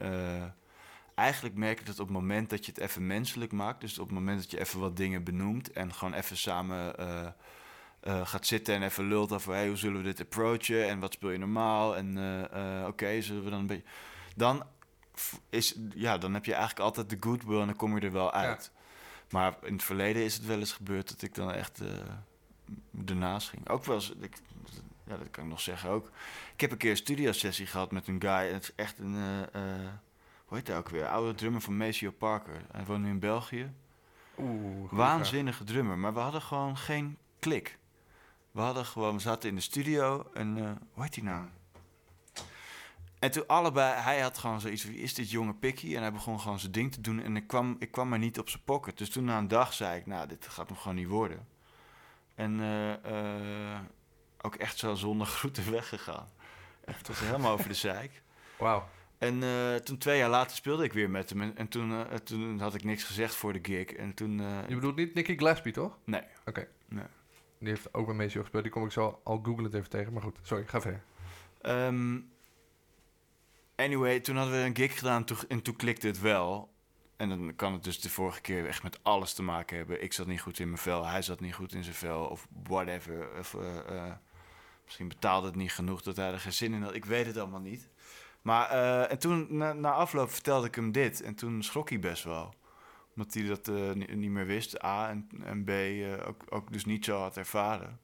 eigenlijk 1.19 1.55
merk 1.55 1.79
ik 1.79 1.85
dat 1.85 1.99
op 1.99 2.07
het 2.07 2.15
moment 2.15 2.49
dat 2.49 2.65
je 2.65 2.71
het 2.71 2.81
even 2.81 3.07
menselijk 3.07 3.51
maakt, 3.51 3.81
dus 3.81 3.99
op 3.99 4.05
het 4.05 4.15
moment 4.15 4.39
dat 4.41 4.51
je 4.51 4.59
even 4.59 4.79
wat 4.79 4.97
dingen 4.97 5.23
benoemt 5.23 5.71
en 5.71 5.93
gewoon 5.93 6.13
even 6.13 6.37
samen 6.37 6.97
eh, 6.97 7.27
eh, 7.99 8.27
gaat 8.27 8.45
zitten 8.45 8.75
en 8.75 8.83
even 8.83 9.07
lult 9.07 9.31
over 9.31 9.53
hey, 9.53 9.67
hoe 9.67 9.77
zullen 9.77 9.97
we 9.97 10.03
dit 10.03 10.21
approachen 10.21 10.87
en 10.87 10.99
wat 10.99 11.13
speel 11.13 11.29
je 11.29 11.37
normaal 11.37 11.95
en 11.95 12.17
eh, 12.51 12.87
oké, 12.87 13.21
zullen 13.21 13.43
we 13.43 13.49
dan 13.49 13.59
een 13.59 13.67
beetje. 13.67 13.89
Dan, 14.35 14.63
is, 15.49 15.75
ja, 15.93 16.17
dan 16.17 16.33
heb 16.33 16.45
je 16.45 16.53
eigenlijk 16.53 16.85
altijd 16.85 17.09
de 17.09 17.17
goodwill 17.19 17.59
en 17.59 17.65
dan 17.65 17.75
kom 17.75 17.95
je 17.95 18.05
er 18.05 18.11
wel 18.11 18.31
uit. 18.31 18.71
Maar 19.29 19.57
in 19.63 19.73
het 19.73 19.83
verleden 19.83 20.23
is 20.23 20.33
het 20.33 20.45
wel 20.45 20.59
eens 20.59 20.73
gebeurd 20.73 21.09
dat 21.09 21.21
ik 21.21 21.35
dan 21.35 21.51
echt 21.51 21.81
ernaast 23.05 23.49
ging. 23.49 23.69
Ook 23.69 23.85
wel 23.85 23.95
eens, 23.95 24.13
ik, 24.19 24.37
ja, 25.03 25.17
dat 25.17 25.29
kan 25.31 25.43
ik 25.43 25.49
nog 25.49 25.61
zeggen 25.61 25.89
ook. 25.89 26.11
Ik 26.53 26.61
heb 26.61 26.71
een 26.71 26.77
keer 26.77 26.91
een 26.91 26.97
studiosessie 26.97 27.65
gehad 27.65 27.91
met 27.91 28.07
een 28.07 28.21
guy. 28.21 28.47
En 28.47 28.53
het 28.53 28.63
is 28.63 28.75
echt 28.75 28.99
een, 28.99 29.15
hoe 30.49 30.57
heet 30.57 30.67
hij 30.67 30.77
ook 30.77 30.89
weer? 30.89 31.07
Oude 31.07 31.35
drummer 31.35 31.61
van 31.61 31.77
Maceo 31.77 32.11
Parker. 32.11 32.61
Hij 32.71 32.85
woont 32.85 33.03
nu 33.03 33.09
in 33.09 33.19
België. 33.19 33.71
Oeh, 34.37 34.91
Waanzinnige 34.91 35.63
drummer, 35.63 35.97
maar 35.97 36.13
we 36.13 36.19
hadden 36.19 36.41
gewoon 36.41 36.77
geen 36.77 37.17
klik. 37.39 37.79
We 38.51 38.61
hadden 38.61 38.85
gewoon, 38.85 39.15
we 39.15 39.21
zaten 39.21 39.49
in 39.49 39.55
de 39.55 39.61
studio 39.61 40.29
en 40.33 40.57
eh, 40.57 40.71
hoe 40.93 41.03
heet 41.03 41.13
die 41.13 41.23
nou? 41.23 41.45
En 43.19 43.31
toen 43.31 43.47
allebei, 43.47 44.01
hij 44.01 44.19
had 44.19 44.37
gewoon 44.37 44.61
zoiets 44.61 44.83
wie 44.83 44.97
is 44.97 45.13
dit 45.13 45.31
jonge 45.31 45.53
pikkie? 45.53 45.95
En 45.95 46.01
hij 46.01 46.11
begon 46.11 46.39
gewoon 46.39 46.59
zijn 46.59 46.71
ding 46.71 46.91
te 46.91 47.01
doen 47.01 47.21
en 47.21 47.35
ik 47.35 47.47
kwam, 47.47 47.75
ik 47.79 47.91
kwam 47.91 48.09
maar 48.09 48.19
niet 48.19 48.39
op 48.39 48.49
zijn 48.49 48.63
pocket. 48.63 48.97
Dus 48.97 49.09
toen 49.09 49.23
na 49.23 49.37
een 49.37 49.47
dag 49.47 49.73
zei 49.73 49.99
ik, 49.99 50.05
nou, 50.05 50.27
dit 50.27 50.47
gaat 50.47 50.69
nog 50.69 50.81
gewoon 50.81 50.97
niet 50.97 51.07
worden. 51.07 51.47
En 52.35 52.59
eh, 52.59 53.73
eh, 53.73 53.79
ook 54.41 54.55
echt 54.55 54.77
zo 54.77 54.95
zonder 54.95 55.27
groeten 55.37 55.71
weggegaan. 55.71 56.27
Echt, 56.85 56.97
het 56.97 57.07
was 57.07 57.19
helemaal 57.19 57.51
over 57.51 57.67
de 57.67 57.73
zeik. 57.73 58.21
Wauw. 58.57 58.87
En 59.19 59.43
eh, 59.43 59.75
toen 59.75 59.97
twee 59.97 60.17
jaar 60.17 60.29
later 60.29 60.55
speelde 60.55 60.83
ik 60.83 60.93
weer 60.93 61.09
met 61.09 61.29
hem. 61.29 61.41
En, 61.41 61.57
en 61.57 61.67
toen, 61.67 61.91
eh, 62.07 62.15
toen 62.15 62.59
had 62.59 62.73
ik 62.73 62.83
niks 62.83 63.03
gezegd 63.03 63.35
voor 63.35 63.53
de 63.53 63.59
gig. 63.61 63.85
En 63.91 64.13
toen... 64.13 64.39
eh, 64.39 64.67
Je 64.67 64.75
bedoelt 64.75 64.95
niet 64.95 65.13
Nicky 65.13 65.37
Gillespie, 65.37 65.71
toch? 65.73 65.97
Nee. 66.03 66.21
Oké. 66.45 66.67
Nee. 66.87 67.05
Die 67.59 67.69
heeft 67.69 67.93
ook 67.93 68.07
met 68.07 68.15
Maceo 68.15 68.41
gespeeld. 68.41 68.63
Die 68.63 68.71
kom 68.71 68.85
ik 68.85 68.91
zo 68.91 69.19
al 69.23 69.39
googlen 69.43 69.73
even 69.75 69.89
tegen. 69.89 70.13
Maar 70.13 70.21
goed, 70.21 70.37
sorry, 70.41 70.67
ga 70.67 70.81
verder. 70.81 71.03
Ehm, 71.61 72.19
anyway, 73.75 74.19
toen 74.19 74.35
hadden 74.35 74.53
we 74.59 74.65
een 74.67 74.75
gig 74.75 74.97
gedaan 74.97 75.23
toen- 75.23 75.37
en 75.47 75.61
toen 75.61 75.75
klikte 75.75 76.07
het 76.07 76.19
wel. 76.19 76.73
En 77.17 77.29
dan 77.29 77.53
kan 77.55 77.73
het 77.73 77.83
dus 77.83 77.99
de 78.01 78.09
vorige 78.09 78.41
keer 78.41 78.67
echt 78.67 78.83
met 78.83 78.99
alles 79.03 79.33
te 79.33 79.43
maken 79.43 79.77
hebben. 79.77 80.03
Ik 80.03 80.13
zat 80.13 80.27
niet 80.27 80.41
goed 80.41 80.59
in 80.59 80.67
mijn 80.67 80.77
vel, 80.81 81.05
hij 81.05 81.21
zat 81.21 81.39
niet 81.39 81.53
goed 81.53 81.73
in 81.73 81.83
zijn 81.83 81.95
vel 81.95 82.25
of 82.25 82.47
whatever. 82.63 83.29
Of, 83.39 83.55
misschien 84.85 85.07
betaalde 85.07 85.47
het 85.47 85.55
niet 85.55 85.71
genoeg 85.71 86.01
dat 86.01 86.15
hij 86.15 86.31
er 86.31 86.39
geen 86.39 86.53
zin 86.53 86.73
in 86.73 86.81
had. 86.83 86.93
Ik 86.95 87.05
weet 87.05 87.25
het 87.25 87.37
allemaal 87.37 87.59
niet. 87.59 87.89
Maar 88.41 88.69
eh, 88.69 89.11
en 89.11 89.19
toen, 89.19 89.47
na, 89.57 89.73
na 89.73 89.91
afloop, 89.91 90.29
vertelde 90.31 90.67
ik 90.67 90.75
hem 90.75 90.91
dit. 90.91 91.21
En 91.21 91.35
toen 91.35 91.63
schrok 91.63 91.89
hij 91.89 91.99
best 91.99 92.23
wel. 92.23 92.53
Omdat 93.15 93.33
hij 93.33 93.43
dat 93.43 93.67
eh, 93.67 93.91
ni- 93.91 94.15
niet 94.15 94.29
meer 94.29 94.45
wist, 94.45 94.83
A. 94.83 95.09
En, 95.09 95.29
en 95.43 95.63
B, 95.63 95.69
eh, 95.69 96.27
ook, 96.27 96.43
ook 96.49 96.71
dus 96.71 96.85
niet 96.85 97.05
zo 97.05 97.19
had 97.19 97.37
ervaren. 97.37 97.99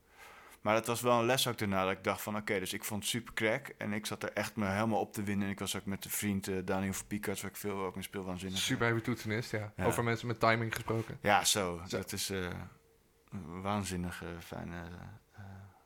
Maar 0.61 0.75
het 0.75 0.87
was 0.87 1.01
wel 1.01 1.19
een 1.19 1.25
les 1.25 1.47
ook 1.47 1.57
daarna 1.57 1.83
dat 1.83 1.91
ik 1.91 2.03
dacht 2.03 2.21
van 2.21 2.35
oké, 2.35 2.59
dus 2.59 2.73
ik 2.73 2.83
vond 2.83 3.01
het 3.01 3.09
super 3.11 3.33
crack. 3.33 3.67
En 3.77 3.93
ik 3.93 4.05
zat 4.05 4.23
er 4.23 4.33
echt 4.33 4.55
me 4.55 4.65
helemaal 4.67 4.99
op 4.99 5.13
te 5.13 5.23
winnen. 5.23 5.45
En 5.45 5.51
ik 5.51 5.59
was 5.59 5.75
ook 5.75 5.85
met 5.85 6.03
de 6.03 6.09
vriend 6.09 6.67
Daniel 6.67 6.93
van 6.93 7.07
Piekarts, 7.07 7.41
waar 7.41 7.51
ik 7.51 7.57
veel 7.57 7.77
ook 7.85 7.95
met 7.95 8.03
speel 8.03 8.23
waanzinnig. 8.23 8.59
Super 8.59 8.85
heavy 8.87 9.01
toetsenist, 9.01 9.51
ja. 9.51 9.73
Ja. 9.75 9.85
Over 9.85 10.03
mensen 10.03 10.27
met 10.27 10.39
timing 10.39 10.73
gesproken. 10.73 11.17
Ja, 11.21 11.43
zo. 11.43 11.81
Zo. 11.87 11.97
Dat 11.97 12.11
is 12.11 12.29
een 12.29 13.61
waanzinnige, 13.61 14.25
fijne 14.39 14.83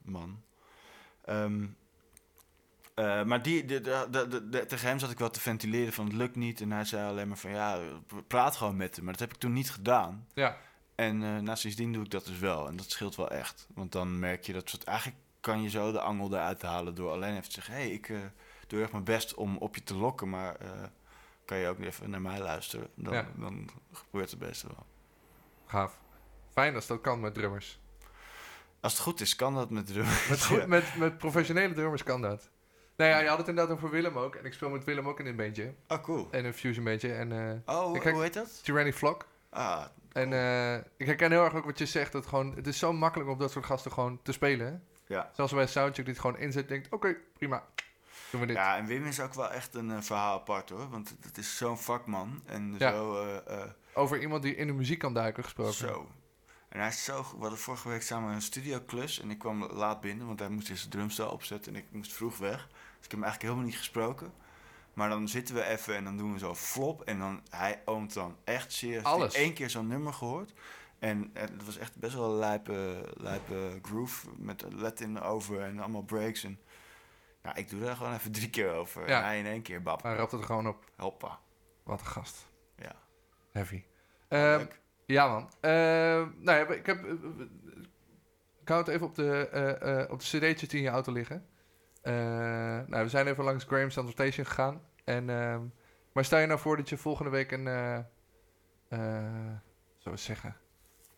man. 0.02 0.44
Ehm, 1.26 1.66
eh, 3.00 3.24
maar 3.24 3.42
die, 3.42 3.66
de, 3.66 3.82
de, 3.82 4.48
de, 4.50 4.66
tegen 4.66 4.88
hem 4.88 5.00
zat 5.00 5.12
ik 5.12 5.20
wel 5.20 5.30
te 5.30 5.40
ventileren 5.40 5.94
van 5.94 6.06
het 6.06 6.14
lukt 6.16 6.36
niet. 6.36 6.62
En 6.62 6.72
hij 6.72 6.86
zei 6.86 7.10
alleen 7.10 7.28
maar 7.28 7.38
van 7.38 7.52
ja, 7.52 7.80
praat 8.28 8.56
gewoon 8.56 8.78
met 8.78 8.96
hem. 8.96 9.04
Maar 9.04 9.14
dat 9.14 9.22
heb 9.22 9.34
ik 9.34 9.40
toen 9.40 9.54
niet 9.54 9.72
gedaan. 9.72 10.28
Ja, 10.34 10.58
En 10.96 11.24
eh 11.24 11.38
na 11.38 11.56
sindsdien 11.56 11.94
doe 11.94 12.04
ik 12.04 12.12
dat 12.12 12.26
dus 12.26 12.40
wel. 12.40 12.68
En 12.68 12.76
dat 12.76 12.92
scheelt 12.92 13.16
wel 13.16 13.30
echt. 13.30 13.68
Want 13.74 13.92
dan 13.92 14.20
merk 14.20 14.44
je 14.46 14.54
dat 14.54 14.70
soort... 14.70 14.84
Eigenlijk 14.84 15.18
kan 15.40 15.62
je 15.62 15.70
zo 15.70 15.92
de 15.92 16.00
angel 16.02 16.34
eruit 16.34 16.62
halen 16.62 16.96
door 16.96 17.12
alleen 17.12 17.32
even 17.32 17.44
te 17.44 17.52
zeggen... 17.52 17.74
hé, 17.74 17.80
hey, 17.80 17.90
ik 17.92 18.10
eh, 18.10 18.18
doe 18.68 18.82
echt 18.82 18.92
mijn 18.92 19.04
best 19.04 19.34
om 19.34 19.58
op 19.58 19.76
je 19.76 19.84
te 19.84 19.96
lokken, 19.96 20.30
maar 20.30 20.58
kan 21.46 21.58
je 21.58 21.68
ook 21.68 21.80
even 21.80 22.10
naar 22.10 22.22
mij 22.22 22.40
luisteren. 22.40 22.88
Dan, 22.96 23.14
Ja. 23.14 23.28
dan 23.36 23.70
gebeurt 23.94 24.30
het 24.30 24.40
best 24.40 24.62
wel. 24.62 24.86
gaaf. 25.66 26.00
Fijn 26.54 26.76
als 26.76 26.88
dat 26.88 27.02
kan 27.02 27.20
met 27.20 27.34
drummers. 27.34 27.80
Als 28.80 28.94
het 28.94 29.02
goed 29.02 29.22
is, 29.22 29.36
kan 29.36 29.54
dat 29.56 29.70
met 29.70 29.88
drum. 29.88 30.06
Met, 30.30 30.46
goed, 30.46 30.58
Ja. 30.58 30.66
met, 30.68 30.96
met 30.96 31.18
professionele 31.18 31.74
drummers 31.74 32.04
kan 32.04 32.22
dat. 32.22 32.50
Nou 33.00 33.12
ja, 33.12 33.20
je 33.20 33.28
had 33.28 33.38
het 33.38 33.48
inderdaad 33.48 33.76
over 33.76 33.90
Willem 33.90 34.18
ook. 34.18 34.36
En 34.36 34.46
ik 34.46 34.54
speel 34.54 34.70
met 34.70 34.84
Willem 34.84 35.08
ook 35.08 35.20
in 35.20 35.26
een 35.26 35.36
bandje. 35.36 35.74
Oh, 35.88 36.04
cool. 36.04 36.28
En 36.32 36.46
een 36.46 36.54
fusion 36.54 36.84
bandje. 36.84 37.14
En 37.14 37.32
eh 37.66 37.76
Oh, 37.76 38.02
hoe 38.12 38.22
heet 38.22 38.34
dat? 38.34 38.64
Tyranny 38.64 38.94
Flock. 38.94 39.26
Ah, 39.50 39.86
En 40.12 40.34
eh, 40.34 40.76
ik 40.98 41.06
herken 41.06 41.32
heel 41.32 41.44
erg 41.44 41.54
ook 41.56 41.66
wat 41.66 41.78
je 41.78 41.86
zegt. 41.86 42.12
Dat 42.12 42.26
gewoon, 42.26 42.56
het 42.56 42.68
is 42.68 42.80
zo 42.80 42.94
makkelijk 42.94 43.30
om 43.30 43.38
dat 43.38 43.52
soort 43.52 43.66
gasten 43.66 43.92
gewoon 43.92 44.20
te 44.24 44.32
spelen. 44.32 44.68
hè. 44.68 45.14
ja. 45.16 45.30
Zelfs 45.34 45.54
bij 45.54 45.68
Soundcheck 45.68 46.06
die 46.06 46.14
het 46.14 46.22
gewoon 46.24 46.38
inzet. 46.38 46.68
Denkt, 46.68 46.92
oké, 46.92 47.16
prima. 47.38 47.64
Doen 48.32 48.42
we 48.42 48.48
dit. 48.48 48.56
Ja, 48.56 48.78
en 48.78 48.86
Wim 48.86 49.06
is 49.06 49.20
ook 49.20 49.34
wel 49.34 49.52
echt 49.52 49.76
een 49.76 49.92
eh, 49.92 50.02
verhaal 50.02 50.40
apart 50.40 50.70
hoor. 50.70 50.90
Want 50.90 51.16
het, 51.22 51.38
is 51.38 51.58
zo'n 51.58 51.78
vakman. 51.78 52.42
En 52.46 52.76
Ja. 52.78 52.92
zo... 52.92 53.26
Over 53.94 54.22
iemand 54.22 54.44
die 54.44 54.56
in 54.56 54.68
de 54.68 54.74
muziek 54.74 55.00
kan 55.00 55.14
duiken 55.14 55.44
gesproken. 55.44 55.74
Zo. 55.74 56.08
En 56.70 56.80
hij 56.80 56.88
is 56.88 57.04
zo 57.04 57.24
goed. 57.24 57.36
We 57.36 57.42
hadden 57.42 57.60
vorige 57.60 57.90
week 57.90 58.02
samen 58.02 58.34
een 58.34 58.42
studioklus. 58.42 59.22
En 59.22 59.32
ik 59.32 59.38
kwam 59.40 59.64
laat 59.66 60.02
binnen, 60.02 60.28
want 60.28 60.40
hij 60.40 60.50
moest 60.50 60.68
zijn 60.68 60.90
drumstel 60.90 61.30
opzetten. 61.32 61.74
En 61.74 61.80
ik 61.80 61.86
moest 61.92 62.14
vroeg 62.14 62.38
weg. 62.38 62.68
Dus 63.00 63.06
ik 63.06 63.12
heb 63.12 63.20
hem 63.20 63.24
eigenlijk 63.24 63.42
helemaal 63.42 63.66
niet 63.66 63.78
gesproken. 63.78 64.34
Maar 64.94 65.10
dan 65.10 65.28
zitten 65.28 65.56
we 65.56 65.64
even 65.64 65.96
en 65.96 66.04
dan 66.04 66.18
doen 66.18 66.34
we 66.34 66.40
zo 66.40 66.56
flop. 66.56 67.02
En 67.02 67.20
dan, 67.20 67.42
hij 67.50 67.82
oomt 67.86 68.14
dan 68.14 68.38
echt 68.44 68.74
serieus. 68.74 69.04
Alles. 69.04 69.36
Eén 69.38 69.54
keer 69.54 69.70
zo'n 69.70 69.88
nummer 69.88 70.14
gehoord. 70.14 70.54
En 71.00 71.30
eh, 71.34 71.42
het 71.42 71.66
was 71.66 71.78
echt 71.78 71.96
best 71.96 72.14
wel 72.14 72.32
een 72.32 72.38
lijpe, 72.38 73.06
lijpe 73.18 73.80
groove. 73.82 74.28
Met 74.38 74.66
Latin 74.74 75.20
over 75.22 75.62
en 75.62 75.80
allemaal 75.80 76.04
breaks. 76.04 76.44
En, 76.44 76.60
ja, 77.44 77.56
ik 77.56 77.70
doe 77.70 77.80
daar 77.80 77.96
gewoon 77.96 78.14
even 78.14 78.32
drie 78.32 78.50
keer 78.50 78.72
over. 78.72 79.08
Ja. 79.10 79.18
En 79.18 79.24
hij 79.24 79.40
in 79.40 79.46
één 79.46 79.62
keer, 79.62 79.82
bab. 79.82 80.04
Hij 80.04 80.16
rapt 80.16 80.32
het 80.32 80.40
er 80.40 80.46
gewoon 80.46 80.68
op. 80.68 80.86
Hoppa. 80.98 81.40
Wat 81.84 82.00
een 82.00 82.06
gast. 82.06 82.48
Ja. 82.76 82.96
Heavy. 83.52 83.84
Oh, 84.30 84.40
Ehm, 84.40 84.66
ja, 85.06 85.28
man. 85.28 85.50
Ehm, 85.60 86.28
nou 86.38 86.58
ja, 86.58 86.68
ik 86.68 86.86
heb... 86.86 87.04
eh, 87.04 87.12
eh, 87.12 87.18
ik 88.62 88.68
hou 88.68 88.80
het 88.80 88.88
even 88.88 89.06
op 89.08 89.16
de, 89.16 89.50
eh, 89.50 90.02
eh, 90.02 90.12
op 90.12 90.20
de 90.20 90.26
cd'tjes 90.26 90.70
die 90.70 90.78
in 90.80 90.86
je 90.86 90.90
auto 90.92 91.12
liggen. 91.12 91.46
Eh, 92.02 92.14
nou, 92.88 93.04
we 93.04 93.10
zijn 93.10 93.28
even 93.28 93.44
langs 93.44 93.64
Graham's 93.64 93.94
Transportation 93.94 94.46
gegaan. 94.46 94.82
En, 95.06 95.30
ehm, 95.30 95.62
maar 96.14 96.26
stel 96.26 96.40
je 96.40 96.46
nou 96.48 96.60
voor 96.60 96.78
dat 96.78 96.90
je 96.90 96.98
volgende 96.98 97.32
week 97.32 97.52
een... 97.52 97.68
eh 97.68 98.00
eh, 98.90 99.56
zo 99.98 100.16
zeggen... 100.16 100.56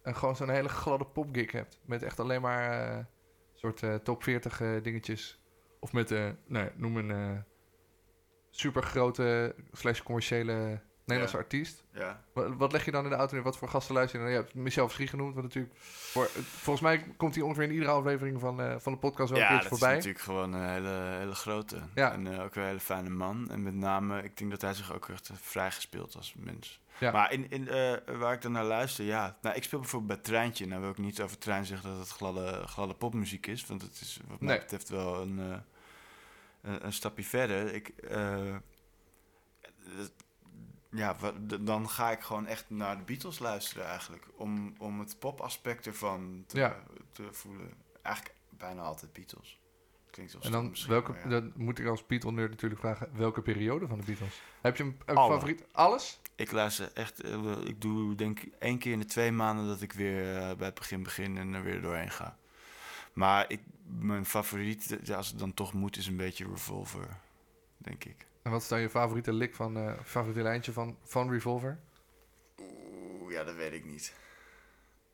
Een, 0.02 0.15
gewoon 0.15 0.36
zo'n 0.36 0.50
hele 0.50 0.70
gladde 0.70 1.06
popgig 1.06 1.52
hebt. 1.52 1.80
Met 1.86 2.04
echt 2.04 2.20
alleen 2.20 2.41
maar 2.41 2.72
eh 2.72 3.06
soort 3.54 4.04
top 4.04 4.24
40 4.24 4.62
eh, 4.62 4.84
dingetjes. 4.84 5.39
Of 5.80 5.94
met, 5.94 6.10
nou, 6.46 6.70
noem 6.76 6.98
een 6.98 7.44
super 8.50 8.84
grote 8.84 9.56
slash 9.72 10.02
commerciële 10.02 10.82
Nederlandse 11.12 11.38
Ja. 11.38 11.43
artiest. 11.43 11.84
Ja. 11.93 12.24
Wat, 12.34 12.54
wat 12.58 12.71
leg 12.71 12.86
je 12.86 12.91
dan 12.91 13.04
in 13.04 13.10
de 13.10 13.15
auto 13.15 13.38
en 13.38 13.43
wat 13.43 13.58
voor 13.58 13.69
gasten 13.69 13.95
luister 13.95 14.19
je 14.19 14.26
dan? 14.26 14.34
Je 14.34 14.41
hebt 14.41 14.54
Michel 14.54 14.86
Verschie 14.86 15.08
genoemd, 15.08 15.34
wat 15.34 15.43
natuurlijk... 15.43 15.74
Voor, 15.78 16.26
volgens 16.43 16.82
mij 16.86 17.04
komt 17.17 17.36
hij 17.36 17.43
ongeveer 17.43 17.63
in 17.63 17.71
iedere 17.71 17.91
aflevering 17.91 18.39
van, 18.39 18.62
eh, 18.62 18.76
van 18.80 18.93
de 18.93 19.00
podcast 19.00 19.30
wel 19.30 19.39
een 19.39 19.43
Ja, 19.45 19.50
keertje 19.52 19.69
dat 19.69 19.80
voorbij. 19.80 19.97
is 19.97 20.06
natuurlijk 20.06 20.24
gewoon 20.26 20.54
een 20.54 20.69
hele, 20.69 21.17
hele 21.17 21.36
grote. 21.36 21.80
Ja. 21.95 22.12
En 22.12 22.34
eh, 22.34 22.43
ook 22.43 22.56
een 22.56 22.63
hele 22.63 22.80
fijne 22.80 23.10
man. 23.10 23.50
En 23.52 23.63
met 23.63 23.74
name, 23.74 24.24
ik 24.24 24.38
denk 24.38 24.52
dat 24.52 24.62
hij 24.62 24.74
zich 24.74 24.93
ook 24.93 25.10
echt 25.10 25.30
eh, 25.30 25.36
vrijgespeeld 25.41 26.15
als 26.15 26.34
mens. 26.38 26.80
Ja. 27.00 27.12
Maar 27.12 27.32
in, 27.34 27.50
in, 27.50 27.67
eh, 27.67 27.93
waar 28.17 28.34
ik 28.34 28.41
dan 28.41 28.52
naar 28.52 28.63
luister, 28.65 29.06
ja. 29.06 29.38
Nou, 29.41 29.56
ik 29.56 29.63
speel 29.63 29.80
bijvoorbeeld 29.80 30.13
bij 30.13 30.21
Treintje. 30.32 30.65
Nou 30.67 30.82
wil 30.82 30.89
ik 30.89 30.97
niet 30.97 31.21
over 31.21 31.38
Trein 31.38 31.65
zeggen 31.65 31.89
dat 31.89 32.00
het 32.00 32.10
gladde, 32.10 32.63
gladde 32.67 32.93
popmuziek 32.93 33.47
is. 33.47 33.65
Want 33.65 33.82
het 33.82 34.00
is 34.02 34.19
wat 34.28 34.39
mij 34.41 34.50
Nee. 34.50 34.60
betreft 34.60 34.89
wel 34.89 35.21
een, 35.21 35.39
eh, 35.39 35.58
een, 36.62 36.86
een 36.86 36.93
stapje 36.93 37.24
verder. 37.24 37.74
Ik, 37.74 37.88
eh, 37.88 38.56
het- 39.97 40.12
ja, 40.91 41.15
dan 41.60 41.89
ga 41.89 42.12
ik 42.12 42.21
gewoon 42.21 42.45
echt 42.47 42.65
naar 42.69 42.97
de 42.97 43.04
Beatles 43.04 43.39
luisteren 43.39 43.86
eigenlijk. 43.86 44.25
Om, 44.36 44.75
om 44.77 44.99
het 44.99 45.19
popaspect 45.19 45.86
ervan 45.86 46.43
te, 46.47 46.58
Ja. 46.58 46.84
te 47.12 47.27
voelen. 47.32 47.73
Eigenlijk 48.01 48.36
bijna 48.49 48.82
altijd 48.82 49.13
Beatles. 49.13 49.60
Klinkt 50.10 50.34
wel 50.34 50.41
En 50.41 50.51
dan, 50.51 50.75
welke, 50.88 51.12
maar 51.12 51.21
ja. 51.23 51.30
dan 51.30 51.51
moet 51.56 51.80
ik 51.80 51.86
als 51.86 52.06
Beatle-nerd 52.06 52.49
natuurlijk 52.49 52.82
vragen... 52.82 53.10
welke 53.13 53.41
periode 53.41 53.88
van 53.88 53.97
de 53.99 54.06
Beatles? 54.06 54.41
Heb 54.62 54.77
je 54.77 54.84
een, 54.84 54.99
een 55.06 55.15
favoriet? 55.15 55.63
Alles? 55.71 56.19
Ik 56.36 56.51
luister 56.51 56.91
echt... 56.93 57.21
eh, 57.21 57.58
ik 57.63 57.82
doe 57.82 58.15
denk 58.15 58.39
ik 58.39 58.54
één 58.60 58.77
keer 58.77 58.91
in 58.91 58.99
de 58.99 59.06
twee 59.06 59.32
maanden 59.32 59.67
dat 59.67 59.82
ik 59.82 59.93
weer 59.93 60.38
eh, 60.38 60.56
bij 60.56 60.65
het 60.65 60.75
begin 60.75 61.04
begin 61.04 61.38
en 61.38 61.54
er 61.54 61.63
weer 61.63 61.82
doorheen 61.82 62.12
ga. 62.12 62.38
Maar 63.13 63.45
ik, 63.47 63.62
mijn 63.86 64.25
favoriet, 64.25 64.99
als 65.15 65.27
het 65.27 65.39
dan 65.39 65.54
toch 65.54 65.73
moet, 65.73 65.97
is 65.97 66.08
een 66.08 66.17
beetje 66.17 66.45
Revolver. 66.45 67.17
Denk 67.77 68.04
ik. 68.04 68.25
En 68.41 68.51
wat 68.51 68.62
is 68.62 68.67
dan 68.67 68.80
je 68.82 68.89
favoriete 68.89 69.34
lick 69.34 69.56
van... 69.56 69.77
eh 69.77 69.99
favoriete 70.04 70.41
lijntje 70.41 70.71
van, 70.73 70.97
van 71.04 71.30
Revolver? 71.32 71.80
Oeh, 72.60 73.32
ja, 73.32 73.43
dat 73.43 73.56
weet 73.56 73.73
ik 73.73 73.86
niet. 73.86 74.13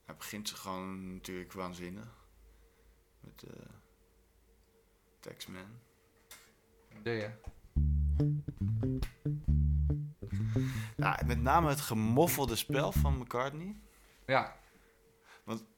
Hij 0.06 0.16
begint 0.16 0.50
ze 0.50 0.56
gewoon 0.56 1.14
natuurlijk 1.14 1.54
waanzinnig. 1.54 2.08
Met 3.20 3.44
eh 3.44 3.66
Taxman. 5.20 5.56
Hè? 6.90 7.30
Ja, 10.98 11.20
met 11.26 11.42
name 11.42 11.70
het 11.70 11.82
gemoffelde 11.82 12.56
spel 12.56 12.92
van 12.92 13.18
McCartney. 13.18 13.80
Ja, 14.26 14.56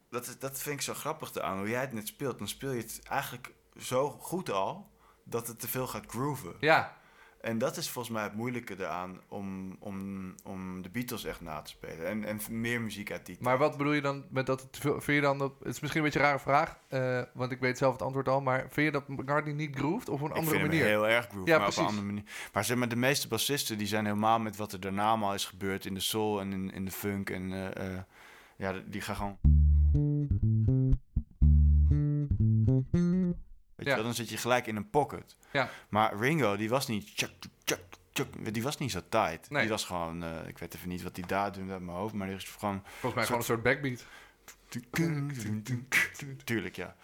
Dat, 0.09 0.27
is- 0.27 0.39
dat 0.39 0.62
vind 0.62 0.75
ik 0.75 0.81
zo 0.81 0.93
grappig 0.93 1.38
aan. 1.39 1.57
Hoe 1.57 1.69
jij 1.69 1.81
het 1.81 1.93
net 1.93 2.07
speelt, 2.07 2.38
dan 2.38 2.47
speel 2.47 2.71
je 2.71 2.81
het 2.81 3.01
eigenlijk 3.03 3.53
zo 3.77 4.09
goed 4.09 4.49
al 4.49 4.91
dat 5.23 5.47
het 5.47 5.59
te 5.59 5.67
veel 5.67 5.88
gaat 5.88 6.05
grooven. 6.05 6.55
ja. 6.59 6.97
En 7.41 7.58
dat 7.58 7.78
is 7.78 7.89
volgens 7.89 8.13
mij 8.13 8.23
het 8.23 8.34
moeilijke 8.36 8.75
eraan 8.80 9.19
om, 9.28 9.75
om, 9.80 10.36
om 10.43 10.82
de 10.82 10.89
Beatles 10.89 11.25
echt 11.25 11.41
na 11.41 11.62
te 11.62 11.69
spelen. 11.69 12.08
En, 12.08 12.23
en 12.23 12.39
meer 12.49 12.82
muziek 12.82 13.12
uit 13.12 13.25
die 13.25 13.38
Maar 13.39 13.58
wat 13.58 13.78
bedoel 13.78 13.93
je 13.93 14.02
dan 14.02 14.25
met 14.30 14.45
dat. 14.45 14.67
Vind 14.71 15.06
je 15.06 15.21
dan 15.21 15.38
dat... 15.38 15.54
Het 15.60 15.67
is 15.67 15.80
misschien 15.80 16.04
een 16.04 16.08
beetje 16.12 16.19
een 16.19 16.25
rare 16.25 16.39
vraag, 16.39 16.80
eh, 16.88 17.21
want 17.34 17.52
ik 17.52 17.60
weet 17.60 17.78
zelf 17.78 17.93
het 17.93 18.02
antwoord 18.02 18.28
al. 18.28 18.41
Maar 18.41 18.60
vind 18.69 18.86
je 18.86 18.91
dat 18.91 19.08
McCartney 19.08 19.54
niet 19.54 19.75
groeft 19.75 20.10
op 20.10 20.21
een 20.21 20.30
ik 20.30 20.36
andere 20.36 20.58
vind 20.58 20.67
manier? 20.67 20.86
heel 20.86 21.08
erg 21.08 21.28
groove, 21.28 21.49
Ja, 21.49 21.58
maar 21.58 21.67
op 21.67 21.73
precies. 21.73 21.82
een 21.82 21.97
andere 21.97 22.06
manier. 22.06 22.32
Maar 22.54 22.65
zeg 22.65 22.78
maar, 22.78 22.89
de 22.89 22.95
meeste 22.95 23.28
bassisten 23.28 23.78
die 23.78 23.88
zijn 23.88 24.06
helemaal 24.06 24.39
met 24.39 24.56
wat 24.56 24.73
er 24.73 24.80
daarna 24.80 25.08
allemaal 25.08 25.34
is 25.34 25.45
gebeurd 25.45 25.86
in 25.86 25.93
de 25.93 25.99
soul 25.99 26.39
en 26.39 26.54
in, 26.54 26.71
in 26.71 26.86
de 26.86 26.91
funk. 26.91 27.30
En 27.30 27.54
eh, 27.54 27.93
eh, 27.93 27.99
ja, 28.58 28.73
die 28.86 29.02
gaan 29.02 29.15
gewoon... 29.15 30.47
Weet 33.89 33.97
je 33.97 34.04
dan 34.04 34.13
zit 34.13 34.30
je 34.30 34.38
gelijk 34.38 34.67
in 34.67 34.75
een 34.75 34.89
pocket. 34.89 35.38
Ja. 35.52 35.69
Maar 35.89 36.15
Ringo, 36.19 36.56
die 36.58 36.69
was 36.69 36.88
niet... 36.88 37.17
Tjuk, 37.17 37.32
tjuk, 37.63 37.80
tjuk, 38.12 38.54
die 38.54 38.63
was 38.63 38.78
niet 38.78 38.91
zo 38.91 39.02
tight. 39.10 39.49
Nee. 39.49 39.62
Die 39.62 39.69
was 39.69 39.86
gewoon... 39.86 40.23
eh, 40.23 40.47
ik 40.47 40.58
weet 40.58 40.75
even 40.75 40.89
niet 40.89 41.02
wat 41.04 41.15
hij 41.15 41.25
daar 41.28 41.52
doet 41.52 41.69
uit 41.69 41.82
mijn 41.82 41.97
hoofd, 41.97 42.13
maar 42.13 42.28
die 42.28 42.36
is 42.36 42.43
gewoon... 42.43 42.82
Volgens 42.86 43.13
mij 43.13 43.23
gewoon 43.23 43.39
een 43.39 43.45
soort 43.45 43.63
backbeat. 43.63 44.06
Tuurlijk, 46.43 46.75
ja. 46.75 46.95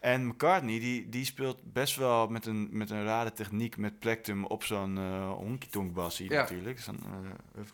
En 0.00 0.26
McCartney, 0.26 0.78
die, 0.78 1.08
die 1.08 1.24
speelt 1.24 1.72
best 1.72 1.96
wel 1.96 2.28
met 2.28 2.46
een, 2.46 2.68
met 2.70 2.90
een 2.90 3.04
rare 3.04 3.32
techniek 3.32 3.76
met 3.76 3.98
plectum 3.98 4.44
op 4.44 4.64
zo'n 4.64 4.98
eh 4.98 5.30
honky-tonk 5.30 5.96
Ja. 6.10 6.40
natuurlijk. 6.40 6.80
Zo'n 6.80 7.00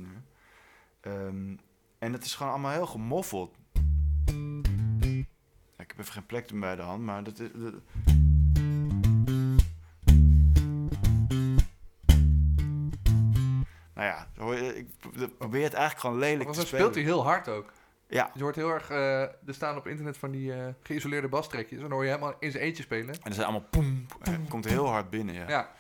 uh. 0.01 0.07
Ehm, 1.01 1.57
en 1.98 2.12
het 2.12 2.25
is 2.25 2.35
gewoon 2.35 2.53
allemaal 2.53 2.72
heel 2.72 2.87
gemoffeld. 2.87 3.54
Ja, 5.77 5.83
ik 5.85 5.88
heb 5.88 5.98
even 5.98 6.13
geen 6.13 6.27
plectum 6.27 6.60
bij 6.60 6.77
de 6.77 6.83
hand, 6.83 7.02
maar 7.02 7.25
dat 7.25 7.38
is... 7.38 7.48
dat- 7.54 7.75
Nou 13.95 14.07
ja, 14.09 14.27
je, 14.55 14.77
ik 14.77 14.87
probeer 15.38 15.63
het 15.63 15.73
eigenlijk 15.73 15.99
gewoon 16.01 16.19
lelijk 16.19 16.51
te 16.51 16.57
dan 16.57 16.67
spelen. 16.67 16.69
speelt 16.81 16.95
hij 16.95 17.05
heel 17.05 17.25
hard 17.25 17.49
ook. 17.49 17.73
Ja, 18.09 18.31
Je 18.35 18.43
hoort 18.43 18.57
heel 18.57 18.69
erg... 18.71 18.90
eh, 18.90 19.21
er 19.23 19.35
staan 19.47 19.77
op 19.77 19.87
internet 19.87 20.17
van 20.17 20.31
die 20.31 20.53
eh, 20.55 20.67
geïsoleerde 20.83 21.29
bastrekjes. 21.29 21.77
En 21.77 21.83
dan 21.83 21.93
hoor 21.93 22.03
je 22.05 22.09
helemaal 22.09 22.35
in 22.38 22.51
zijn 22.51 22.63
eentje 22.65 22.83
spelen. 22.83 23.15
en 23.15 23.21
er 23.25 23.33
zijn 23.35 23.47
allemaal 23.47 23.69
poem. 23.71 24.07
Het 24.19 24.49
komt 24.49 24.65
heel 24.65 24.87
hard 24.88 25.11
binnen, 25.11 25.35
ja. 25.35 25.49
Ja, 25.49 25.71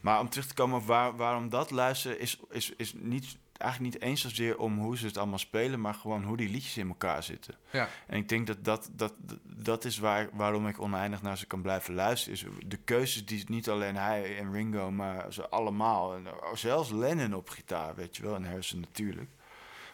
Maar 0.00 0.20
om 0.20 0.28
terug 0.28 0.46
te 0.46 0.54
komen 0.54 0.78
op 0.78 0.86
waar, 0.86 1.16
waarom 1.16 1.48
dat 1.48 1.70
luisteren 1.70 2.20
is, 2.20 2.40
is, 2.50 2.72
is 2.76 2.94
niet 2.96 3.36
eigenlijk 3.60 3.92
niet 3.94 4.02
eens 4.02 4.20
zozeer 4.20 4.58
om 4.58 4.78
hoe 4.78 4.96
ze 4.98 5.06
het 5.06 5.16
allemaal 5.16 5.38
spelen, 5.38 5.80
maar 5.80 5.94
gewoon 5.94 6.24
hoe 6.24 6.36
die 6.36 6.48
liedjes 6.50 6.76
in 6.76 6.88
elkaar 6.88 7.22
zitten. 7.22 7.54
Ja. 7.70 7.88
En 8.06 8.16
ik 8.16 8.28
denk 8.28 8.46
dat 8.46 8.64
dat, 8.64 8.90
dat, 8.92 9.14
dat 9.44 9.84
is 9.84 9.98
waar, 9.98 10.28
waarom 10.32 10.68
ik 10.68 10.80
oneindig 10.80 11.22
naar 11.22 11.38
ze 11.38 11.46
kan 11.46 11.62
blijven 11.62 11.94
luisteren. 11.94 12.34
Is 12.38 12.44
de 12.66 12.76
keuzes 12.76 13.26
die 13.26 13.44
niet 13.48 13.68
alleen 13.68 13.96
hij 13.96 14.38
en 14.38 14.52
Ringo, 14.52 14.90
maar 14.90 15.32
ze 15.32 15.48
allemaal. 15.48 16.14
En 16.14 16.26
zelfs 16.54 16.90
Lennon 16.90 17.34
op 17.34 17.48
gitaar, 17.48 17.94
weet 17.94 18.16
je 18.16 18.22
wel, 18.22 18.34
en 18.34 18.44
Harrison 18.44 18.80
natuurlijk. 18.80 19.30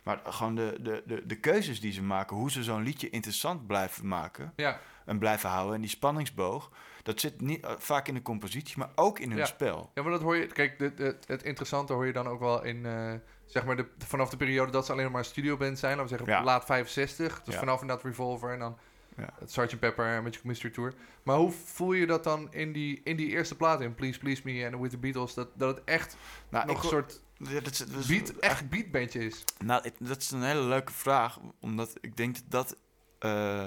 Maar 0.02 0.20
gewoon 0.24 0.54
de, 0.54 0.78
de, 0.80 1.02
de, 1.06 1.26
de 1.26 1.36
keuzes 1.36 1.80
die 1.80 1.92
ze 1.92 2.02
maken, 2.02 2.36
hoe 2.36 2.50
ze 2.50 2.62
zo'n 2.62 2.82
liedje 2.82 3.10
interessant 3.10 3.66
blijven 3.66 4.08
maken 4.08 4.52
Ja, 4.56 4.80
en 5.04 5.18
blijven 5.18 5.48
houden. 5.48 5.74
En 5.74 5.80
die 5.80 5.90
spanningsboog, 5.90 6.70
dat 7.02 7.20
zit 7.20 7.40
niet, 7.40 7.64
eh, 7.64 7.72
vaak 7.78 8.08
in 8.08 8.14
de 8.14 8.22
compositie, 8.22 8.78
maar 8.78 8.90
ook 8.94 9.18
in 9.18 9.28
hun 9.30 9.38
Ja. 9.38 9.44
spel. 9.44 9.90
ja 9.94 10.02
maar 10.02 10.12
dat 10.12 10.20
hoor 10.22 10.36
je... 10.36 10.46
Kijk, 10.46 10.78
het 11.26 11.42
interessante 11.42 11.92
hoor 11.92 12.06
je 12.06 12.12
dan 12.12 12.26
ook 12.28 12.40
wel 12.40 12.64
in... 12.64 12.86
eh, 12.86 13.12
zeg 13.46 13.64
maar 13.64 13.76
de, 13.76 13.86
vanaf 13.98 14.30
de 14.30 14.36
periode 14.36 14.72
dat 14.72 14.86
ze 14.86 14.92
alleen 14.92 15.10
maar 15.10 15.20
een 15.20 15.24
studioband 15.26 15.78
zijn. 15.78 15.96
Laten 15.96 16.16
we 16.16 16.18
zeggen 16.18 16.38
Ja. 16.38 16.44
laat 16.44 16.64
65. 16.64 17.42
Dus 17.42 17.54
Ja. 17.54 17.60
vanaf 17.60 17.80
inderdaad 17.80 18.04
Revolver 18.04 18.52
en 18.52 18.58
dan 18.58 18.78
Ja. 19.16 19.28
het 19.38 19.52
Sgt. 19.52 19.78
Pepper 19.78 20.06
en 20.06 20.22
Magic 20.22 20.44
Mystery 20.44 20.72
Tour. 20.72 20.92
Maar 21.22 21.36
hoe 21.36 21.50
voel 21.50 21.92
je 21.92 22.06
dat 22.06 22.24
dan 22.24 22.52
in 22.52 22.72
die, 22.72 23.00
in 23.04 23.16
die 23.16 23.28
eerste 23.28 23.54
plaat 23.56 23.80
in 23.80 23.94
Please 23.94 24.18
Please 24.18 24.42
Me 24.44 24.64
en 24.64 24.80
With 24.80 24.90
The 24.90 24.98
Beatles? 24.98 25.34
Dat, 25.34 25.48
dat 25.54 25.76
het 25.76 25.84
echt 25.84 26.16
Nou, 26.48 26.66
nog 26.66 26.82
een 26.82 26.88
soort 26.88 27.20
ja, 27.36 27.60
dat, 27.60 27.72
is- 27.72 27.78
dat 27.78 27.98
is- 27.98 28.06
beat, 28.06 28.28
echt 28.30 28.68
beatbandje 28.68 29.24
is. 29.24 29.44
Nou, 29.64 29.80
ik- 29.84 29.94
dat 29.98 30.16
is 30.20 30.30
een 30.30 30.42
hele 30.42 30.60
leuke 30.62 30.92
vraag. 30.92 31.38
Omdat 31.60 31.92
ik 32.00 32.16
denk 32.16 32.34
dat 32.34 32.50
dat 32.50 32.76
eh, 33.18 33.64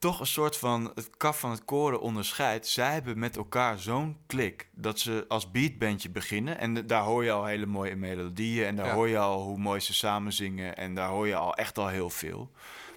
toch 0.00 0.20
een 0.20 0.26
soort 0.26 0.56
van 0.56 0.92
het 0.94 1.16
kaf 1.16 1.40
van 1.40 1.50
het 1.50 1.64
koren 1.64 2.00
onderscheidt. 2.00 2.66
Zij 2.66 2.92
hebben 2.92 3.18
met 3.18 3.36
elkaar 3.36 3.78
zo'n 3.78 4.16
klik 4.26 4.68
dat 4.72 4.98
ze 4.98 5.24
als 5.28 5.50
beatbandje 5.50 6.10
beginnen. 6.10 6.58
En 6.58 6.86
daar 6.86 7.02
hoor 7.02 7.24
je 7.24 7.30
al 7.30 7.44
hele 7.44 7.66
mooie 7.66 7.96
melodieën. 7.96 8.66
En 8.66 8.76
daar 8.76 8.86
Ja. 8.86 8.94
hoor 8.94 9.08
je 9.08 9.18
al 9.18 9.42
hoe 9.42 9.58
mooi 9.58 9.80
ze 9.80 9.94
samen 9.94 10.32
zingen. 10.32 10.76
En 10.76 10.94
daar 10.94 11.08
hoor 11.08 11.26
je 11.26 11.36
al 11.36 11.54
echt 11.54 11.78
al 11.78 11.88
heel 11.88 12.10
veel. 12.10 12.50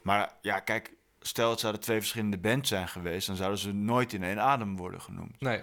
Maar 0.04 0.34
ja, 0.42 0.60
kijk, 0.60 0.94
stel 1.20 1.50
het 1.50 1.60
zouden 1.60 1.82
twee 1.82 2.00
verschillende 2.00 2.38
bands 2.38 2.70
zijn 2.70 2.88
geweest... 2.88 3.28
dan 3.28 3.36
zouden 3.36 3.60
ze 3.60 3.72
nooit 3.74 4.14
in 4.14 4.24
één 4.24 4.42
adem 4.42 4.78
worden 4.78 5.02
genoemd. 5.02 5.42
Nee, 5.42 5.62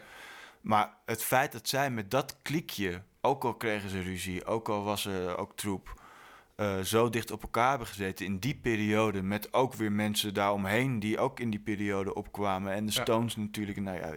Maar 0.60 0.96
het 1.04 1.22
feit 1.24 1.52
dat 1.52 1.68
zij 1.68 1.90
met 1.90 2.10
dat 2.10 2.36
klikje, 2.42 3.02
ook 3.20 3.44
al 3.44 3.54
kregen 3.54 3.90
ze 3.90 4.00
ruzie, 4.02 4.44
ook 4.46 4.68
al 4.68 4.82
was 4.84 5.06
er 5.06 5.36
ook 5.36 5.56
troep, 5.56 5.99
eh, 6.60 6.80
zo 6.80 7.08
dicht 7.08 7.30
op 7.30 7.42
elkaar 7.42 7.68
hebben 7.68 7.86
gezeten 7.86 8.26
in 8.26 8.38
die 8.38 8.54
periode, 8.54 9.22
met 9.22 9.52
ook 9.52 9.74
weer 9.74 9.92
mensen 9.92 10.34
daaromheen 10.34 10.98
die 10.98 11.18
ook 11.18 11.40
in 11.40 11.50
die 11.50 11.60
periode 11.60 12.14
opkwamen. 12.14 12.72
En 12.72 12.86
de 12.86 12.92
Ja. 12.92 13.02
Stones 13.02 13.36
natuurlijk, 13.36 13.80
nou 13.80 13.96
ja, 13.98 14.12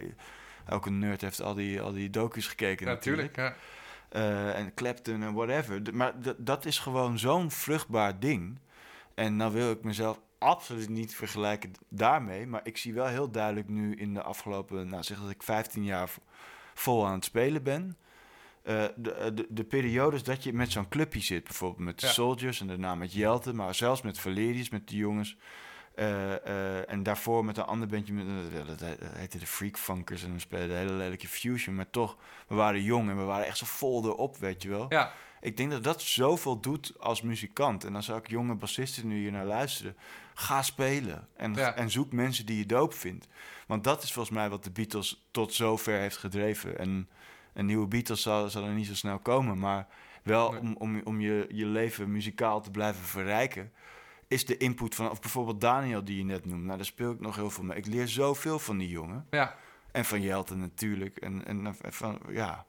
elke 0.65 0.89
nerd 0.89 1.21
heeft 1.21 1.41
al 1.41 1.53
die, 1.53 1.81
al 1.81 1.91
die 1.91 2.09
docu's 2.09 2.47
gekeken 2.47 2.85
natuurlijk. 2.85 3.35
natuurlijk. 3.35 3.55
Ja. 4.09 4.19
Eh, 4.19 4.59
en 4.59 4.73
Clapton 4.73 5.23
en 5.23 5.33
whatever. 5.33 5.81
Maar 5.93 6.13
dat 6.37 6.65
is 6.65 6.79
gewoon 6.79 7.19
zo'n 7.19 7.51
vruchtbaar 7.51 8.19
ding. 8.19 8.59
En 9.15 9.35
nou 9.35 9.53
wil 9.53 9.71
ik 9.71 9.83
mezelf 9.83 10.19
absoluut 10.37 10.89
niet 10.89 11.15
vergelijken 11.15 11.71
daarmee. 11.89 12.47
Maar 12.47 12.61
ik 12.63 12.77
zie 12.77 12.93
wel 12.93 13.07
heel 13.07 13.31
duidelijk 13.31 13.67
nu 13.67 13.95
in 13.95 14.13
de 14.13 14.21
afgelopen, 14.21 14.87
nou 14.87 15.03
zeg 15.03 15.19
dat 15.19 15.29
ik 15.29 15.43
15 15.43 15.83
jaar 15.83 16.09
vol 16.73 17.05
aan 17.05 17.13
het 17.13 17.25
spelen 17.25 17.63
ben. 17.63 17.97
Eh, 18.63 18.83
de, 18.95 19.31
de, 19.33 19.45
de 19.49 19.63
periodes 19.63 20.23
dat 20.23 20.43
je 20.43 20.53
met 20.53 20.71
zo'n 20.71 20.87
clubje 20.89 21.19
zit, 21.21 21.43
bijvoorbeeld 21.43 21.85
met 21.85 21.99
de 21.99 22.05
Ja. 22.05 22.11
Soldiers 22.11 22.61
en 22.61 22.67
daarna 22.67 22.95
met 22.95 23.13
Jelte, 23.13 23.53
maar 23.53 23.75
zelfs 23.75 24.01
met 24.01 24.19
Valerius, 24.19 24.69
met 24.69 24.87
de 24.89 24.95
jongens. 24.95 25.37
Eh, 25.95 26.33
eh, 26.47 26.89
en 26.91 27.03
daarvoor 27.03 27.45
met 27.45 27.57
een 27.57 27.63
ander 27.63 27.87
bandje, 27.87 28.13
met, 28.13 28.25
eh, 28.25 28.67
dat 28.67 28.79
he- 28.79 28.95
dat 28.99 29.09
heette 29.15 29.37
de 29.37 29.47
Freak 29.47 29.77
Funkers. 29.77 30.23
En 30.23 30.33
we 30.33 30.39
speelden 30.39 30.69
een 30.69 30.75
hele 30.77 30.91
lelijke 30.93 31.27
fusion. 31.27 31.75
Maar 31.75 31.89
toch, 31.89 32.17
we 32.47 32.55
waren 32.55 32.81
jong 32.83 33.09
en 33.09 33.17
we 33.17 33.23
waren 33.23 33.45
echt 33.45 33.57
zo 33.57 33.65
vol 33.65 34.05
erop, 34.05 34.37
weet 34.37 34.61
je 34.61 34.69
wel. 34.69 34.85
ja, 34.89 35.13
Ik 35.41 35.57
denk 35.57 35.71
dat 35.71 35.83
dat 35.83 36.01
zoveel 36.01 36.59
doet 36.59 36.93
als 36.99 37.21
muzikant. 37.21 37.83
En 37.83 37.93
dan 37.93 38.03
zou 38.03 38.19
ik 38.19 38.29
jonge 38.29 38.55
bassisten 38.55 39.07
nu 39.07 39.17
hier 39.17 39.31
naar 39.31 39.45
luisteren. 39.45 39.95
Ga 40.33 40.61
spelen. 40.61 41.27
En, 41.35 41.53
Ja. 41.53 41.75
en 41.75 41.89
zoek 41.91 42.11
mensen 42.11 42.45
die 42.45 42.57
je 42.57 42.65
doop 42.65 42.93
vindt. 42.93 43.27
Want 43.67 43.83
dat 43.83 44.03
is 44.03 44.11
volgens 44.13 44.35
mij 44.35 44.49
wat 44.49 44.63
de 44.63 44.71
Beatles 44.71 45.25
tot 45.31 45.53
zover 45.53 45.99
heeft 45.99 46.17
gedreven. 46.17 46.77
En 46.79 47.09
een 47.53 47.65
nieuwe 47.65 47.87
Beatles 47.87 48.21
zal, 48.21 48.49
zal 48.49 48.63
er 48.63 48.73
niet 48.73 48.87
zo 48.87 48.95
snel 48.95 49.19
komen. 49.19 49.57
Maar 49.59 49.87
wel 50.23 50.51
Nee. 50.51 50.59
om, 50.61 50.75
om, 50.77 51.01
om 51.03 51.21
je, 51.21 51.47
je 51.49 51.65
leven 51.65 52.11
muzikaal 52.11 52.61
te 52.61 52.71
blijven 52.71 53.03
verrijken. 53.05 53.71
Is 54.27 54.45
de 54.45 54.57
input 54.57 54.95
van, 54.95 55.09
of 55.09 55.21
bijvoorbeeld 55.21 55.61
Daniel 55.61 56.03
die 56.03 56.17
je 56.17 56.23
net 56.23 56.45
noemt. 56.45 56.63
Nou, 56.63 56.75
daar 56.77 56.85
speel 56.85 57.11
ik 57.11 57.19
nog 57.19 57.35
heel 57.35 57.49
veel 57.49 57.63
mee. 57.63 57.77
Ik 57.77 57.85
leer 57.85 58.07
zoveel 58.07 58.59
van 58.59 58.77
die 58.77 58.89
jongen. 58.89 59.27
ja. 59.29 59.55
En 59.91 60.05
van 60.05 60.21
Jelte 60.21 60.55
natuurlijk. 60.55 61.17
En, 61.17 61.45
en 61.45 61.75
van, 61.79 62.19
ja, 62.29 62.65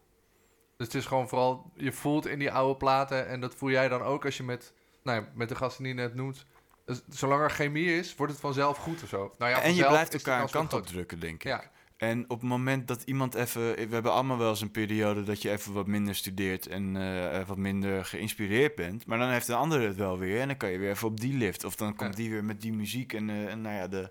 Dus 0.76 0.87
het 0.87 0.95
is 0.97 1.07
gewoon 1.07 1.28
vooral, 1.28 1.70
je 1.74 1.93
voelt 1.93 2.26
in 2.26 2.39
die 2.39 2.53
oude 2.53 2.76
platen 2.76 3.28
en 3.28 3.41
dat 3.41 3.55
voel 3.55 3.70
jij 3.70 3.89
dan 3.89 4.03
ook 4.03 4.24
als 4.24 4.37
je 4.37 4.43
met, 4.43 4.72
nou 5.03 5.20
ja, 5.22 5.28
met 5.35 5.49
de 5.49 5.55
gasten 5.55 5.85
die 5.85 5.95
je 5.95 6.01
net 6.01 6.14
noemt. 6.14 6.47
Dus 6.85 7.03
zolang 7.09 7.43
er 7.43 7.51
chemie 7.51 7.99
is, 7.99 8.14
wordt 8.14 8.32
het 8.32 8.41
vanzelf 8.41 8.76
goed 8.78 9.03
of 9.03 9.09
zo. 9.09 9.35
Nou 9.39 9.51
ja, 9.51 9.61
en 9.61 9.74
je 9.74 9.87
blijft 9.87 10.14
elkaar 10.14 10.43
een 10.43 10.51
kant 10.51 10.72
op 10.72 10.87
drukken, 10.87 11.20
denk 11.20 11.35
ik. 11.35 11.43
Ja, 11.43 11.70
En 12.05 12.22
op 12.22 12.40
het 12.40 12.48
moment 12.48 12.88
dat 12.88 13.02
iemand 13.02 13.34
even... 13.34 13.62
We 13.74 13.86
hebben 13.94 14.12
allemaal 14.12 14.38
wel 14.38 14.50
eens 14.50 14.61
een 14.61 14.70
periode 14.70 15.22
dat 15.22 15.42
je 15.42 15.50
even 15.50 15.72
wat 15.72 15.86
minder 15.86 16.14
studeert... 16.14 16.66
en 16.66 16.96
eh, 16.96 17.46
wat 17.46 17.57
minder 17.57 18.05
geïnspireerd 18.05 18.74
bent. 18.74 19.07
Maar 19.07 19.18
dan 19.18 19.28
heeft 19.30 19.46
de 19.46 19.55
andere 19.55 19.86
het 19.86 19.96
wel 19.96 20.18
weer. 20.18 20.40
En 20.40 20.46
dan 20.46 20.57
kan 20.57 20.70
je 20.70 20.78
weer 20.78 20.90
even 20.90 21.09
op 21.09 21.20
die 21.20 21.34
lift. 21.36 21.64
Of 21.64 21.76
dan 21.76 21.94
komt 21.96 22.16
die 22.16 22.30
weer 22.30 22.44
met 22.44 22.61
die 22.61 22.72
muziek. 22.72 23.12
En, 23.12 23.30
eh, 23.30 23.50
en 23.50 23.61
nou 23.61 23.74
ja, 23.74 23.88
de, 23.88 24.11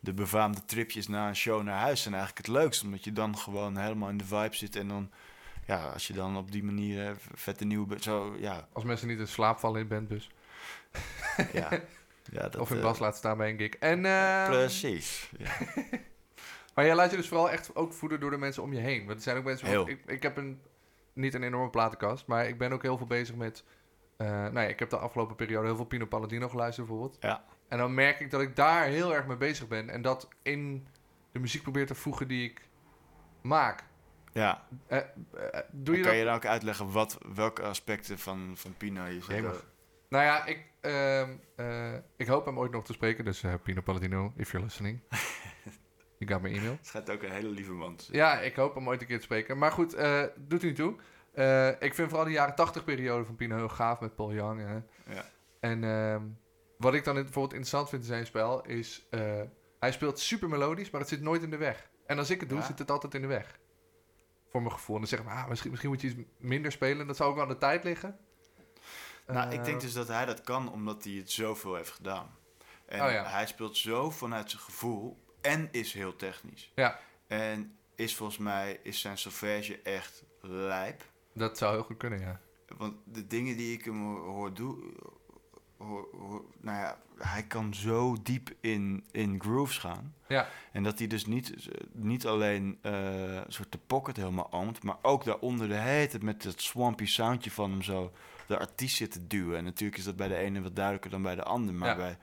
de 0.00 0.12
befaamde 0.12 0.64
tripjes 0.64 1.08
na 1.08 1.28
een 1.28 1.36
show 1.36 1.62
naar 1.62 1.78
huis 1.78 2.02
zijn 2.02 2.14
eigenlijk 2.14 2.46
het 2.46 2.56
leukst. 2.56 2.82
Omdat 2.84 3.04
je 3.04 3.12
dan 3.12 3.38
gewoon 3.38 3.76
helemaal 3.76 4.08
in 4.08 4.18
de 4.18 4.24
vibe 4.24 4.56
zit. 4.56 4.76
En 4.76 4.88
dan, 4.88 5.10
ja, 5.66 5.88
als 5.88 6.06
je 6.06 6.12
dan 6.12 6.36
op 6.36 6.52
die 6.52 6.64
manier 6.64 7.06
eh, 7.06 7.12
vette 7.34 7.64
nieuwe... 7.64 7.86
be- 7.86 8.02
Zo, 8.02 8.36
ja, 8.38 8.68
als 8.72 8.84
mensen 8.84 9.08
niet 9.08 9.18
in 9.18 9.28
slaap 9.28 9.58
vallen 9.58 9.80
in 9.80 9.88
bandbus. 9.88 10.30
ja. 11.52 11.68
ja 12.32 12.42
dat, 12.48 12.56
of 12.56 12.70
in 12.70 12.80
bas 12.80 12.98
laten 12.98 13.18
staan 13.18 13.36
bij 13.36 13.50
een 13.50 13.58
gig. 13.58 13.74
En, 13.74 14.04
eh, 14.06 14.44
Precies. 14.44 15.30
Ja. 15.38 15.50
Maar 16.74 16.84
jij 16.84 16.94
laat 16.94 17.10
je 17.10 17.16
dus 17.16 17.28
vooral 17.28 17.50
echt 17.50 17.74
ook 17.74 17.92
voeden 17.92 18.20
door 18.20 18.30
de 18.30 18.38
mensen 18.38 18.62
om 18.62 18.72
je 18.72 18.80
heen. 18.80 19.06
Want 19.06 19.16
er 19.16 19.22
zijn 19.22 19.36
ook 19.36 19.44
mensen... 19.44 19.66
Heel. 19.66 19.88
Ik, 19.88 20.00
ik 20.06 20.22
heb 20.22 20.36
een, 20.36 20.60
niet 21.12 21.34
een 21.34 21.42
enorme 21.42 21.70
platenkast, 21.70 22.26
maar 22.26 22.48
ik 22.48 22.58
ben 22.58 22.72
ook 22.72 22.82
heel 22.82 22.96
veel 22.96 23.06
bezig 23.06 23.34
met... 23.34 23.64
eh 24.16 24.26
nou 24.26 24.60
ja, 24.60 24.66
ik 24.66 24.78
heb 24.78 24.90
de 24.90 24.98
afgelopen 24.98 25.36
periode 25.36 25.66
heel 25.66 25.76
veel 25.76 25.84
Pino 25.84 26.06
Palladino 26.06 26.48
geluisterd 26.48 26.86
bijvoorbeeld. 26.86 27.16
Ja. 27.20 27.44
En 27.68 27.78
dan 27.78 27.94
merk 27.94 28.20
ik 28.20 28.30
dat 28.30 28.40
ik 28.40 28.56
daar 28.56 28.84
heel 28.84 29.14
erg 29.14 29.26
mee 29.26 29.36
bezig 29.36 29.68
ben. 29.68 29.90
En 29.90 30.02
dat 30.02 30.28
in 30.42 30.86
de 31.32 31.38
muziek 31.38 31.62
probeer 31.62 31.86
te 31.86 31.94
voegen 31.94 32.28
die 32.28 32.50
ik 32.50 32.68
maak. 33.40 33.84
ja. 34.32 34.66
Eh, 34.86 34.98
eh, 34.98 35.04
doe 35.70 35.96
je 35.96 36.02
kan 36.02 36.10
dat? 36.10 36.20
je 36.20 36.26
dan 36.26 36.34
ook 36.34 36.46
uitleggen 36.46 36.92
wat, 36.92 37.18
welke 37.34 37.62
aspecten 37.62 38.18
van, 38.18 38.52
van 38.54 38.76
Pino 38.76 39.04
je 39.04 39.20
zegt? 39.20 39.66
Nou 40.08 40.24
ja, 40.24 40.44
ik, 40.46 40.66
ehm, 40.80 41.30
eh, 41.56 41.94
ik 42.16 42.26
hoop 42.26 42.44
hem 42.44 42.58
ooit 42.58 42.72
nog 42.72 42.84
te 42.84 42.92
spreken. 42.92 43.24
Dus 43.24 43.44
Pino 43.62 43.80
Palladino, 43.80 44.32
if 44.36 44.50
you're 44.50 44.66
listening. 44.66 45.00
you 46.28 46.40
got 46.40 46.50
my 46.50 46.56
email. 46.58 46.72
Het 46.72 46.86
schijnt 46.86 47.10
ook 47.10 47.22
een 47.22 47.30
hele 47.32 47.48
lieve 47.48 47.72
man 47.72 47.96
te 47.96 48.04
zijn. 48.04 48.16
Ja, 48.16 48.40
ik 48.40 48.56
hoop 48.56 48.74
hem 48.74 48.88
ooit 48.88 49.00
een 49.00 49.06
keer 49.06 49.16
te 49.16 49.22
spreken. 49.22 49.58
Maar 49.58 49.72
goed, 49.72 49.94
eh, 49.94 50.22
doet 50.36 50.62
u 50.62 50.66
niet 50.66 50.76
toe. 50.76 50.96
Eh, 51.34 51.68
ik 51.68 51.94
vind 51.94 52.08
vooral 52.08 52.24
de 52.24 52.30
jaren 52.32 52.54
80 52.54 52.84
periode 52.84 53.24
van 53.24 53.36
Pino 53.36 53.56
heel 53.56 53.68
gaaf 53.68 54.00
met 54.00 54.14
Paul 54.14 54.32
Young. 54.32 54.60
Hè. 54.60 54.74
Ja. 55.14 55.24
En 55.60 55.84
ehm, 55.84 56.22
wat 56.78 56.94
ik 56.94 57.04
dan 57.04 57.14
bijvoorbeeld 57.14 57.44
interessant 57.52 57.88
vind 57.88 58.02
in 58.02 58.08
zijn 58.08 58.26
spel 58.26 58.64
is... 58.66 59.06
eh, 59.10 59.40
hij 59.78 59.92
speelt 59.92 60.18
super 60.18 60.48
melodisch, 60.48 60.90
maar 60.90 61.00
het 61.00 61.10
zit 61.10 61.20
nooit 61.20 61.42
in 61.42 61.50
de 61.50 61.56
weg. 61.56 61.90
En 62.06 62.18
als 62.18 62.30
ik 62.30 62.40
het 62.40 62.48
doe, 62.48 62.58
Ja. 62.58 62.64
zit 62.64 62.78
het 62.78 62.90
altijd 62.90 63.14
in 63.14 63.20
de 63.20 63.26
weg. 63.26 63.58
Voor 64.50 64.60
mijn 64.62 64.72
gevoel. 64.74 64.94
En 64.94 65.00
dan 65.00 65.10
zeg 65.10 65.20
ik, 65.20 65.26
ah, 65.26 65.48
misschien, 65.48 65.70
misschien 65.70 65.90
moet 65.90 66.00
je 66.00 66.08
iets 66.08 66.16
minder 66.38 66.72
spelen. 66.72 67.06
Dat 67.06 67.16
zou 67.16 67.28
ook 67.28 67.34
wel 67.34 67.44
aan 67.44 67.50
de 67.50 67.58
tijd 67.58 67.84
liggen. 67.84 68.18
Nou, 69.26 69.52
ik 69.52 69.64
denk 69.64 69.80
dus 69.80 69.92
dat 69.92 70.08
hij 70.08 70.24
dat 70.24 70.40
kan 70.40 70.72
omdat 70.72 71.04
hij 71.04 71.12
het 71.12 71.30
zoveel 71.30 71.74
heeft 71.74 71.90
gedaan. 71.90 72.36
En 72.86 73.02
Oh 73.04 73.10
ja. 73.10 73.24
hij 73.24 73.46
speelt 73.46 73.76
zo 73.76 74.10
vanuit 74.10 74.50
zijn 74.50 74.62
gevoel 74.62 75.24
en 75.42 75.68
is 75.70 75.92
heel 75.92 76.16
technisch. 76.16 76.72
Ja, 76.74 76.98
En 77.26 77.76
is 77.94 78.16
volgens 78.16 78.38
mij 78.38 78.80
is 78.82 79.00
zijn 79.00 79.18
solfège 79.18 79.80
echt 79.82 80.24
lijp. 80.40 81.04
dat 81.34 81.58
zou 81.58 81.74
heel 81.74 81.82
goed 81.82 81.96
kunnen, 81.96 82.20
ja. 82.20 82.40
Want 82.76 82.94
de 83.04 83.26
dingen 83.26 83.56
die 83.56 83.72
ik 83.78 83.84
hem 83.84 84.16
hoor, 84.16 84.54
doen... 84.54 84.96
Hoor, 85.76 86.08
hoor- 86.18 86.44
nou 86.60 86.78
ja, 86.78 86.98
hij 87.18 87.42
kan 87.42 87.74
zo 87.74 88.16
diep 88.22 88.50
in, 88.60 89.04
in 89.10 89.40
grooves 89.40 89.78
gaan. 89.78 90.14
Ja, 90.28 90.48
En 90.72 90.82
dat 90.82 90.98
hij 90.98 91.06
dus 91.06 91.26
niet, 91.26 91.54
niet 91.92 92.26
alleen 92.26 92.78
eh, 92.82 93.34
een 93.34 93.44
soort 93.52 93.72
de 93.72 93.78
pocket 93.86 94.16
helemaal 94.16 94.52
oomt, 94.52 94.82
maar 94.82 94.96
ook 95.02 95.24
daaronder 95.24 95.68
de 95.68 95.74
heet 95.78 96.22
met 96.22 96.42
dat 96.42 96.60
swampy 96.60 97.06
soundje 97.06 97.50
van 97.50 97.70
hem 97.70 97.82
zo 97.82 98.12
de 98.46 98.58
artiest 98.58 98.96
zit 98.96 99.10
te 99.10 99.26
duwen. 99.26 99.56
En 99.58 99.64
natuurlijk 99.64 99.98
is 99.98 100.04
dat 100.04 100.16
bij 100.16 100.28
de 100.28 100.36
ene 100.36 100.62
wat 100.62 100.76
duidelijker 100.76 101.10
dan 101.10 101.22
bij 101.22 101.34
de 101.34 101.42
ander. 101.44 101.74
Maar 101.74 101.88
Ja. 101.88 101.96
bij, 101.96 102.18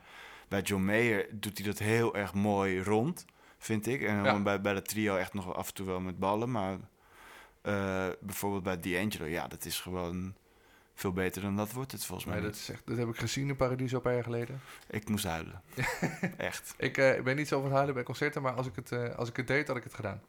bij 0.50 0.60
John 0.62 0.84
Mayer 0.84 1.26
doet 1.30 1.58
hij 1.58 1.66
dat 1.66 1.78
heel 1.78 2.16
erg 2.16 2.34
mooi 2.34 2.82
rond, 2.82 3.24
vind 3.58 3.86
ik. 3.86 4.02
En 4.02 4.24
Ja. 4.24 4.42
bij, 4.42 4.60
bij 4.60 4.74
de 4.74 4.82
trio 4.82 5.16
echt 5.16 5.34
nog 5.34 5.54
af 5.54 5.68
en 5.68 5.74
toe 5.74 5.86
wel 5.86 6.00
met 6.00 6.18
ballen. 6.18 6.50
Maar 6.50 6.78
eh, 7.62 8.08
bijvoorbeeld 8.20 8.62
bij 8.62 8.80
D'Angelo, 8.80 9.24
ja, 9.24 9.48
dat 9.48 9.64
is 9.64 9.80
gewoon 9.80 10.34
veel 10.94 11.12
beter 11.12 11.42
dan 11.42 11.56
dat 11.56 11.72
wordt 11.72 11.92
het 11.92 12.04
volgens 12.04 12.28
mij. 12.28 12.40
dat, 12.40 12.54
is 12.54 12.68
echt, 12.68 12.86
dat 12.86 12.96
heb 12.96 13.08
ik 13.08 13.16
gezien 13.16 13.48
in 13.48 13.56
Paradiso 13.56 13.96
een 13.96 14.02
paar 14.02 14.14
jaar 14.14 14.22
geleden. 14.24 14.60
Ik 14.90 15.08
moest 15.08 15.24
huilen. 15.24 15.62
echt. 16.36 16.74
Ik, 16.76 16.98
eh, 16.98 17.16
ik 17.16 17.24
ben 17.24 17.36
niet 17.36 17.48
zo 17.48 17.60
van 17.60 17.72
huilen 17.72 17.94
bij 17.94 18.02
concerten, 18.02 18.42
maar 18.42 18.52
als 18.52 18.66
ik, 18.66 18.76
het, 18.76 18.92
eh, 18.92 19.14
als 19.14 19.28
ik 19.28 19.36
het 19.36 19.46
deed, 19.46 19.66
had 19.66 19.76
ik 19.76 19.84
het 19.84 19.94
gedaan. 19.94 20.22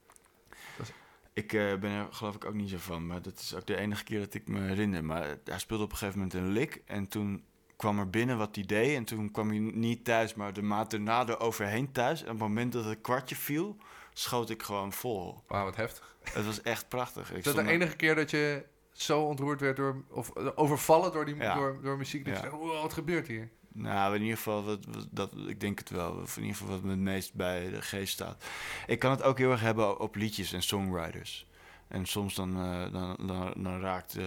Ik 1.33 1.47
ben 1.51 1.83
er 1.83 2.07
geloof 2.11 2.35
ik 2.35 2.45
ook 2.45 2.53
niet 2.53 2.69
zo 2.69 2.77
van, 2.77 3.07
maar 3.07 3.21
dat 3.21 3.39
is 3.39 3.55
ook 3.55 3.65
de 3.67 3.75
enige 3.75 4.03
keer 4.03 4.19
dat 4.19 4.33
ik 4.33 4.47
me 4.47 4.59
herinner. 4.59 5.03
Maar 5.03 5.37
hij 5.43 5.59
speelde 5.59 5.83
op 5.83 5.91
een 5.91 5.97
gegeven 5.97 6.19
moment 6.19 6.37
een 6.37 6.47
lik 6.51 6.81
en 6.85 7.07
toen 7.07 7.43
kwam 7.81 7.99
er 7.99 8.09
binnen 8.09 8.37
wat 8.37 8.55
hij 8.55 8.65
deed. 8.65 8.95
En 8.95 9.03
toen 9.05 9.31
kwam 9.31 9.49
hij 9.49 9.57
niet 9.59 10.03
thuis, 10.05 10.33
maar 10.33 10.53
de 10.53 10.61
maand 10.61 10.93
erna 10.93 11.27
er 11.27 11.39
overheen 11.39 11.91
thuis. 11.91 12.19
En 12.19 12.25
op 12.25 12.31
het 12.39 12.47
moment 12.47 12.71
dat 12.73 12.85
het 12.85 13.01
kwartje 13.01 13.35
viel, 13.35 13.77
schoot 14.13 14.49
ik 14.49 14.63
gewoon 14.63 14.91
vol. 14.93 15.43
Wauw, 15.47 15.63
wat 15.63 15.75
heftig. 15.75 16.15
Het 16.33 16.45
was 16.45 16.61
echt 16.61 16.87
prachtig. 16.87 17.31
Ik 17.31 17.37
Is 17.37 17.43
dat 17.43 17.55
de 17.55 17.67
enige 17.71 17.95
keer 17.95 18.15
dat 18.15 18.31
je 18.31 18.65
zo 18.91 19.21
ontroerd 19.21 19.59
werd 19.61 19.75
door... 19.77 20.03
Of 20.09 20.29
eh, 20.29 20.47
overvallen 20.55 21.11
door, 21.11 21.25
die, 21.25 21.35
Ja. 21.35 21.55
door, 21.55 21.79
door 21.81 21.97
muziek? 21.97 22.25
Dat 22.25 22.35
Ja. 22.37 22.43
je 22.43 22.49
dacht, 22.49 22.61
wow, 22.61 22.81
wat 22.81 22.93
gebeurt 22.93 23.27
hier? 23.27 23.49
Nou, 23.73 24.15
in 24.15 24.21
ieder 24.21 24.37
geval, 24.37 24.63
wat, 24.63 24.85
wat- 24.85 25.07
dat, 25.11 25.33
ik 25.47 25.59
denk 25.59 25.79
het 25.79 25.89
wel. 25.89 26.11
Of 26.13 26.35
in 26.37 26.41
ieder 26.43 26.57
geval 26.57 26.73
wat 26.73 26.83
me 26.83 26.89
het 26.89 26.99
meest 26.99 27.33
bij 27.33 27.69
de 27.69 27.81
geest 27.81 28.13
staat. 28.13 28.43
Ik 28.87 28.99
kan 28.99 29.11
het 29.11 29.23
ook 29.23 29.37
heel 29.37 29.51
erg 29.51 29.61
hebben 29.61 29.99
op 29.99 30.15
liedjes 30.15 30.53
en 30.53 30.63
songwriters. 30.63 31.47
En 31.87 32.05
soms 32.05 32.35
dan, 32.35 32.55
eh, 32.55 32.91
dan, 32.93 33.17
dan, 33.27 33.53
dan 33.63 33.79
raakt 33.81 34.15
eh, 34.17 34.25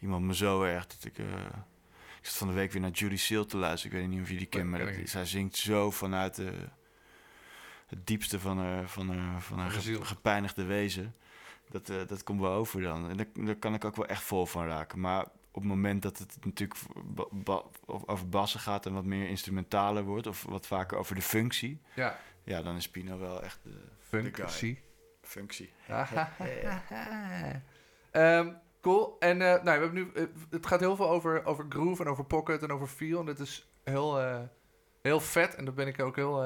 iemand 0.00 0.24
me 0.24 0.34
zo 0.34 0.62
erg 0.62 0.86
dat 0.86 1.04
ik... 1.04 1.18
ik 2.22 2.28
zat 2.28 2.36
van 2.36 2.48
de 2.48 2.54
week 2.54 2.72
weer 2.72 2.80
naar 2.82 2.90
Judy 2.90 3.16
Seal 3.16 3.46
te 3.46 3.56
luisteren. 3.56 3.96
Ik 3.96 4.02
weet 4.02 4.12
niet 4.12 4.22
of 4.22 4.30
je 4.30 4.36
die 4.36 4.46
kent, 4.46 4.68
maar 4.70 4.78
dat, 4.78 5.08
zij 5.08 5.24
zingt 5.24 5.56
zo 5.56 5.90
vanuit 5.90 6.34
de, 6.34 6.52
het 7.86 8.06
diepste 8.06 8.40
van 8.40 8.58
haar, 8.58 8.88
van 8.88 9.08
haar, 9.18 9.40
van 9.42 9.58
haar 9.58 9.70
ge- 9.70 10.04
gepijnigde 10.04 10.64
wezen. 10.64 11.14
Dat, 11.70 11.88
eh, 11.90 11.96
dat 12.06 12.22
komt 12.24 12.40
wel 12.40 12.52
over 12.52 12.82
dan. 12.82 13.10
En 13.10 13.16
daar, 13.16 13.26
daar 13.34 13.54
kan 13.56 13.74
ik 13.74 13.84
ook 13.84 13.96
wel 13.96 14.06
echt 14.06 14.22
vol 14.22 14.46
van 14.46 14.66
raken. 14.66 15.00
Maar 15.00 15.22
op 15.50 15.62
het 15.62 15.64
moment 15.64 16.02
dat 16.02 16.18
het 16.18 16.36
natuurlijk 16.44 16.78
ba- 17.04 17.26
ba- 17.30 17.62
of 17.86 18.06
over 18.08 18.28
bassen 18.28 18.60
gaat 18.60 18.86
en 18.86 18.92
wat 18.92 19.04
meer 19.04 19.28
instrumentaler 19.28 20.02
wordt, 20.04 20.26
of 20.26 20.42
wat 20.42 20.66
vaker 20.66 20.98
over 20.98 21.14
de 21.14 21.22
functie, 21.22 21.80
Ja, 21.94 22.18
ja, 22.44 22.62
dan 22.62 22.76
is 22.76 22.88
Pino 22.88 23.18
wel 23.18 23.42
echt 23.42 23.58
de 23.62 23.78
functie. 24.00 24.80
functie. 25.22 25.72
Ehm, 28.10 28.52
cool. 28.82 29.16
En 29.18 29.42
eh, 29.42 29.62
nou, 29.62 29.62
we 29.62 29.70
hebben 29.70 29.94
nu, 29.94 30.10
eh, 30.14 30.24
het 30.50 30.66
gaat 30.66 30.80
heel 30.80 30.96
veel 30.96 31.10
over, 31.10 31.44
over 31.44 31.66
groove 31.68 32.02
en 32.02 32.08
over 32.08 32.24
pocket 32.24 32.62
en 32.62 32.72
over 32.72 32.86
feel. 32.86 33.20
En 33.20 33.26
dat 33.26 33.38
is 33.38 33.72
heel, 33.84 34.20
eh, 34.20 34.40
heel 35.02 35.20
vet. 35.20 35.54
En 35.54 35.64
daar 35.64 35.74
ben 35.74 35.86
ik 35.86 36.00
ook 36.00 36.16
heel, 36.16 36.42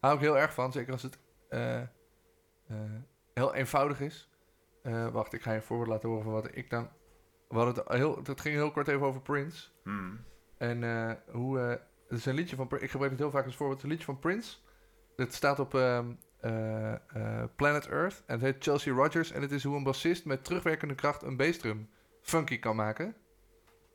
hou 0.00 0.14
ik 0.14 0.20
heel 0.20 0.38
erg 0.38 0.54
van. 0.54 0.72
Zeker 0.72 0.92
als 0.92 1.02
het 1.02 1.18
heel 3.34 3.54
eenvoudig 3.54 4.00
is. 4.00 4.30
Wacht, 5.12 5.32
ik 5.32 5.42
ga 5.42 5.50
je 5.50 5.56
een 5.56 5.62
voorbeeld 5.62 5.88
laten 5.88 6.08
horen 6.08 6.24
van 6.24 6.32
wat 6.32 6.56
ik 6.56 6.70
dan... 6.70 6.88
Hadden 7.48 7.74
het 7.74 7.88
heel, 7.88 8.20
het 8.24 8.40
ging 8.40 8.54
heel 8.54 8.70
kort 8.70 8.88
even 8.88 9.06
over 9.06 9.20
Prince. 9.20 9.68
Hmm. 9.82 10.24
En 10.58 10.82
hoe... 11.30 11.58
het 11.58 12.18
is 12.18 12.26
een 12.26 12.34
liedje 12.34 12.56
van... 12.56 12.68
Ik 12.78 12.90
gebruik 12.90 13.10
het 13.10 13.20
heel 13.20 13.30
vaak 13.30 13.44
als 13.44 13.56
voorbeeld. 13.56 13.82
Het 13.82 13.90
is 13.90 13.96
een 13.96 13.98
liedje 13.98 14.12
van 14.12 14.30
Prince. 14.30 14.56
Het 15.16 15.34
staat 15.34 15.58
op 15.58 15.74
ehm, 15.74 16.12
eh, 16.42 16.92
eh, 16.92 16.98
Planet 17.56 17.88
Earth. 17.88 18.22
En 18.26 18.34
het 18.34 18.42
heet 18.42 18.56
Chelsea 18.62 18.94
Rogers. 18.94 19.30
En 19.30 19.42
het 19.42 19.50
is 19.50 19.64
hoe 19.64 19.76
een 19.76 19.82
bassist 19.82 20.24
met 20.24 20.44
terugwerkende 20.44 20.94
kracht 20.94 21.22
een 21.22 21.36
bassdrum 21.36 21.88
funky 22.22 22.58
kan 22.58 22.76
maken. 22.76 23.14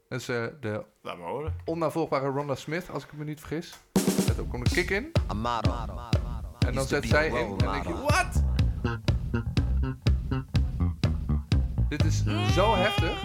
Dat 0.09 0.19
is 0.19 0.29
eh, 0.29 0.45
de 0.59 0.85
Laat 1.01 1.17
me 1.17 1.23
horen. 1.23 1.55
onnavolgbare 1.65 2.29
Rhonda 2.29 2.55
Smith, 2.55 2.89
als 2.89 3.03
ik 3.03 3.13
me 3.13 3.23
niet 3.23 3.39
vergis. 3.39 3.77
Let 4.27 4.39
op, 4.39 4.49
komt 4.49 4.67
een 4.67 4.73
kick 4.73 4.89
in. 4.89 5.11
En 6.59 6.73
dan 6.73 6.87
zet 6.87 7.05
zij 7.05 7.27
in. 7.27 7.35
En 7.35 7.57
dan 7.57 7.71
denk 7.71 7.87
je, 7.87 7.93
wat? 7.93 8.43
Dit 11.89 12.05
is 12.05 12.23
zo 12.53 12.75
heftig. 12.75 13.21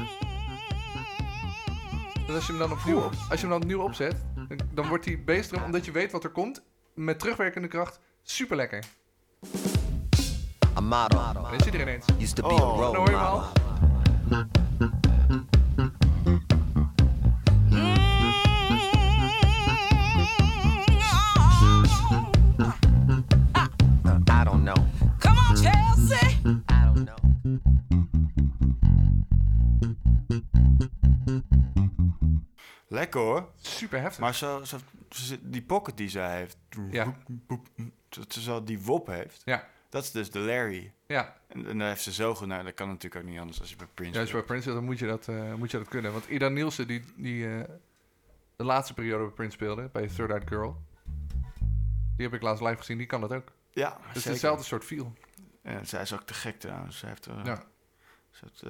Dat 2.27 2.35
als 2.37 2.47
je 2.47 2.53
hem 2.53 2.61
dan 2.61 2.73
opnieuw, 2.73 2.99
op, 2.99 3.13
als 3.31 3.41
je 3.41 3.47
hem 3.47 3.49
dan 3.49 3.63
opnieuw 3.63 3.81
opzet, 3.83 4.25
dan, 4.35 4.59
dan 4.75 4.89
wordt 4.89 5.05
die 5.05 5.19
bassdrum, 5.19 5.63
omdat 5.63 5.85
je 5.85 5.91
weet 5.91 6.13
wat 6.13 6.25
er 6.25 6.31
komt, 6.31 6.63
met 6.95 7.19
terugwerkende 7.19 7.69
kracht, 7.69 8.01
super 8.23 8.57
lekker. 8.57 8.85
A 10.77 10.81
model. 10.81 11.21
Er 11.49 11.81
ineens. 11.81 12.05
Used 12.21 12.37
to 12.37 12.43
be 12.43 12.55
Oh, 12.55 12.61
a 12.61 12.77
role 12.77 12.93
Dan 12.93 12.97
hoor 12.97 13.11
je 13.11 13.17
hem 13.17 13.25
al. 13.27 13.39
model. 14.29 14.73
I 24.31 24.45
don't 24.45 24.65
know. 24.65 24.75
Come 25.21 25.37
on, 25.39 25.57
Chelsea. 25.57 26.39
I 26.69 26.85
don't 26.85 27.05
know. 27.07 27.19
Lekker 32.89 33.21
hoor. 33.21 33.49
Super 33.57 34.01
heftig. 34.01 34.21
Maar 34.21 34.35
zo, 34.35 34.65
zo, 34.65 34.79
zo- 35.09 35.37
die 35.43 35.63
pocket 35.63 35.97
die 35.97 36.09
zij 36.09 36.37
heeft, 36.37 36.57
Ja. 36.91 37.15
dat 38.09 38.33
ze 38.33 38.41
zo 38.41 38.63
die 38.65 38.81
wop 38.81 39.07
heeft, 39.07 39.43
Ja, 39.45 39.65
dat 39.93 40.03
is 40.05 40.11
dus 40.11 40.31
de 40.31 40.39
Larry. 40.39 40.93
ja. 41.07 41.37
En, 41.49 41.67
en 41.67 41.79
daar 41.79 41.89
heeft 41.89 42.03
ze 42.03 42.13
zo 42.13 42.35
goed 42.35 42.47
naar. 42.47 42.65
Dat 42.65 42.75
kan 42.75 42.89
natuurlijk 42.89 43.25
ook 43.25 43.31
niet 43.31 43.39
anders 43.41 43.61
als 43.61 43.71
je 43.71 43.77
bij 43.77 43.87
Prince 43.95 44.15
Ja, 44.15 44.21
als 44.21 44.29
je 44.31 44.35
bij. 44.37 44.45
Prince 44.45 44.73
dan 44.73 44.85
moet 44.85 44.99
je 44.99 45.07
dat, 45.07 45.29
eh, 45.29 45.55
moet 45.55 45.71
je 45.71 45.79
dat 45.79 45.89
kunnen. 45.89 46.13
Want 46.13 46.27
Ida 46.29 46.49
Nielsen, 46.49 46.87
die, 46.87 47.05
die 47.17 47.49
eh, 47.59 47.65
de 48.57 48.65
laatste 48.65 48.95
periode 48.95 49.25
bij 49.25 49.33
Prince 49.33 49.53
speelde, 49.57 49.89
bij 49.93 50.07
Third 50.09 50.31
Eyed 50.31 50.49
Girl, 50.49 50.83
die 52.17 52.27
heb 52.27 52.35
ik 52.35 52.43
laatst 52.43 52.63
live 52.63 52.77
gezien, 52.77 52.99
die 52.99 53.07
kan 53.07 53.21
dat 53.21 53.33
ook. 53.33 53.53
Ja, 53.71 53.91
Het 54.01 54.07
is 54.07 54.13
zeker. 54.15 54.31
hetzelfde 54.31 54.65
soort 54.65 54.85
feel. 54.85 55.13
En 55.63 55.87
zij 55.87 56.03
is 56.03 56.13
ook 56.13 56.23
te 56.23 56.35
gek 56.35 56.59
trouwens. 56.61 56.99
Zij 56.99 57.09
heeft, 57.09 57.27
eh, 57.27 57.41
Ja. 57.45 57.65
ze 58.31 58.45
heeft 58.45 58.65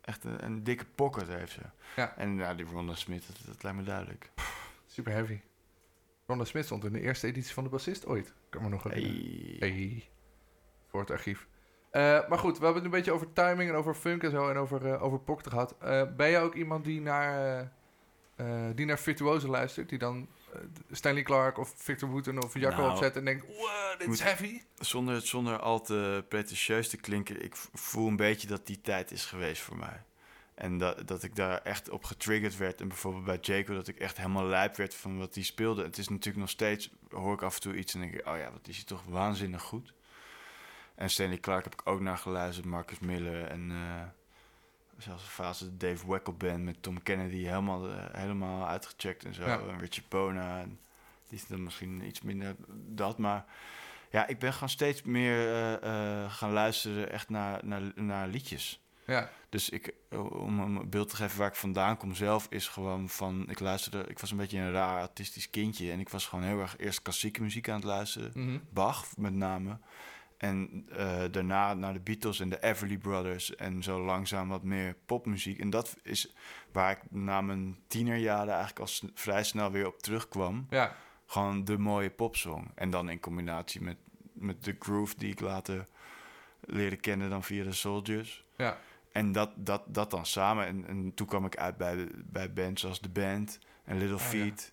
echt 0.00 0.24
een, 0.24 0.44
een 0.44 0.64
dikke 0.64 0.84
pocket 0.94 1.28
heeft 1.28 1.52
ze. 1.52 1.60
Ja. 1.96 2.16
En 2.16 2.36
ja, 2.36 2.54
die 2.54 2.66
Ronda 2.66 2.94
Smith, 2.94 3.26
dat, 3.26 3.36
dat 3.46 3.62
lijkt 3.62 3.78
me 3.78 3.84
duidelijk. 3.84 4.30
Super 4.86 5.12
heavy. 5.12 5.40
Ronda 6.26 6.44
Smith 6.44 6.64
stond 6.64 6.84
in 6.84 6.92
de 6.92 7.00
eerste 7.00 7.26
editie 7.26 7.52
van 7.54 7.64
de 7.64 7.70
bassist 7.70 8.06
ooit. 8.06 8.32
Kan 8.50 8.62
me 8.62 8.68
nog 8.68 8.82
herinneren. 8.82 9.58
Hey. 9.58 9.68
Hey. 9.70 10.08
Voor 10.94 11.02
het 11.02 11.12
archief. 11.12 11.46
Eh, 11.90 12.28
maar 12.28 12.38
goed, 12.38 12.58
we 12.58 12.64
hebben 12.64 12.82
het 12.82 12.92
een 12.92 12.98
beetje 12.98 13.12
over 13.12 13.32
timing 13.32 13.70
en 13.70 13.76
over 13.76 13.94
funk 13.94 14.22
en 14.22 14.30
zo 14.30 14.48
en 14.48 14.56
over, 14.56 14.86
eh 14.92 15.02
over 15.02 15.18
pocket 15.18 15.48
gehad. 15.48 15.74
Eh, 15.78 16.02
ben 16.16 16.28
je 16.28 16.38
ook 16.38 16.54
iemand 16.54 16.84
die 16.84 17.00
naar, 17.00 17.72
die 18.74 18.86
naar 18.86 18.98
virtuozen 18.98 19.50
luistert? 19.50 19.88
Die 19.88 19.98
dan 19.98 20.28
Stanley 20.90 21.22
Clark 21.22 21.58
of 21.58 21.74
Victor 21.76 22.08
Wooten 22.08 22.42
of 22.42 22.58
Jacco 22.58 22.76
Nou, 22.76 22.90
opzet 22.90 23.16
en 23.16 23.24
denkt, 23.24 23.46
wow, 23.46 23.98
dit 23.98 24.08
is 24.08 24.20
heavy. 24.20 24.62
Zonder, 24.74 25.20
zonder 25.20 25.58
al 25.58 25.80
te 25.80 26.24
pretentieus 26.28 26.88
te 26.88 26.96
klinken, 26.96 27.44
ik 27.44 27.56
voel 27.72 28.08
een 28.08 28.16
beetje 28.16 28.46
dat 28.46 28.66
die 28.66 28.80
tijd 28.80 29.10
is 29.10 29.24
geweest 29.24 29.62
voor 29.62 29.76
mij. 29.76 30.02
En 30.54 30.78
dat, 30.78 31.08
dat 31.08 31.22
ik 31.22 31.36
daar 31.36 31.62
echt 31.62 31.90
op 31.90 32.04
getriggerd 32.04 32.56
werd. 32.56 32.80
En 32.80 32.88
bijvoorbeeld 32.88 33.24
bij 33.24 33.38
Jaco, 33.40 33.74
dat 33.74 33.88
ik 33.88 33.98
echt 33.98 34.16
helemaal 34.16 34.46
lijp 34.46 34.76
werd 34.76 34.94
van 34.94 35.18
wat 35.18 35.34
hij 35.34 35.44
speelde. 35.44 35.82
Het 35.82 35.98
is 35.98 36.08
natuurlijk 36.08 36.38
nog 36.38 36.50
steeds, 36.50 36.90
hoor 37.10 37.34
ik 37.34 37.42
af 37.42 37.54
en 37.54 37.60
toe 37.60 37.76
iets 37.76 37.94
en 37.94 38.00
denk 38.00 38.14
ik, 38.14 38.26
oh 38.26 38.36
ja, 38.36 38.50
wat 38.52 38.68
is 38.68 38.76
hij 38.76 38.84
toch 38.84 39.02
waanzinnig 39.08 39.62
goed. 39.62 39.92
En 40.94 41.10
Stanley 41.10 41.38
Clark 41.38 41.64
heb 41.64 41.72
ik 41.72 41.80
ook 41.84 42.00
naar 42.00 42.18
geluisterd, 42.18 42.66
Marcus 42.66 42.98
Miller 42.98 43.46
en 43.46 43.70
eh, 43.70 44.02
zelfs 44.98 45.22
een 45.22 45.28
fase 45.28 45.64
de 45.64 45.76
Dave 45.76 46.10
Weckl 46.10 46.32
Band 46.32 46.62
met 46.62 46.82
Tom 46.82 47.02
Kennedy 47.02 47.42
helemaal, 47.42 47.88
eh, 47.88 48.04
helemaal 48.12 48.66
uitgecheckt 48.66 49.24
en 49.24 49.34
zo. 49.34 49.44
Ja. 49.44 49.58
En 49.58 49.78
Richie 49.78 50.04
Bona, 50.08 50.60
en 50.60 50.80
die 51.28 51.38
is 51.38 51.46
dan 51.46 51.62
misschien 51.62 52.06
iets 52.06 52.20
minder 52.20 52.54
dat, 52.86 53.18
maar 53.18 53.44
ja, 54.10 54.26
ik 54.26 54.38
ben 54.38 54.52
gewoon 54.52 54.68
steeds 54.68 55.02
meer 55.02 55.48
eh, 55.82 56.32
gaan 56.32 56.52
luisteren 56.52 57.10
echt 57.10 57.28
naar, 57.28 57.60
naar, 57.64 57.82
naar 57.94 58.28
liedjes. 58.28 58.82
Ja, 59.06 59.30
Dus 59.48 59.68
ik, 59.68 59.94
om 60.30 60.60
een 60.60 60.90
beeld 60.90 61.08
te 61.08 61.16
geven 61.16 61.38
waar 61.38 61.48
ik 61.48 61.54
vandaan 61.54 61.96
kom 61.96 62.14
zelf, 62.14 62.46
is 62.50 62.68
gewoon 62.68 63.08
van... 63.08 63.44
Ik 63.48 63.60
luisterde, 63.60 64.04
ik 64.08 64.18
was 64.18 64.30
een 64.30 64.36
beetje 64.36 64.58
een 64.58 64.72
raar 64.72 65.00
artistisch 65.00 65.50
kindje. 65.50 65.92
En 65.92 66.00
ik 66.00 66.08
was 66.08 66.26
gewoon 66.26 66.44
heel 66.44 66.60
erg 66.60 66.78
eerst 66.78 67.02
klassieke 67.02 67.42
muziek 67.42 67.68
aan 67.68 67.74
het 67.74 67.84
luisteren. 67.84 68.30
mhm. 68.34 68.58
Bach 68.70 69.16
met 69.16 69.34
name. 69.34 69.78
En 70.38 70.86
eh, 70.96 71.22
daarna 71.30 71.74
naar 71.74 71.92
de 71.92 72.00
Beatles 72.00 72.40
en 72.40 72.48
de 72.48 72.62
Everly 72.62 72.98
Brothers. 72.98 73.54
En 73.56 73.82
zo 73.82 74.04
langzaam 74.04 74.48
wat 74.48 74.62
meer 74.62 74.96
popmuziek. 75.06 75.58
En 75.58 75.70
dat 75.70 75.96
is 76.02 76.34
waar 76.72 76.90
ik 76.90 77.00
na 77.10 77.40
mijn 77.40 77.76
tienerjaren 77.86 78.54
eigenlijk 78.54 78.78
al 78.80 79.08
vrij 79.14 79.44
snel 79.44 79.70
weer 79.70 79.86
op 79.86 79.98
terugkwam. 80.02 80.66
ja, 80.70 80.96
Gewoon 81.26 81.64
de 81.64 81.78
mooie 81.78 82.10
popsong. 82.10 82.70
En 82.74 82.90
dan 82.90 83.08
in 83.10 83.20
combinatie 83.20 83.82
met, 83.82 83.96
met 84.32 84.64
de 84.64 84.76
groove 84.78 85.14
die 85.18 85.30
ik 85.32 85.40
later 85.40 85.84
leerde 86.60 86.96
kennen 86.96 87.30
dan 87.30 87.42
via 87.42 87.64
de 87.64 87.72
Soldiers. 87.72 88.44
ja. 88.56 88.78
En 89.12 89.32
dat, 89.32 89.50
dat, 89.56 89.82
dat 89.86 90.10
dan 90.10 90.26
samen. 90.26 90.66
En, 90.66 90.86
en 90.86 91.14
toen 91.14 91.26
kwam 91.26 91.44
ik 91.46 91.56
uit 91.56 91.76
bij, 91.76 92.08
bij 92.24 92.52
bands 92.52 92.80
zoals 92.80 92.98
The 93.00 93.08
Band 93.08 93.58
en 93.84 93.98
Little 93.98 94.14
Oh, 94.16 94.20
ja. 94.22 94.26
Feet. 94.28 94.70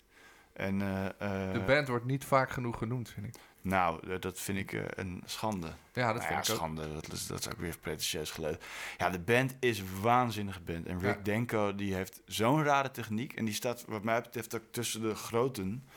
En, 0.53 0.81
eh, 0.81 1.53
De 1.53 1.63
band 1.65 1.87
wordt 1.87 2.05
niet 2.05 2.25
vaak 2.25 2.49
genoeg 2.51 2.77
genoemd, 2.77 3.09
vind 3.09 3.25
ik. 3.25 3.35
Nou, 3.61 4.07
eh, 4.11 4.19
dat 4.19 4.39
vind 4.39 4.57
ik 4.57 4.73
eh, 4.73 4.83
een 4.95 5.21
schande. 5.25 5.67
Ja, 5.67 5.73
dat 6.13 6.15
Nou 6.15 6.15
vind 6.15 6.29
ja, 6.29 6.35
ik 6.35 6.37
ook. 6.49 6.55
schande. 6.55 6.93
Dat 6.93 7.11
is, 7.11 7.27
dat 7.27 7.39
is 7.39 7.49
ook 7.49 7.59
weer 7.59 7.77
pretentieus 7.77 8.31
geleden. 8.31 8.59
Ja, 8.97 9.09
de 9.09 9.19
band 9.19 9.55
is 9.59 9.79
een 9.79 10.01
waanzinnige 10.01 10.61
band. 10.61 10.85
En 10.85 10.99
Rick 10.99 11.15
Ja. 11.15 11.21
Denko, 11.23 11.75
die 11.75 11.93
heeft 11.93 12.21
zo'n 12.25 12.63
rare 12.63 12.91
techniek. 12.91 13.33
En 13.33 13.45
die 13.45 13.53
staat, 13.53 13.85
wat 13.87 14.03
mij 14.03 14.21
betreft, 14.21 14.55
ook 14.55 14.63
tussen 14.71 15.01
de 15.01 15.15
groten. 15.15 15.87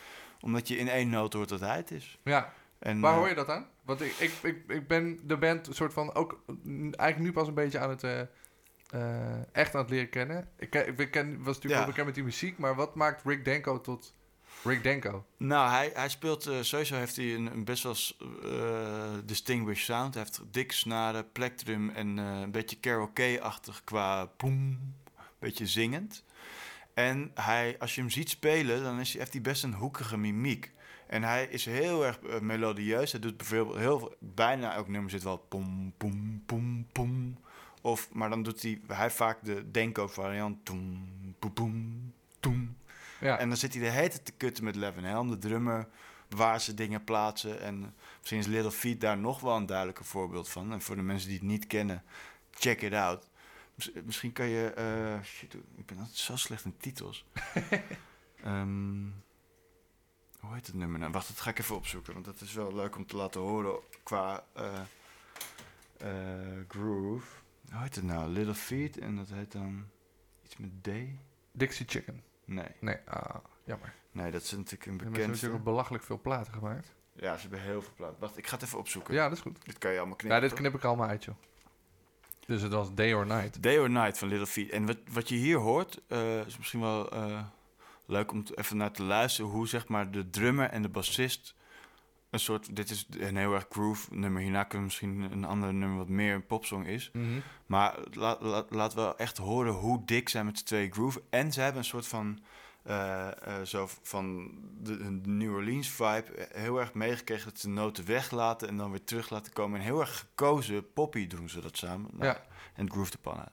Omdat 0.40 0.68
je 0.68 0.76
in 0.76 0.88
één 0.88 1.08
noot 1.10 1.32
hoort 1.32 1.48
dat 1.48 1.60
hij 1.60 1.76
het 1.76 1.90
is. 1.90 2.18
Ja, 2.24 2.52
En, 2.78 3.00
waar 3.00 3.12
eh, 3.12 3.18
hoor 3.18 3.28
je 3.28 3.34
dat 3.34 3.48
aan? 3.48 3.66
Want 3.84 4.00
ik, 4.00 4.12
ik, 4.18 4.32
ik, 4.42 4.56
ik 4.68 4.88
ben 4.88 5.20
de 5.22 5.36
band 5.38 5.66
een 5.66 5.74
soort 5.74 5.92
van 5.92 6.14
ook 6.14 6.44
eigenlijk 6.66 7.18
nu 7.18 7.32
pas 7.32 7.48
een 7.48 7.54
beetje 7.54 7.78
aan 7.78 7.90
het 7.90 8.02
echt 9.52 9.74
aan 9.74 9.80
het 9.80 9.90
leren 9.90 10.08
kennen. 10.10 10.48
Ik, 10.56 10.74
ik 10.74 11.10
ken, 11.10 11.36
was 11.36 11.46
natuurlijk 11.54 11.64
Ja. 11.72 11.76
wel 11.76 11.86
bekend 11.86 12.06
met 12.06 12.14
die 12.14 12.24
muziek, 12.24 12.58
maar 12.58 12.74
wat 12.74 12.94
maakt 12.94 13.22
Rick 13.24 13.44
Denko 13.44 13.80
tot 13.80 14.14
Rick 14.64 14.82
Denko. 14.82 15.24
Nou, 15.36 15.70
hij, 15.70 15.90
hij 15.94 16.08
speelt... 16.08 16.46
eh, 16.46 16.56
sowieso 16.60 16.94
heeft 16.96 17.16
hij 17.16 17.34
een, 17.34 17.46
een 17.46 17.64
best 17.64 17.82
wel 17.82 17.96
eh, 18.42 19.12
distinguished 19.24 19.84
sound. 19.84 20.14
Hij 20.14 20.22
heeft 20.22 20.42
dik 20.50 20.72
snaren, 20.72 21.32
plektrum 21.32 21.90
en 21.90 22.18
eh, 22.18 22.40
een 22.40 22.50
beetje 22.50 22.76
karaoke-achtig 22.76 23.84
qua 23.84 24.30
boem. 24.36 24.94
Beetje 25.38 25.66
zingend. 25.66 26.24
En 26.94 27.30
hij, 27.34 27.76
als 27.78 27.94
je 27.94 28.00
hem 28.00 28.10
ziet 28.10 28.30
spelen, 28.30 28.82
dan 28.82 29.00
is 29.00 29.16
heeft 29.18 29.32
hij 29.32 29.42
best 29.42 29.62
een 29.62 29.74
hoekige 29.74 30.16
mimiek. 30.16 30.72
En 31.06 31.22
hij 31.22 31.46
is 31.46 31.64
heel 31.64 32.06
erg 32.06 32.18
melodieus. 32.40 33.12
Hij 33.12 33.20
doet 33.20 33.36
bijvoorbeeld 33.36 33.78
heel 33.78 33.98
veel, 33.98 34.16
bijna 34.18 34.74
elk 34.74 34.88
nummer 34.88 35.10
zit 35.10 35.22
wel 35.22 35.36
pom, 35.36 35.92
pom, 35.96 36.42
pom, 36.46 36.86
pom. 36.92 37.38
Of, 37.80 38.08
maar 38.12 38.28
dan 38.28 38.42
doet 38.42 38.62
hij, 38.62 38.80
hij 38.86 39.10
vaak 39.10 39.38
de 39.44 39.70
Denko 39.70 40.06
variant. 40.06 40.64
Toem, 40.64 41.08
poem, 41.38 41.52
poem, 41.52 41.54
toem. 41.54 42.12
Ja. 43.24 43.38
En 43.38 43.48
dan 43.48 43.56
zit 43.56 43.74
hij 43.74 43.82
de 43.82 43.88
hele 43.90 44.08
tijd 44.08 44.24
te 44.24 44.32
kutten 44.32 44.64
met 44.64 44.76
Levin 44.76 45.04
Helm, 45.04 45.30
de 45.30 45.38
drummer, 45.38 45.88
waar 46.28 46.60
ze 46.60 46.74
dingen 46.74 47.04
plaatsen. 47.04 47.60
En 47.60 47.94
misschien 48.18 48.38
is 48.38 48.46
Little 48.46 48.70
Feet 48.72 49.00
daar 49.00 49.18
nog 49.18 49.40
wel 49.40 49.56
een 49.56 49.66
duidelijker 49.66 50.04
voorbeeld 50.04 50.48
van. 50.48 50.72
En 50.72 50.80
voor 50.82 50.96
de 50.96 51.02
mensen 51.02 51.28
die 51.28 51.38
het 51.38 51.46
niet 51.46 51.66
kennen, 51.66 52.02
check 52.50 52.82
it 52.82 52.92
out. 52.92 53.28
Mis- 53.74 53.90
Misschien 54.04 54.32
kan 54.32 54.46
je... 54.46 54.72
eh, 54.72 55.22
shit, 55.24 55.54
ik 55.76 55.86
ben 55.86 55.98
altijd 55.98 56.16
zo 56.16 56.36
slecht 56.36 56.64
in 56.64 56.76
titels. 56.76 57.24
Ehm, 58.44 59.02
hoe 60.40 60.54
heet 60.54 60.66
het 60.66 60.74
nummer 60.74 60.98
nou? 60.98 61.12
Wacht, 61.12 61.28
dat 61.28 61.40
ga 61.40 61.50
ik 61.50 61.58
even 61.58 61.76
opzoeken. 61.76 62.12
Want 62.12 62.24
dat 62.24 62.40
is 62.40 62.52
wel 62.52 62.74
leuk 62.74 62.96
om 62.96 63.06
te 63.06 63.16
laten 63.16 63.40
horen 63.40 63.78
qua 64.02 64.44
eh, 64.52 64.80
eh, 65.98 66.60
groove. 66.68 67.26
Hoe 67.70 67.80
heet 67.82 67.94
het 67.94 68.04
nou? 68.04 68.30
Little 68.30 68.54
Feet. 68.54 68.98
En 68.98 69.16
dat 69.16 69.28
heet 69.28 69.52
dan 69.52 69.84
iets 70.44 70.56
met 70.56 70.70
D? 70.82 70.88
Dixie 71.52 71.86
Chicken. 71.88 72.22
Nee. 72.44 72.66
Nee, 72.80 72.96
ah, 73.06 73.34
jammer. 73.64 73.92
Nee, 74.12 74.30
dat 74.30 74.42
is 74.42 74.50
natuurlijk 74.50 74.86
een 74.86 74.92
En 74.92 74.98
ze 74.98 75.02
hebben 75.02 75.12
bekend. 75.12 75.32
natuurlijk 75.34 75.64
belachelijk 75.64 76.04
veel 76.04 76.20
platen 76.20 76.52
gemaakt. 76.52 76.94
Ja, 77.12 77.34
ze 77.36 77.40
hebben 77.40 77.60
heel 77.60 77.82
veel 77.82 77.92
plaat. 77.96 78.14
Wacht, 78.18 78.38
ik 78.38 78.46
ga 78.46 78.54
het 78.54 78.64
even 78.64 78.78
opzoeken. 78.78 79.14
Ja, 79.14 79.28
dat 79.28 79.36
is 79.36 79.42
goed. 79.42 79.64
Dit 79.64 79.78
kan 79.78 79.90
je 79.90 79.96
allemaal 79.98 80.14
Ja, 80.16 80.20
knippen. 80.20 80.40
dit 80.40 80.50
toch? 80.50 80.58
knip 80.58 80.74
ik 80.74 80.84
allemaal 80.84 81.08
uit, 81.08 81.24
joh. 81.24 81.34
Dus 82.46 82.62
het 82.62 82.72
was 82.72 82.94
Day 82.94 83.12
or 83.12 83.26
Night. 83.26 83.62
Day 83.62 83.78
or 83.78 83.90
Night 83.90 84.18
van 84.18 84.28
Little 84.28 84.46
Feet. 84.46 84.70
En 84.70 84.86
wat, 84.86 84.96
wat 85.12 85.28
je 85.28 85.34
hier 85.34 85.56
hoort, 85.58 86.00
eh, 86.08 86.46
is 86.46 86.56
misschien 86.58 86.80
wel 86.80 87.10
eh, 87.10 87.42
leuk 88.06 88.32
om 88.32 88.44
even 88.54 88.76
naar 88.76 88.92
te 88.92 89.02
luisteren. 89.02 89.50
Hoe 89.50 89.68
zeg 89.68 89.88
maar 89.88 90.10
de 90.10 90.30
drummer 90.30 90.70
en 90.70 90.82
de 90.82 90.88
bassist 90.88 91.54
een 92.34 92.40
soort. 92.40 92.76
Dit 92.76 92.90
is 92.90 93.06
een 93.18 93.36
heel 93.36 93.54
erg 93.54 93.66
groove 93.70 94.14
nummer. 94.14 94.42
Hierna 94.42 94.62
kunnen 94.64 94.78
we 94.78 94.84
misschien 94.94 95.32
een 95.32 95.44
ander 95.44 95.74
nummer 95.74 95.98
wat 95.98 96.08
meer 96.08 96.34
een 96.34 96.46
popsong 96.46 96.86
is. 96.86 97.10
Mhm. 97.12 97.40
Maar 97.66 97.98
la, 98.12 98.36
la- 98.40 98.64
laten 98.68 99.08
we 99.08 99.16
echt 99.16 99.36
horen 99.36 99.72
hoe 99.72 100.04
dik 100.04 100.28
zij 100.28 100.44
met 100.44 100.58
z'n 100.58 100.64
twee 100.64 100.90
groove. 100.90 101.22
En 101.30 101.52
ze 101.52 101.60
hebben 101.60 101.78
een 101.80 101.84
soort 101.88 102.06
van. 102.06 102.38
eh, 102.82 103.28
eh, 103.60 103.62
zo 103.66 103.88
van 104.02 104.50
de, 104.80 105.20
de 105.20 105.30
New 105.30 105.54
Orleans 105.54 105.88
vibe 105.88 106.34
eh, 106.34 106.60
heel 106.62 106.80
erg 106.80 106.94
meegekregen 106.94 107.44
dat 107.50 107.58
ze 107.60 107.68
noten 107.68 108.04
weglaten 108.06 108.68
en 108.68 108.76
dan 108.76 108.90
weer 108.90 109.04
terug 109.04 109.30
laten 109.30 109.52
komen. 109.52 109.78
En 109.78 109.84
heel 109.84 110.00
erg 110.00 110.18
gekozen 110.18 110.92
poppy 110.92 111.26
doen 111.26 111.48
ze 111.48 111.60
dat 111.60 111.76
samen. 111.76 112.10
Nou, 112.12 112.24
Ja. 112.24 112.44
En 112.74 112.84
het 112.84 112.92
groove 112.92 113.10
de 113.10 113.18
pan 113.18 113.38
uit. 113.38 113.52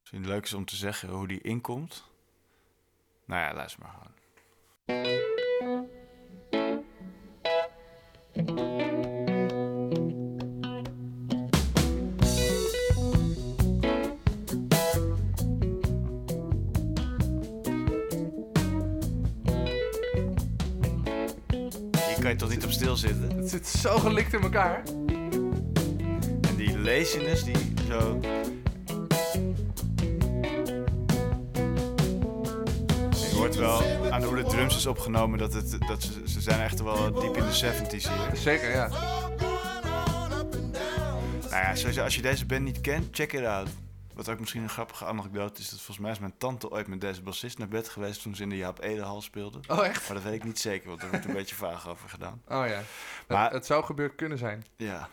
Misschien 0.00 0.26
leuk 0.26 0.44
is 0.44 0.52
om 0.54 0.64
te 0.64 0.76
zeggen 0.76 1.08
hoe 1.08 1.26
die 1.28 1.40
inkomt. 1.40 2.04
Nou 3.26 3.40
ja, 3.40 3.54
luister 3.54 3.82
maar 3.82 3.90
gewoon. 3.92 4.10
Kan 22.20 22.30
je 22.30 22.36
toch 22.36 22.50
niet 22.50 22.64
op 22.64 22.70
stilzitten? 22.70 23.36
Het 23.36 23.50
zit 23.50 23.66
zo 23.66 23.98
gelikt 23.98 24.32
in 24.32 24.42
elkaar. 24.42 24.82
En 26.40 26.56
die 26.56 26.78
laziness, 26.78 27.44
die 27.44 27.56
zo... 27.88 28.20
hoort 33.42 33.54
wel 33.56 34.10
aan 34.12 34.22
hoe 34.22 34.36
de 34.36 34.42
drums 34.44 34.76
is 34.76 34.86
opgenomen 34.86 35.38
dat, 35.38 35.52
het, 35.52 35.76
dat 35.86 36.02
ze, 36.02 36.28
ze 36.28 36.40
zijn 36.40 36.60
echt 36.60 36.82
wel 36.82 37.12
diep 37.12 37.36
in 37.36 37.44
de 37.44 37.72
70s 37.74 37.90
hier. 37.90 38.36
Zeker, 38.36 38.70
ja. 38.70 38.88
Nou 41.50 41.62
ja, 41.64 41.74
sowieso, 41.74 42.02
als 42.02 42.14
je 42.14 42.22
deze 42.22 42.46
band 42.46 42.62
niet 42.62 42.80
kent, 42.80 43.08
check 43.16 43.32
it 43.32 43.44
out. 43.44 43.68
Wat 44.14 44.28
ook 44.28 44.40
misschien 44.40 44.62
een 44.62 44.68
grappige 44.68 45.04
anekdote 45.04 45.60
is, 45.60 45.68
dat 45.70 45.78
volgens 45.78 45.98
mij 45.98 46.10
is 46.10 46.18
mijn 46.18 46.34
tante 46.38 46.70
ooit 46.70 46.86
met 46.86 47.00
deze 47.00 47.22
bassist 47.22 47.58
naar 47.58 47.68
bed 47.68 47.88
geweest 47.88 48.22
toen 48.22 48.34
ze 48.34 48.42
in 48.42 48.48
de 48.48 48.56
Jaap 48.56 48.82
Edehal 48.82 49.20
speelde. 49.20 49.60
Oh, 49.68 49.86
echt? 49.86 50.06
Maar 50.08 50.16
dat 50.16 50.24
weet 50.26 50.34
ik 50.34 50.44
niet 50.44 50.58
zeker, 50.58 50.88
want 50.88 51.02
er 51.02 51.10
wordt 51.10 51.24
een 51.24 51.32
beetje 51.42 51.54
vaag 51.54 51.88
over 51.88 52.08
gedaan. 52.08 52.42
Oh 52.48 52.66
ja. 52.66 52.80
Maar- 53.28 53.44
het, 53.44 53.52
het 53.52 53.66
zou 53.66 53.84
gebeurd 53.84 54.14
kunnen 54.14 54.38
zijn. 54.38 54.64
Ja. 54.76 55.08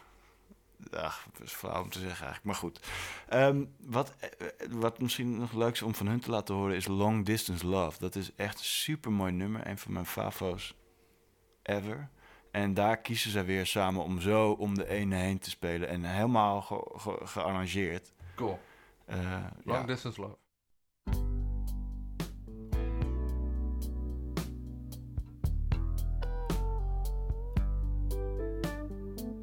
Ach, 0.91 1.25
dat 1.33 1.41
is 1.47 1.51
flauw 1.53 1.81
om 1.81 1.89
te 1.89 1.99
zeggen 1.99 2.25
eigenlijk. 2.25 2.43
Maar 2.45 2.55
goed. 2.55 2.79
Ehm, 3.27 3.63
wat, 3.79 4.13
eh, 4.19 4.47
wat 4.69 4.99
misschien 5.01 5.37
nog 5.37 5.51
leuk 5.53 5.73
is 5.73 5.81
om 5.81 5.95
van 5.95 6.07
hun 6.07 6.19
te 6.19 6.29
laten 6.29 6.55
horen 6.55 6.75
is 6.75 6.87
Long 6.87 7.25
Distance 7.25 7.67
Love. 7.67 7.99
Dat 7.99 8.15
is 8.15 8.35
echt 8.35 8.57
een 8.59 8.65
super 8.65 9.11
mooi 9.11 9.31
nummer. 9.31 9.67
Een 9.67 9.77
van 9.77 9.93
mijn 9.93 10.05
favo's 10.05 10.75
ever. 11.63 12.09
En 12.51 12.73
daar 12.73 12.97
kiezen 12.97 13.31
ze 13.31 13.43
weer 13.43 13.65
samen 13.65 14.03
om 14.03 14.21
zo 14.21 14.51
om 14.51 14.75
de 14.75 14.87
ene 14.87 15.15
heen 15.15 15.39
te 15.39 15.49
spelen. 15.49 15.87
En 15.87 16.03
helemaal 16.03 16.61
ge- 16.61 16.91
ge- 16.95 17.19
gearrangeerd. 17.27 18.13
Cool. 18.35 18.59
Eh, 19.05 19.17
Long 19.63 19.79
ja. 19.79 19.85
Distance 19.85 20.21
Love. 20.21 20.37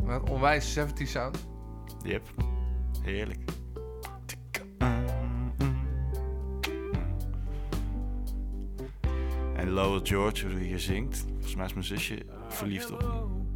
Wat 0.07 0.31
onwijs 0.31 0.73
70 0.73 1.09
sound. 1.09 1.47
Yep. 2.03 2.23
Heerlijk. 3.03 3.39
En 9.55 9.71
Lowell 9.71 10.01
George, 10.03 10.47
hoe 10.47 10.55
hij 10.55 10.65
hier 10.65 10.81
zingt. 10.81 11.25
Volgens 11.33 11.55
mij 11.55 11.65
is 11.65 11.73
mijn 11.73 11.85
zusje 11.85 12.23
verliefd 12.49 12.93
op 12.93 13.01
hem. 13.01 13.47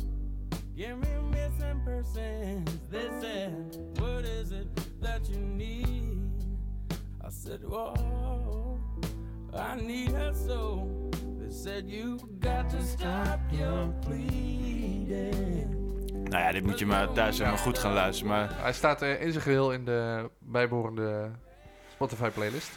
Give 0.76 0.96
me 0.96 1.20
missing 1.30 1.82
persons. 1.84 2.70
They 2.90 3.09
said, 3.20 3.78
What 3.94 4.24
is 4.24 4.51
it 4.51 4.66
that 5.01 5.28
you 5.28 5.38
need? 5.40 6.32
I 7.22 7.30
said, 7.30 7.62
Whoa, 7.62 8.78
I 9.53 9.74
need 9.82 10.11
her 10.12 10.34
so. 10.48 10.88
They 11.38 11.51
said, 11.53 11.88
You 11.90 12.18
got 12.40 12.70
to 12.70 12.82
stop 12.82 13.40
your 13.51 13.92
pleading. 14.01 15.89
Nou 16.31 16.43
ja, 16.43 16.53
dit 16.53 16.64
moet 16.64 16.78
je 16.78 16.87
maar 16.87 17.12
thuis 17.12 17.39
helemaal 17.39 17.59
goed 17.59 17.78
gaan 17.78 17.93
luisteren. 17.93 18.33
Maar 18.33 18.61
Hij 18.62 18.72
staat 18.72 19.03
eh, 19.03 19.22
in 19.22 19.31
zijn 19.33 19.43
geheel 19.45 19.72
in 19.72 19.85
de 19.85 20.31
bijbehorende 20.39 21.31
Spotify 21.93 22.28
playlist. 22.28 22.70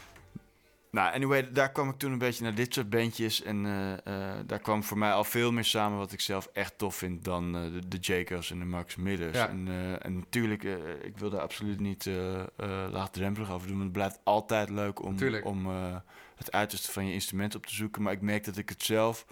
nou, 0.90 1.14
anyway, 1.14 1.52
daar 1.52 1.72
kwam 1.72 1.88
ik 1.88 1.96
toen 1.98 2.12
een 2.12 2.18
beetje 2.18 2.42
naar 2.42 2.54
dit 2.54 2.74
soort 2.74 2.90
bandjes. 2.90 3.42
En 3.42 3.66
eh, 3.66 3.92
eh, 3.92 4.38
daar 4.46 4.58
kwam 4.58 4.84
voor 4.84 4.98
mij 4.98 5.12
al 5.12 5.24
veel 5.24 5.52
meer 5.52 5.64
samen 5.64 5.98
wat 5.98 6.12
ik 6.12 6.20
zelf 6.20 6.48
echt 6.52 6.78
tof 6.78 6.94
vind 6.96 7.24
dan 7.24 7.56
eh, 7.56 7.62
de, 7.72 7.88
de 7.88 7.96
Jacobs 7.98 8.50
en 8.50 8.58
de 8.58 8.64
Max 8.64 8.96
Millers. 8.96 9.36
Ja. 9.38 9.48
En, 9.48 9.68
eh, 9.68 10.04
en 10.06 10.14
natuurlijk, 10.18 10.64
eh, 10.64 10.72
ik 11.02 11.18
wil 11.18 11.30
daar 11.30 11.40
absoluut 11.40 11.80
niet 11.80 12.06
eh 12.06 12.40
eh, 12.40 12.46
laagdrempelig 12.90 13.50
over 13.52 13.66
doen. 13.66 13.76
Maar 13.76 13.84
het 13.84 13.92
blijft 13.94 14.20
altijd 14.24 14.70
leuk 14.70 15.02
om, 15.02 15.16
om 15.42 15.66
eh, 15.66 15.96
het 16.36 16.52
uiterste 16.52 16.92
van 16.92 17.06
je 17.06 17.12
instrument 17.12 17.54
op 17.54 17.66
te 17.66 17.74
zoeken. 17.74 18.02
Maar 18.02 18.12
ik 18.12 18.20
merk 18.20 18.44
dat 18.44 18.56
ik 18.56 18.68
het 18.68 18.82
zelf 18.82 19.26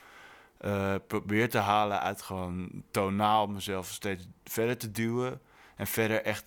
eh, 0.63 0.95
probeer 1.07 1.49
te 1.49 1.59
halen 1.59 2.01
uit 2.01 2.23
gewoon 2.23 2.83
tonaal 2.91 3.47
mezelf 3.47 3.87
steeds 3.87 4.27
verder 4.45 4.77
te 4.77 4.91
duwen. 4.91 5.41
En 5.77 5.87
verder 5.87 6.23
echt 6.23 6.45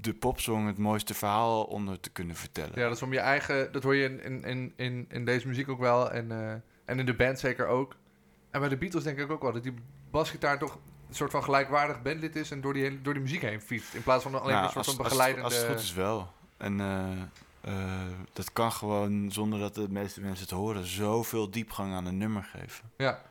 de 0.00 0.14
popsong 0.14 0.66
het 0.66 0.78
mooiste 0.78 1.14
verhaal 1.14 1.64
onder 1.64 2.00
te 2.00 2.10
kunnen 2.10 2.36
vertellen. 2.36 2.72
Ja, 2.74 2.86
dat 2.86 2.96
is 2.96 3.02
om 3.02 3.12
je 3.12 3.18
eigen... 3.18 3.72
Dat 3.72 3.82
hoor 3.82 3.94
je 3.94 4.04
in, 4.04 4.22
in, 4.22 4.44
in, 4.44 4.72
in, 4.76 5.06
in 5.08 5.24
deze 5.24 5.46
muziek 5.46 5.68
ook 5.68 5.78
wel. 5.78 6.10
En, 6.10 6.30
eh, 6.32 6.52
en 6.84 6.98
in 6.98 7.06
de 7.06 7.14
band 7.14 7.38
zeker 7.38 7.66
ook. 7.66 7.96
En 8.50 8.60
bij 8.60 8.68
de 8.68 8.76
Beatles 8.76 9.04
denk 9.04 9.18
ik 9.18 9.30
ook 9.30 9.42
wel 9.42 9.52
dat 9.52 9.62
die 9.62 9.74
basgitaar 10.10 10.58
toch 10.58 10.78
een 11.08 11.14
soort 11.14 11.30
van 11.30 11.42
gelijkwaardig 11.42 12.02
bandlid 12.02 12.36
is... 12.36 12.50
en 12.50 12.60
door 12.60 12.72
die, 12.72 12.82
hele- 12.82 13.02
door 13.02 13.12
die 13.12 13.22
muziek 13.22 13.42
heen 13.42 13.60
fietst. 13.60 13.94
In 13.94 14.02
plaats 14.02 14.22
van 14.22 14.34
alleen 14.40 14.52
Nou, 14.54 14.64
een 14.64 14.72
soort 14.72 14.86
als, 14.86 14.94
van 14.94 15.04
als- 15.04 15.12
begeleidende... 15.12 15.44
Als, 15.48 15.56
het 15.56 15.66
goed 15.66 15.80
is 15.80 15.92
wel. 15.94 16.32
En 16.56 16.80
eh, 16.80 17.72
dat 18.32 18.52
kan 18.52 18.72
gewoon, 18.72 19.32
zonder 19.32 19.58
dat 19.58 19.74
de 19.74 19.86
meeste 19.88 20.20
mensen 20.20 20.42
het 20.44 20.54
horen, 20.54 20.84
zoveel 20.86 21.50
diepgang 21.50 21.94
aan 21.94 22.06
een 22.06 22.18
nummer 22.18 22.42
geven. 22.44 22.90
Ja, 22.96 23.22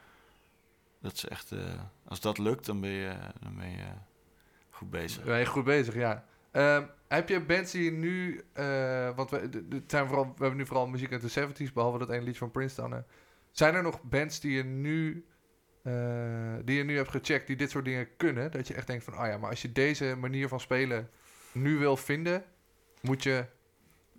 Dat 1.06 1.14
is 1.14 1.26
echt, 1.28 1.52
eh, 1.52 1.74
als 2.08 2.20
dat 2.22 2.38
lukt, 2.38 2.66
dan 2.66 2.82
ben 2.82 2.90
je, 2.90 3.16
dan 3.40 3.56
ben 3.56 3.70
je 3.70 3.86
goed 4.70 4.90
bezig. 4.90 5.24
ben 5.24 5.40
je 5.40 5.46
goed 5.46 5.64
bezig, 5.64 5.94
ja. 5.96 6.26
Ehm, 6.52 6.84
heb 7.08 7.30
je 7.30 7.42
bands 7.42 7.72
die 7.72 7.84
je 7.84 7.92
nu... 7.92 8.44
eh, 8.54 9.16
want 9.16 9.30
we, 9.30 9.50
de- 9.50 9.68
de- 9.68 9.76
het 9.76 9.92
zijn 9.92 10.06
vooral, 10.08 10.26
we 10.26 10.32
hebben 10.38 10.58
nu 10.58 10.66
vooral 10.66 10.88
muziek 10.88 11.12
uit 11.12 11.34
de 11.34 11.48
70s... 11.70 11.74
behalve 11.74 11.98
dat 11.98 12.10
ene 12.10 12.22
liedje 12.22 12.40
van 12.40 12.52
Prince 12.52 12.76
dan. 12.76 13.04
Zijn 13.52 13.76
er 13.76 13.84
nog 13.84 14.02
bands 14.04 14.40
die 14.40 14.52
je 14.56 14.64
nu... 14.64 15.26
eh, 15.84 16.54
die 16.64 16.78
je 16.78 16.84
nu 16.84 16.96
hebt 16.98 17.10
gecheckt, 17.10 17.48
die 17.48 17.56
dit 17.56 17.70
soort 17.70 17.86
dingen 17.86 18.08
kunnen... 18.18 18.52
dat 18.52 18.68
je 18.68 18.74
echt 18.74 18.88
denkt 18.88 19.04
van... 19.04 19.14
oh 19.20 19.26
ja, 19.26 19.38
maar 19.38 19.50
als 19.50 19.62
je 19.62 19.72
deze 19.72 20.16
manier 20.20 20.48
van 20.48 20.60
spelen 20.60 21.10
nu 21.52 21.78
wil 21.78 21.98
vinden... 21.98 22.44
moet 23.02 23.24
je 23.24 23.46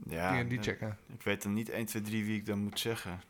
Ja, 0.09 0.31
die 0.31 0.41
en 0.41 0.49
die 0.49 0.63
checken. 0.63 0.99
ik 1.13 1.23
weet 1.23 1.43
dan 1.43 1.53
niet 1.53 1.69
1, 1.71 1.87
2, 1.87 2.03
3 2.03 2.25
wie 2.25 2.37
ik 2.39 2.47
dan 2.47 2.59
moet 2.59 2.79
zeggen. 2.81 3.21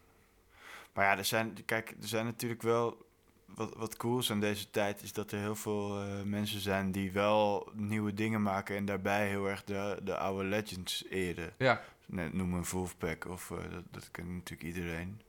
Maar 0.95 1.05
ja, 1.05 1.19
er 1.19 1.25
zijn, 1.25 1.65
kijk, 1.65 1.91
er 1.91 2.09
zijn 2.09 2.25
natuurlijk 2.25 2.63
wel... 2.63 3.06
Wat, 3.47 3.75
wat 3.77 3.97
cool 3.97 4.19
is 4.19 4.31
aan 4.31 4.41
deze 4.41 4.71
tijd 4.71 5.03
is 5.03 5.13
dat 5.13 5.33
er 5.33 5.39
heel 5.39 5.55
veel 5.55 6.01
eh, 6.01 6.23
mensen 6.25 6.61
zijn 6.61 6.93
die 6.93 7.13
wel 7.13 7.69
nieuwe 7.75 8.15
dingen 8.15 8.43
maken 8.43 8.77
en 8.77 8.85
daarbij 8.85 9.29
heel 9.29 9.49
erg 9.49 9.65
de, 9.65 10.01
de 10.03 10.17
oude 10.17 10.45
legends 10.45 11.05
eren. 11.11 11.53
Ja, 11.59 11.83
Nee, 12.07 12.29
noem 12.33 12.55
een 12.55 12.65
Wolfpack 12.71 13.25
of 13.29 13.51
eh, 13.51 13.57
dat, 13.71 13.83
dat 13.91 14.11
kent 14.11 14.29
natuurlijk 14.29 14.77
iedereen. 14.77 15.21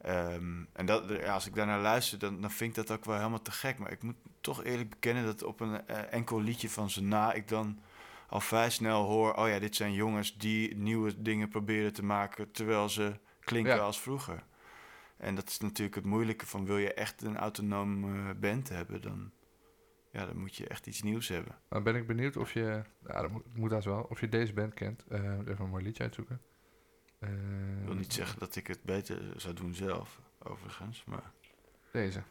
Ehm, 0.00 0.64
en 0.72 0.86
dat, 0.86 1.04
ja, 1.08 1.32
als 1.32 1.46
ik 1.46 1.54
daarnaar 1.54 1.80
luister, 1.80 2.18
dan, 2.18 2.40
dan 2.40 2.50
vind 2.50 2.76
ik 2.76 2.86
dat 2.86 2.98
ook 2.98 3.04
wel 3.04 3.16
helemaal 3.16 3.42
te 3.42 3.50
gek. 3.50 3.78
Maar 3.78 3.92
ik 3.92 4.02
moet 4.02 4.16
toch 4.40 4.64
eerlijk 4.64 4.90
bekennen 4.90 5.24
dat 5.24 5.42
op 5.42 5.60
een 5.60 5.86
eh, 5.86 6.12
enkel 6.12 6.40
liedje 6.40 6.70
van 6.70 6.90
ze 6.90 7.02
na 7.02 7.32
ik 7.32 7.48
dan 7.48 7.78
al 8.28 8.40
vrij 8.40 8.70
snel 8.70 9.04
hoor... 9.04 9.34
oh 9.34 9.48
ja, 9.48 9.58
dit 9.58 9.76
zijn 9.76 9.92
jongens 9.92 10.36
die 10.36 10.76
nieuwe 10.76 11.22
dingen 11.22 11.48
proberen 11.48 11.92
te 11.92 12.04
maken... 12.04 12.50
terwijl 12.50 12.88
ze 12.88 13.12
klinken 13.40 13.74
Ja. 13.74 13.80
als 13.80 14.00
vroeger. 14.00 14.44
En 15.16 15.34
dat 15.34 15.48
is 15.48 15.58
natuurlijk 15.58 15.96
het 15.96 16.04
moeilijke 16.04 16.46
van... 16.46 16.64
wil 16.64 16.78
je 16.78 16.94
echt 16.94 17.22
een 17.22 17.36
autonoom 17.36 18.04
eh, 18.04 18.30
band 18.40 18.68
hebben, 18.68 19.02
dan, 19.02 19.30
ja, 20.12 20.26
dan 20.26 20.38
moet 20.38 20.56
je 20.56 20.66
echt 20.68 20.86
iets 20.86 21.02
nieuws 21.02 21.28
hebben. 21.28 21.58
dan 21.68 21.82
ben 21.82 21.94
ik 21.96 22.06
benieuwd 22.06 22.36
of 22.36 22.52
je... 22.52 22.82
Ja, 23.06 23.20
dat 23.22 23.30
moet, 23.30 23.56
moet 23.56 23.70
haast 23.70 23.86
wel. 23.86 24.02
Of 24.02 24.20
je 24.20 24.28
deze 24.28 24.52
band 24.52 24.74
kent. 24.74 25.04
Eh, 25.08 25.38
even 25.38 25.60
een 25.64 25.70
mooi 25.70 25.84
liedje 25.84 26.02
uitzoeken. 26.02 26.40
Eh, 27.18 27.30
Ik 27.80 27.84
wil 27.84 27.94
niet 27.94 28.12
zeggen 28.12 28.38
dat 28.38 28.56
ik 28.56 28.66
het 28.66 28.82
beter 28.82 29.32
zou 29.36 29.54
doen 29.54 29.74
zelf, 29.74 30.20
overigens. 30.38 31.04
Maar 31.04 31.32
Deze. 31.92 32.22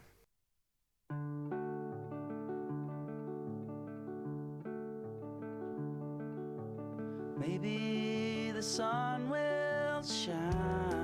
Maybe 7.38 8.52
the 8.54 8.62
sun 8.62 9.28
will 9.30 10.02
shine 10.02 10.95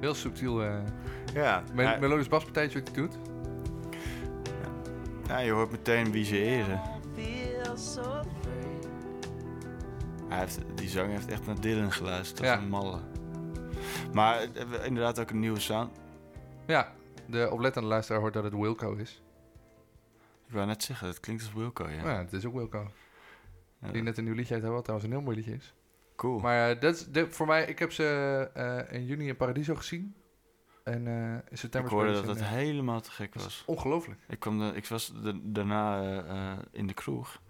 Heel 0.00 0.14
subtiel 0.14 0.62
eh 0.64 0.78
ja, 1.34 1.62
me- 1.74 1.82
ja, 1.82 1.96
melodisch 2.00 2.28
baspartijtje 2.28 2.78
wat 2.78 2.88
hij 2.88 2.96
doet. 2.96 3.18
ja, 5.26 5.38
je 5.38 5.50
hoort 5.50 5.70
meteen 5.70 6.10
wie 6.12 6.24
ze 6.24 6.34
afraid. 6.36 6.78
Hij 10.28 10.38
heeft, 10.38 10.58
die 10.74 10.88
zanger 10.88 11.10
heeft 11.10 11.28
echt 11.28 11.46
naar 11.46 11.60
Dylan 11.60 11.92
geluisterd, 11.92 12.40
als 12.40 12.48
Ja. 12.48 12.58
een 12.58 12.68
malle. 12.68 13.00
Maar 14.12 14.40
eh, 14.40 14.84
inderdaad 14.86 15.20
ook 15.20 15.30
een 15.30 15.40
nieuwe 15.40 15.60
sound. 15.60 15.98
Ja, 16.66 16.92
de 17.26 17.48
oplettende 17.50 17.88
luisteraar 17.88 18.20
hoort 18.20 18.32
dat 18.34 18.44
het 18.44 18.52
Wilco 18.54 18.92
is. 18.94 19.22
Ik 20.46 20.52
wou 20.52 20.66
net 20.66 20.82
zeggen, 20.82 21.06
dat 21.06 21.20
klinkt 21.20 21.42
als 21.42 21.52
Wilco, 21.52 21.88
ja. 21.88 22.02
Ja, 22.10 22.18
het 22.18 22.32
is 22.32 22.44
ook 22.44 22.54
Wilco. 22.54 22.90
Ja, 23.78 23.90
Die 23.90 24.02
net 24.02 24.18
een 24.18 24.24
nieuw 24.24 24.34
liedje 24.34 24.54
uit 24.54 24.62
wat 24.64 24.82
trouwens 24.84 25.08
een 25.10 25.16
heel 25.16 25.24
mooi 25.24 25.36
liedje 25.36 25.52
is. 25.54 25.74
Cool. 26.16 26.38
Maar 26.40 26.70
eh, 26.70 26.80
dat 26.80 26.94
is 26.94 27.06
de, 27.06 27.30
voor 27.30 27.46
mij, 27.46 27.64
ik 27.64 27.78
heb 27.78 27.92
ze 27.92 28.50
eh, 28.54 28.96
in 28.98 29.04
juni 29.06 29.28
in 29.28 29.36
Paradiso 29.36 29.74
gezien. 29.74 30.14
En 30.84 31.06
eh 31.06 31.14
in 31.14 31.42
ik 31.50 31.56
september 31.58 31.90
hoorde 31.92 32.12
dat 32.12 32.26
het 32.26 32.38
ze 32.38 32.44
helemaal 32.44 33.00
te 33.00 33.10
gek 33.10 33.34
was. 33.34 33.62
Ongelooflijk. 33.66 34.20
Ik, 34.28 34.38
kwam 34.40 34.58
de, 34.58 34.72
ik 34.74 34.86
was 34.86 35.12
de- 35.22 35.40
daarna 35.52 36.02
in 36.70 36.86
de 36.86 36.94
kroeg. 36.94 37.42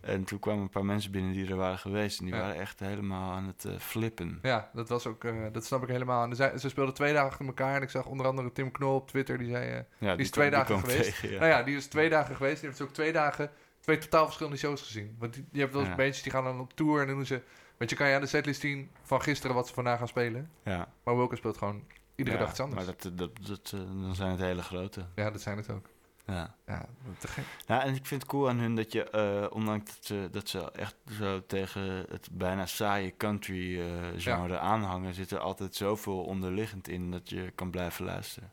En 0.00 0.24
toen 0.24 0.38
kwamen 0.38 0.62
een 0.62 0.68
paar 0.68 0.84
mensen 0.84 1.10
binnen 1.10 1.32
die 1.32 1.50
er 1.50 1.56
waren 1.56 1.78
geweest. 1.78 2.18
En 2.18 2.24
die 2.24 2.34
Ja. 2.34 2.40
waren 2.40 2.56
echt 2.56 2.80
helemaal 2.80 3.32
aan 3.32 3.46
het 3.46 3.66
flippen. 3.78 4.38
Ja, 4.42 4.70
dat 4.72 4.88
was 4.88 5.06
ook, 5.06 5.24
dat 5.52 5.64
snap 5.64 5.82
ik 5.82 5.88
helemaal. 5.88 6.24
En 6.24 6.36
zijn- 6.36 6.58
ze 6.58 6.68
speelden 6.68 6.94
twee 6.94 7.12
dagen 7.12 7.28
achter 7.30 7.46
elkaar. 7.46 7.76
En 7.76 7.82
ik 7.82 7.90
zag 7.90 8.06
onder 8.06 8.26
andere 8.26 8.52
Tim 8.52 8.70
Knol 8.70 8.94
op 8.94 9.08
Twitter, 9.08 9.38
die 9.38 9.48
zei... 9.50 9.84
Ja, 9.98 10.16
is 10.16 10.30
twee 10.30 10.50
dagen 10.50 10.78
geweest. 10.78 11.02
tegen, 11.04 11.30
ja. 11.30 11.38
Nou 11.38 11.50
ja, 11.50 11.62
die 11.62 11.76
is 11.76 11.86
twee 11.86 12.08
dagen 12.10 12.36
geweest. 12.36 12.60
Die 12.60 12.68
heeft 12.68 12.80
ook 12.82 12.92
twee 12.92 13.12
dagen 13.12 13.50
twee 13.82 13.98
totaal 13.98 14.24
verschillende 14.24 14.58
shows 14.58 14.82
gezien. 14.82 15.16
Want 15.18 15.34
die, 15.34 15.46
je 15.52 15.60
hebt 15.60 15.72
wel 15.72 15.80
eens 15.80 15.90
Ja. 15.90 15.96
bandjes 15.96 16.22
die 16.22 16.32
gaan 16.32 16.44
dan 16.44 16.60
op 16.60 16.72
tour 16.76 17.00
en 17.00 17.06
dan 17.06 17.16
doen 17.16 17.26
ze... 17.26 17.42
Want 17.78 17.90
je 17.90 17.96
kan 17.96 18.08
je 18.08 18.14
aan 18.14 18.20
de 18.20 18.26
setlist 18.26 18.60
zien 18.60 18.90
van 19.02 19.22
gisteren 19.22 19.56
wat 19.56 19.68
ze 19.68 19.74
vandaag 19.74 19.98
gaan 19.98 20.08
spelen. 20.08 20.50
ja. 20.64 20.88
Maar 21.04 21.16
Wilco 21.16 21.34
speelt 21.36 21.56
gewoon 21.56 21.84
iedere 22.14 22.36
Ja, 22.36 22.42
dag 22.42 22.50
iets 22.52 22.60
anders. 22.60 22.84
Maar 22.86 22.94
dat, 22.98 23.18
dat, 23.18 23.46
dat, 23.46 23.72
eh, 23.74 23.80
dan 23.80 24.14
zijn 24.14 24.30
het 24.30 24.40
hele 24.40 24.62
grote. 24.62 25.06
Ja, 25.14 25.30
dat 25.30 25.40
zijn 25.40 25.56
het 25.56 25.70
ook. 25.70 25.86
Ja. 26.26 26.54
Ja, 26.66 26.86
te 27.18 27.28
gek. 27.28 27.44
Ja, 27.66 27.82
en 27.82 27.94
ik 27.94 28.06
vind 28.06 28.22
het 28.22 28.30
cool 28.30 28.48
aan 28.48 28.58
hun 28.58 28.74
dat 28.76 28.92
je, 28.92 29.10
eh, 29.10 29.46
ondanks 29.56 29.94
dat 29.94 30.04
ze, 30.04 30.28
dat 30.30 30.48
ze 30.48 30.70
echt 30.72 30.94
zo 31.18 31.46
tegen 31.46 31.82
het 32.08 32.28
bijna 32.32 32.66
saaie 32.66 33.16
country 33.16 33.80
eh, 33.80 33.86
genre 34.16 34.58
aanhangen, 34.58 35.14
zit 35.14 35.30
er 35.30 35.38
altijd 35.38 35.74
zoveel 35.74 36.24
onderliggend 36.24 36.88
in 36.88 37.10
dat 37.10 37.28
je 37.30 37.50
kan 37.54 37.70
blijven 37.70 38.04
luisteren. 38.04 38.52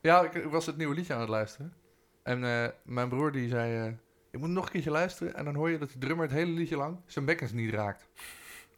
Ja, 0.00 0.20
ik, 0.22 0.34
ik 0.34 0.50
was 0.50 0.66
het 0.66 0.76
nieuwe 0.76 0.94
liedje 0.94 1.14
aan 1.14 1.20
het 1.20 1.28
luisteren. 1.28 1.74
En 2.22 2.40
mijn 2.84 3.08
broer 3.08 3.32
die 3.32 3.48
zei... 3.48 3.96
eh 4.32 4.40
ik 4.40 4.46
moet 4.46 4.48
nog 4.50 4.64
een 4.64 4.70
keertje 4.72 4.90
luisteren. 4.90 5.34
En 5.34 5.44
dan 5.44 5.54
hoor 5.54 5.70
je 5.70 5.78
dat 5.78 5.90
de 5.90 5.98
drummer 5.98 6.24
het 6.26 6.34
hele 6.34 6.50
liedje 6.52 6.76
lang 6.76 6.98
zijn 7.06 7.24
bekkens 7.24 7.52
niet 7.52 7.74
raakt. 7.74 8.06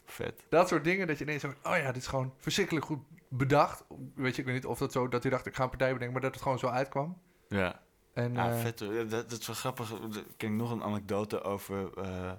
Vet. 0.06 0.44
Dat 0.48 0.68
soort 0.68 0.84
dingen 0.84 1.06
dat 1.06 1.18
je 1.18 1.24
ineens 1.24 1.42
zo... 1.42 1.48
Oh 1.62 1.76
ja, 1.76 1.86
dit 1.92 2.02
is 2.02 2.06
gewoon 2.08 2.32
verschrikkelijk 2.38 2.86
goed 2.86 2.98
bedacht. 3.28 3.84
Weet 4.14 4.34
je, 4.34 4.40
ik 4.40 4.46
weet 4.46 4.54
niet 4.54 4.66
of 4.66 4.78
dat 4.78 4.92
zo... 4.92 5.08
Dat 5.08 5.22
hij 5.22 5.30
dacht, 5.30 5.46
ik 5.46 5.54
ga 5.54 5.62
een 5.62 5.68
partij 5.68 5.88
bedenken. 5.92 6.12
Maar 6.12 6.22
dat 6.22 6.34
het 6.34 6.42
gewoon 6.42 6.58
zo 6.58 6.66
uitkwam. 6.66 7.18
Ja, 7.48 7.80
En, 8.12 8.32
ja 8.34 8.50
eh, 8.50 8.58
vet. 8.60 8.78
Ja, 8.80 8.86
Dat, 9.04 9.30
dat 9.30 9.40
is 9.40 9.46
wel 9.46 9.56
grappig. 9.56 9.90
Ik 9.92 10.24
ken 10.36 10.56
nog 10.56 10.70
een 10.70 10.82
anekdote 10.82 11.42
over, 11.42 11.98
eh, 11.98 12.32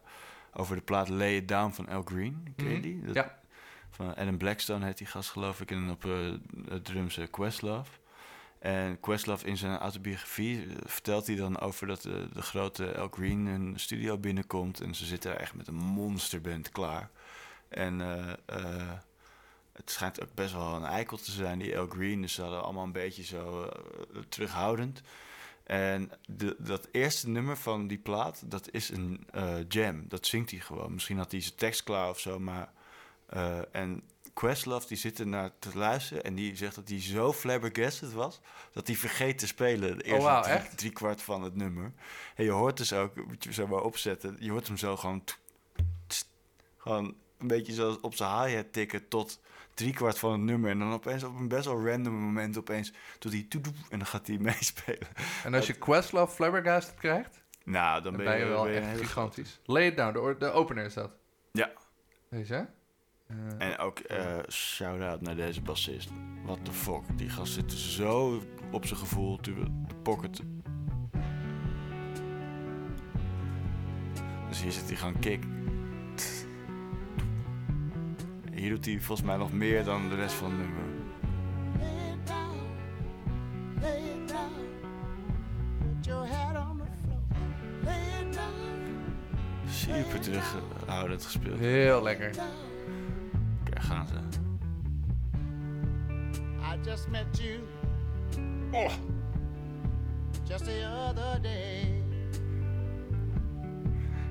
over 0.54 0.76
de 0.76 0.82
plaat 0.82 1.10
Lay 1.10 1.36
It 1.36 1.48
Down 1.48 1.72
van 1.72 1.88
Al 1.88 2.02
Green. 2.02 2.54
Ken 2.56 2.66
je 2.66 2.72
Mhm. 2.72 2.82
die? 2.82 3.02
Dat- 3.06 3.16
Ja. 3.16 3.40
Van 3.90 4.16
Adam 4.16 4.38
Blackstone 4.38 4.86
heet 4.86 4.98
die 4.98 5.08
gast 5.08 5.30
geloof 5.30 5.62
ik. 5.62 5.72
En 5.72 5.90
op 5.90 6.06
eh, 6.06 6.34
drums 6.82 7.18
eh, 7.18 7.28
Questlove. 7.32 7.92
En 8.66 9.00
Questlove 9.00 9.46
in 9.46 9.58
zijn 9.58 9.78
autobiografie 9.78 10.68
eh, 10.68 10.76
vertelt 10.86 11.28
hij 11.28 11.36
dan 11.36 11.60
over 11.60 11.88
dat 11.88 12.06
eh, 12.06 12.14
de 12.34 12.42
grote 12.42 12.98
Al 12.98 13.08
Green 13.08 13.46
een 13.46 13.80
studio 13.80 14.18
binnenkomt. 14.18 14.82
En 14.82 14.96
ze 14.96 15.06
zitten 15.06 15.32
daar 15.32 15.40
echt 15.40 15.54
met 15.54 15.68
een 15.68 15.76
monsterband 15.76 16.70
klaar. 16.70 17.10
En 17.68 18.02
eh, 18.46 18.92
het 19.72 19.92
schijnt 19.92 20.22
ook 20.22 20.34
best 20.34 20.54
wel 20.54 20.76
een 20.76 20.84
eikel 20.84 21.18
te 21.18 21.32
zijn, 21.32 21.60
die 21.60 21.78
Al 21.78 21.88
Green. 21.88 22.22
Dus 22.22 22.34
ze 22.34 22.42
hadden 22.42 22.64
allemaal 22.64 22.84
een 22.84 22.92
beetje 22.92 23.24
zo 23.24 23.70
terughoudend. 24.30 25.02
En 25.64 26.12
de, 26.28 26.56
dat 26.60 26.88
eerste 26.92 27.30
nummer 27.30 27.58
van 27.58 27.88
die 27.88 28.00
plaat, 28.00 28.52
dat 28.52 28.72
is 28.72 28.90
een 28.90 29.28
jam. 29.68 30.08
Dat 30.08 30.26
zingt 30.26 30.52
hij 30.52 30.60
gewoon. 30.60 30.94
Misschien 30.94 31.18
had 31.18 31.32
hij 31.32 31.42
zijn 31.42 31.56
tekst 31.56 31.84
klaar 31.84 32.10
of 32.10 32.20
zo, 32.20 32.40
maar... 32.40 32.72
en 33.72 34.04
Questlove, 34.36 34.88
die 34.88 34.98
zit 34.98 35.20
er 35.20 35.28
naar 35.28 35.52
te 35.60 35.70
luisteren... 35.78 36.24
en 36.24 36.36
die 36.36 36.56
zegt 36.56 36.76
dat 36.76 36.90
hij 36.90 37.02
zo 37.02 37.34
flabbergasted 37.34 38.14
was... 38.14 38.42
dat 38.72 38.88
hij 38.88 38.96
vergeet 38.96 39.38
te 39.38 39.48
spelen 39.48 39.98
de 39.98 40.04
eerste 40.04 40.24
wauw, 40.24 40.42
drie, 40.42 40.56
echt? 40.56 40.78
drie 40.78 40.92
kwart 40.92 41.22
van 41.22 41.44
het 41.44 41.56
nummer. 41.56 41.92
En 42.36 42.44
je 42.44 42.52
hoort 42.52 42.78
dus 42.78 42.94
ook, 42.94 43.26
moet 43.28 43.44
je 43.44 43.54
zo 43.54 43.68
maar 43.68 43.82
opzetten... 43.82 44.36
je 44.40 44.52
hoort 44.52 44.68
hem 44.68 44.78
zo 44.78 44.98
gewoon... 44.98 45.24
gewoon 46.78 47.16
een 47.38 47.48
beetje 47.48 47.74
zo 47.74 47.98
op 48.02 48.16
zijn 48.16 48.48
hi-hat 48.48 48.74
tikken 48.74 49.08
tot 49.08 49.40
driekwart 49.74 50.20
van 50.20 50.32
het 50.32 50.42
nummer. 50.42 50.70
En 50.70 50.80
dan 50.80 50.94
opeens 50.94 51.24
op 51.24 51.40
een 51.40 51.48
best 51.48 51.66
wel 51.66 51.86
random 51.86 52.14
moment 52.14 52.58
opeens 52.58 52.94
doet 53.20 53.32
hij 53.32 53.48
en 53.90 53.98
dan 53.98 54.08
gaat 54.08 54.28
hij 54.28 54.38
meespelen. 54.52 55.08
en 55.44 55.54
als 55.54 55.68
je 55.68 55.74
Questlove 55.74 56.36
Flabbergasted 56.36 56.96
krijgt... 56.96 57.44
Nou, 57.64 58.02
dan 58.04 58.14
Dan 58.14 58.26
ben 58.26 58.38
je, 58.38 58.46
wel 58.46 58.64
ben 58.64 58.74
je 58.74 58.80
echt 58.80 59.00
gigantisch. 59.00 59.60
Lay 59.66 59.86
it 59.86 59.98
down, 59.98 60.14
de, 60.14 60.36
de 60.40 60.52
opener 60.52 60.86
is 60.86 60.94
dat. 60.94 61.12
Ja. 61.52 61.72
Deze, 62.30 62.54
hè? 62.54 62.64
Eh, 63.28 63.68
En 63.68 63.78
ook 63.78 64.00
eh 64.00 64.38
shout-out 64.50 65.22
naar 65.22 65.36
deze 65.36 65.62
bassist. 65.62 66.10
What 66.46 66.66
the 66.66 66.72
fuck. 66.72 67.02
Die 67.18 67.30
gast 67.30 67.54
zit 67.54 67.72
zo 67.72 68.42
op 68.72 68.86
zijn 68.86 69.00
gevoel 69.00 69.38
te, 69.38 69.54
te 69.88 69.96
pocketen. 70.04 70.64
Dus 74.50 74.62
hier 74.62 74.72
zit 74.72 74.88
hij 74.88 74.96
gewoon 74.96 75.20
kick. 75.20 75.44
Hier 78.54 78.70
doet 78.70 78.86
hij 78.86 79.00
volgens 79.00 79.28
mij 79.28 79.38
nog 79.38 79.52
meer 79.52 79.84
dan 79.84 80.10
de 80.10 80.16
rest 80.16 80.34
van 80.34 80.50
het 80.52 80.60
nummer. 80.60 80.84
Super 89.70 90.20
terughoudend 90.20 91.24
gespeeld. 91.24 91.60
heel 91.60 92.04
lekker. 92.04 92.32
Gaan 93.88 94.08
ze. 94.08 94.14
I 96.74 96.80
just 96.86 97.08
met 97.10 97.26
you. 97.32 97.60
Oh. 98.72 98.92
Just 100.48 100.64
the 100.64 100.88
other 101.10 101.42
day. 101.42 102.04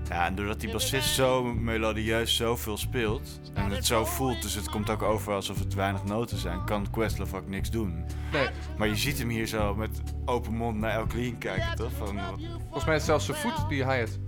Ja, 0.09 0.27
en 0.27 0.35
doordat 0.35 0.61
die 0.61 0.73
bassist 0.73 1.15
zo 1.15 1.43
melodieus 1.45 2.37
zoveel 2.37 2.77
speelt 2.77 3.41
en 3.55 3.71
het 3.71 3.87
zo 3.87 4.05
voelt, 4.05 4.43
dus 4.43 4.55
het 4.55 4.71
komt 4.71 4.91
ook 4.91 5.03
over 5.03 5.33
alsof 5.33 5.59
het 5.59 5.75
weinig 5.75 6.05
noten 6.05 6.39
zijn, 6.39 6.65
kan 6.65 6.91
Questlove 6.91 7.37
ook 7.37 7.49
niks 7.49 7.71
doen. 7.71 8.05
Nee, 8.33 8.49
Maar 8.79 8.89
je 8.89 8.97
ziet 8.97 9.19
hem 9.19 9.29
hier 9.29 9.47
zo 9.47 9.75
met 9.75 10.03
open 10.25 10.55
mond 10.55 10.77
naar 10.79 10.91
El 10.91 11.07
Clean 11.07 11.39
kijken, 11.39 11.77
toch? 11.77 11.93
Van, 11.93 12.17
wat- 12.17 12.41
volgens 12.63 12.85
mij 12.85 12.95
is 12.97 13.07
het 13.07 13.23
zelfs 13.23 13.25
zijn 13.25 13.37
voet 13.37 13.69
die 13.69 13.85
hij 13.85 14.01
het. 14.01 14.19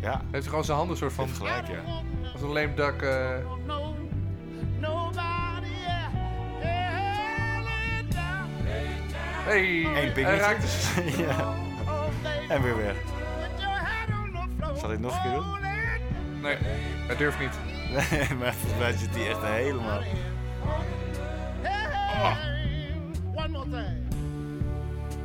ja, 0.00 0.20
Heeft 0.20 0.32
hij 0.32 0.42
gewoon 0.42 0.64
zijn 0.64 0.78
handen 0.78 0.96
soort 0.96 1.12
van... 1.12 1.24
heeft 1.24 1.36
gelijk, 1.38 1.66
ja. 1.68 1.82
Als 2.32 2.42
een 2.42 2.48
lame 2.52 2.74
duck... 2.74 3.02
eh, 3.02 3.36
hey, 9.44 9.84
Eén 9.84 9.92
hij 9.94 10.12
pingetje. 10.12 10.36
raakt 10.36 10.60
dus- 10.60 10.90
ja. 11.26 11.54
Oh, 11.86 12.04
En 12.48 12.62
weer 12.62 12.76
weg. 12.76 12.94
Zal 14.76 14.90
ik 14.90 14.90
het 14.90 15.00
nog 15.00 15.14
een 15.14 15.22
keer 15.22 15.32
doen? 15.32 15.60
Nee, 16.42 16.56
dat 17.08 17.18
durft 17.18 17.38
niet. 17.40 17.58
Nee, 17.90 18.28
maar 18.38 18.52
volgens 18.54 18.78
mij 18.80 18.92
zit 18.92 19.14
hij 19.14 19.28
echt 19.30 19.42
helemaal... 19.42 19.98
Thing. 19.98 20.18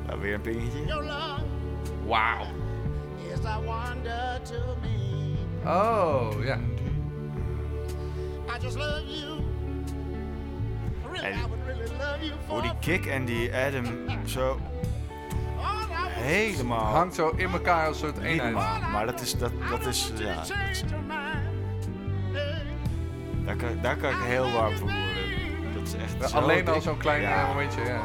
Nou, 0.08 0.20
weer 0.20 0.34
een 0.34 0.42
pingetje. 0.42 0.86
Wauw. 2.06 2.46
is 3.34 3.46
a 3.46 3.62
wonder 3.62 4.40
to 4.44 4.76
me. 4.82 5.36
Oh, 5.66 6.44
ja. 6.44 6.60
I 8.56 8.60
just 8.62 8.78
love 8.78 9.04
you. 9.06 9.42
En 11.24 11.34
Hoe 12.48 12.62
die 12.62 12.72
kick 12.80 13.06
en 13.06 13.26
die 13.26 13.56
Adam 13.56 13.86
zo 14.26 14.60
helemaal... 16.14 16.94
Hangt 16.94 17.16
zo 17.16 17.30
in 17.36 17.50
elkaar 17.52 17.88
als 17.88 18.02
een 18.02 18.08
soort 18.14 18.24
eenheid. 18.26 18.54
maar 18.92 19.06
dat 19.06 19.22
is, 19.22 19.38
dat, 19.38 19.52
dat 19.70 19.86
is, 19.86 20.12
ja, 20.18 20.34
dat 20.36 20.52
is- 20.72 20.84
daar, 23.46 23.56
kan, 23.56 23.68
daar 23.82 23.96
kan 23.96 24.10
ik 24.10 24.18
heel 24.24 24.52
warm 24.52 24.76
voor 24.78 24.88
worden. 24.88 25.74
Dat 25.74 25.88
is 25.88 25.94
echt 25.94 26.34
Alleen 26.34 26.68
al 26.68 26.82
zo'n 26.82 26.98
klein 26.98 27.22
Ja. 27.22 27.42
eh, 27.42 27.48
momentje, 27.48 27.82
ja. 27.82 28.02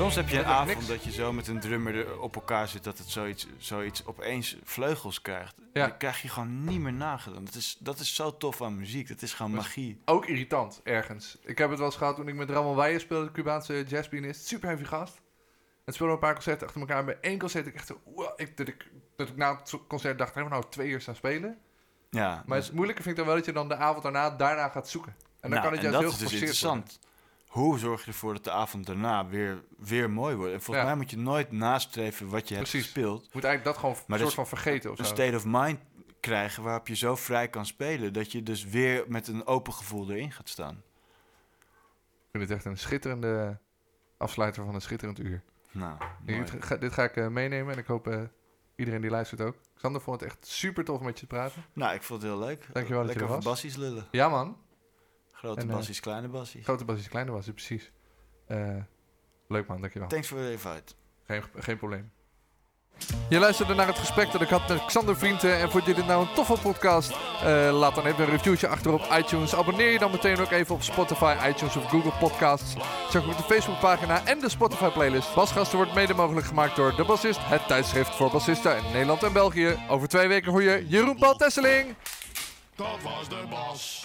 Soms 0.00 0.14
heb 0.14 0.28
je 0.28 0.38
een 0.38 0.44
Dat 0.44 0.52
avond 0.52 0.68
niks. 0.68 0.86
dat 0.86 1.04
je 1.04 1.12
zo 1.12 1.32
met 1.32 1.48
een 1.48 1.60
drummer 1.60 1.94
er 1.94 2.20
op 2.20 2.34
elkaar 2.34 2.68
zit 2.68 2.84
dat 2.84 2.98
het 2.98 3.08
zoiets, 3.08 3.46
zoiets 3.58 4.06
opeens 4.06 4.56
vleugels 4.62 5.22
krijgt. 5.22 5.54
Ja. 5.72 5.86
Dat 5.86 5.96
krijg 5.96 6.22
je 6.22 6.28
gewoon 6.28 6.64
niet 6.64 6.80
meer 6.80 6.92
nagedaan. 6.92 7.44
Dat 7.44 7.54
is, 7.54 7.76
dat 7.78 7.98
is 7.98 8.14
zo 8.14 8.36
tof 8.36 8.62
aan 8.62 8.76
muziek. 8.76 9.08
Dat 9.08 9.22
is 9.22 9.34
gewoon 9.34 9.52
magie. 9.52 10.00
Ook 10.04 10.26
irritant, 10.26 10.80
ergens. 10.84 11.38
Ik 11.42 11.58
heb 11.58 11.68
het 11.68 11.78
wel 11.78 11.88
eens 11.88 11.96
gehad 11.96 12.16
toen 12.16 12.28
ik 12.28 12.34
met 12.34 12.50
Ramon 12.50 12.76
Weijer 12.76 13.00
speelde, 13.00 13.26
de 13.26 13.32
Cubaanse 13.32 13.84
jazzpianist. 13.88 14.46
Super 14.46 14.68
heavy 14.68 14.84
gast. 14.84 15.20
En 15.84 15.92
speelde 15.92 16.12
een 16.12 16.18
paar 16.18 16.34
concerten 16.34 16.66
achter 16.66 16.80
elkaar. 16.80 16.98
En 16.98 17.04
bij 17.04 17.18
één 17.20 17.38
concert 17.38 17.66
ik 17.66 17.74
echt 17.74 17.86
zo... 17.86 18.00
wow, 18.04 18.32
ik, 18.36 18.56
dat, 18.56 18.68
ik, 18.68 18.90
dat 19.16 19.28
ik 19.28 19.36
na 19.36 19.56
het 19.56 19.74
concert 19.88 20.18
dacht, 20.18 20.34
hebben 20.34 20.52
we 20.52 20.58
nou 20.58 20.70
twee 20.70 20.88
uur 20.88 21.00
staan 21.00 21.16
spelen? 21.16 21.58
Ja, 22.10 22.42
Maar 22.46 22.58
het 22.58 22.72
moeilijke 22.72 23.02
vind 23.02 23.18
ik 23.18 23.24
dan 23.24 23.32
wel 23.32 23.36
dat 23.40 23.46
je 23.46 23.52
dan 23.52 23.68
de 23.68 23.76
avond 23.76 24.02
daarna 24.02 24.30
daarna 24.30 24.68
gaat 24.68 24.88
zoeken. 24.88 25.14
En 25.40 25.50
dan 25.50 25.50
nou, 25.50 25.62
kan 25.62 25.72
het 25.72 25.82
juist 25.82 26.00
dat 26.00 26.02
heel 26.02 26.26
is 26.26 26.30
dus 26.30 26.40
interessant. 26.40 26.98
Hoe 27.50 27.78
zorg 27.78 28.00
je 28.04 28.06
ervoor 28.10 28.32
dat 28.34 28.44
de 28.44 28.50
avond 28.50 28.86
daarna 28.86 29.26
weer, 29.26 29.62
weer 29.78 30.10
mooi 30.10 30.34
wordt? 30.36 30.52
En 30.52 30.60
volgens 30.60 30.86
Ja. 30.86 30.90
mij 30.92 31.00
moet 31.00 31.10
je 31.10 31.16
nooit 31.18 31.52
nastreven 31.52 32.28
wat 32.28 32.48
je 32.48 32.54
hebt 32.54 32.68
gespeeld. 32.68 33.22
Je 33.22 33.30
moet 33.32 33.44
eigenlijk 33.44 33.64
dat 33.64 33.76
gewoon 33.76 33.94
een 33.94 34.02
Maar 34.06 34.18
soort 34.18 34.30
dus 34.30 34.38
van 34.38 34.46
vergeten 34.58 34.90
of 34.90 34.98
Een 34.98 35.04
zo. 35.04 35.14
state 35.14 35.36
of 35.36 35.44
mind 35.46 35.78
krijgen 36.20 36.62
waarop 36.62 36.88
je 36.88 36.94
zo 36.96 37.16
vrij 37.16 37.48
kan 37.48 37.66
spelen... 37.66 38.12
dat 38.12 38.32
je 38.32 38.42
dus 38.42 38.64
weer 38.64 39.04
met 39.08 39.28
een 39.28 39.46
open 39.46 39.72
gevoel 39.72 40.10
erin 40.10 40.32
gaat 40.32 40.48
staan. 40.48 40.82
Ik 42.32 42.36
vind 42.38 42.42
het 42.42 42.52
echt 42.52 42.64
een 42.64 42.78
schitterende 42.78 43.58
afsluiter 44.16 44.64
van 44.64 44.74
een 44.74 44.80
schitterend 44.80 45.18
uur. 45.18 45.42
Nou. 45.70 45.96
Dit 46.24 46.52
ga, 46.60 46.76
dit 46.76 46.92
ga 46.92 47.02
ik 47.04 47.16
eh, 47.16 47.26
meenemen 47.28 47.72
en 47.72 47.78
ik 47.78 47.86
hoop 47.86 48.06
eh, 48.08 48.22
iedereen 48.76 49.00
die 49.00 49.10
luistert 49.10 49.40
ook. 49.40 49.56
Xander 49.76 50.00
vond 50.00 50.20
het 50.20 50.30
echt 50.30 50.46
super 50.46 50.84
tof 50.84 50.98
om 50.98 51.04
met 51.04 51.14
je 51.14 51.26
te 51.26 51.34
praten. 51.34 51.64
nou, 51.72 51.94
ik 51.94 52.02
vond 52.02 52.22
het 52.22 52.30
heel 52.30 52.40
leuk. 52.40 52.66
Dankjewel 52.72 53.02
dat 53.02 53.12
je 53.12 53.18
Lekker 53.18 53.22
er 53.36 53.42
was. 53.42 53.44
bassies 53.44 53.76
lullen. 53.76 54.06
Ja 54.10 54.28
man, 54.28 54.56
Grote 55.40 55.60
En, 55.60 55.68
eh, 55.68 55.74
bassies, 55.74 56.00
kleine 56.00 56.28
bassies. 56.28 56.64
grote 56.64 56.84
basis, 56.84 57.08
kleine 57.08 57.30
was 57.30 57.46
precies. 57.46 57.90
Eh, 58.46 58.76
leuk 59.48 59.66
man, 59.66 59.80
dankjewel. 59.80 60.08
Thanks 60.08 60.28
voor 60.28 60.38
de 60.38 60.52
invite. 60.52 60.94
Geen, 61.26 61.42
geen 61.54 61.76
probleem. 61.76 62.12
Je 63.28 63.38
luisterde 63.38 63.74
naar 63.74 63.86
het 63.86 63.98
gesprek 63.98 64.32
dat 64.32 64.40
ik 64.40 64.48
had 64.48 64.68
met 64.68 64.84
Xander 64.86 65.16
Vrienden. 65.16 65.58
En 65.58 65.70
vond 65.70 65.84
je 65.84 65.94
dit 65.94 66.06
nou 66.06 66.26
een 66.28 66.34
toffe 66.34 66.58
podcast? 66.62 67.10
Eh, 67.10 67.70
laat 67.72 67.94
dan 67.94 68.06
even 68.06 68.24
een 68.24 68.30
reviewtje 68.30 68.68
achter 68.68 68.92
op 68.92 69.08
iTunes. 69.18 69.54
Abonneer 69.54 69.90
je 69.90 69.98
dan 69.98 70.10
meteen 70.10 70.38
ook 70.40 70.50
even 70.50 70.74
op 70.74 70.82
Spotify, 70.82 71.36
iTunes 71.48 71.76
of 71.76 71.90
Google 71.90 72.12
Podcasts. 72.18 72.74
Check 73.08 73.22
ook 73.22 73.36
de 73.36 73.42
Facebookpagina 73.42 74.26
en 74.26 74.38
de 74.40 74.48
Spotify 74.48 74.88
playlist. 74.90 75.34
Basgasten 75.34 75.76
wordt 75.78 75.94
mede 75.94 76.14
mogelijk 76.14 76.46
gemaakt 76.46 76.76
door 76.76 76.96
De 76.96 77.04
Bassist, 77.04 77.40
het 77.42 77.66
tijdschrift 77.66 78.14
voor 78.16 78.30
bassisten 78.30 78.76
in 78.76 78.92
Nederland 78.92 79.22
en 79.22 79.32
België. 79.32 79.78
Over 79.88 80.08
twee 80.08 80.28
weken 80.28 80.52
hoor 80.52 80.62
je 80.62 80.88
Jeroen 80.88 81.18
Paul 81.18 81.36
Tesseling. 81.36 81.94
Dat 82.74 83.02
was 83.02 83.28
de 83.28 83.46
bas. 83.50 84.04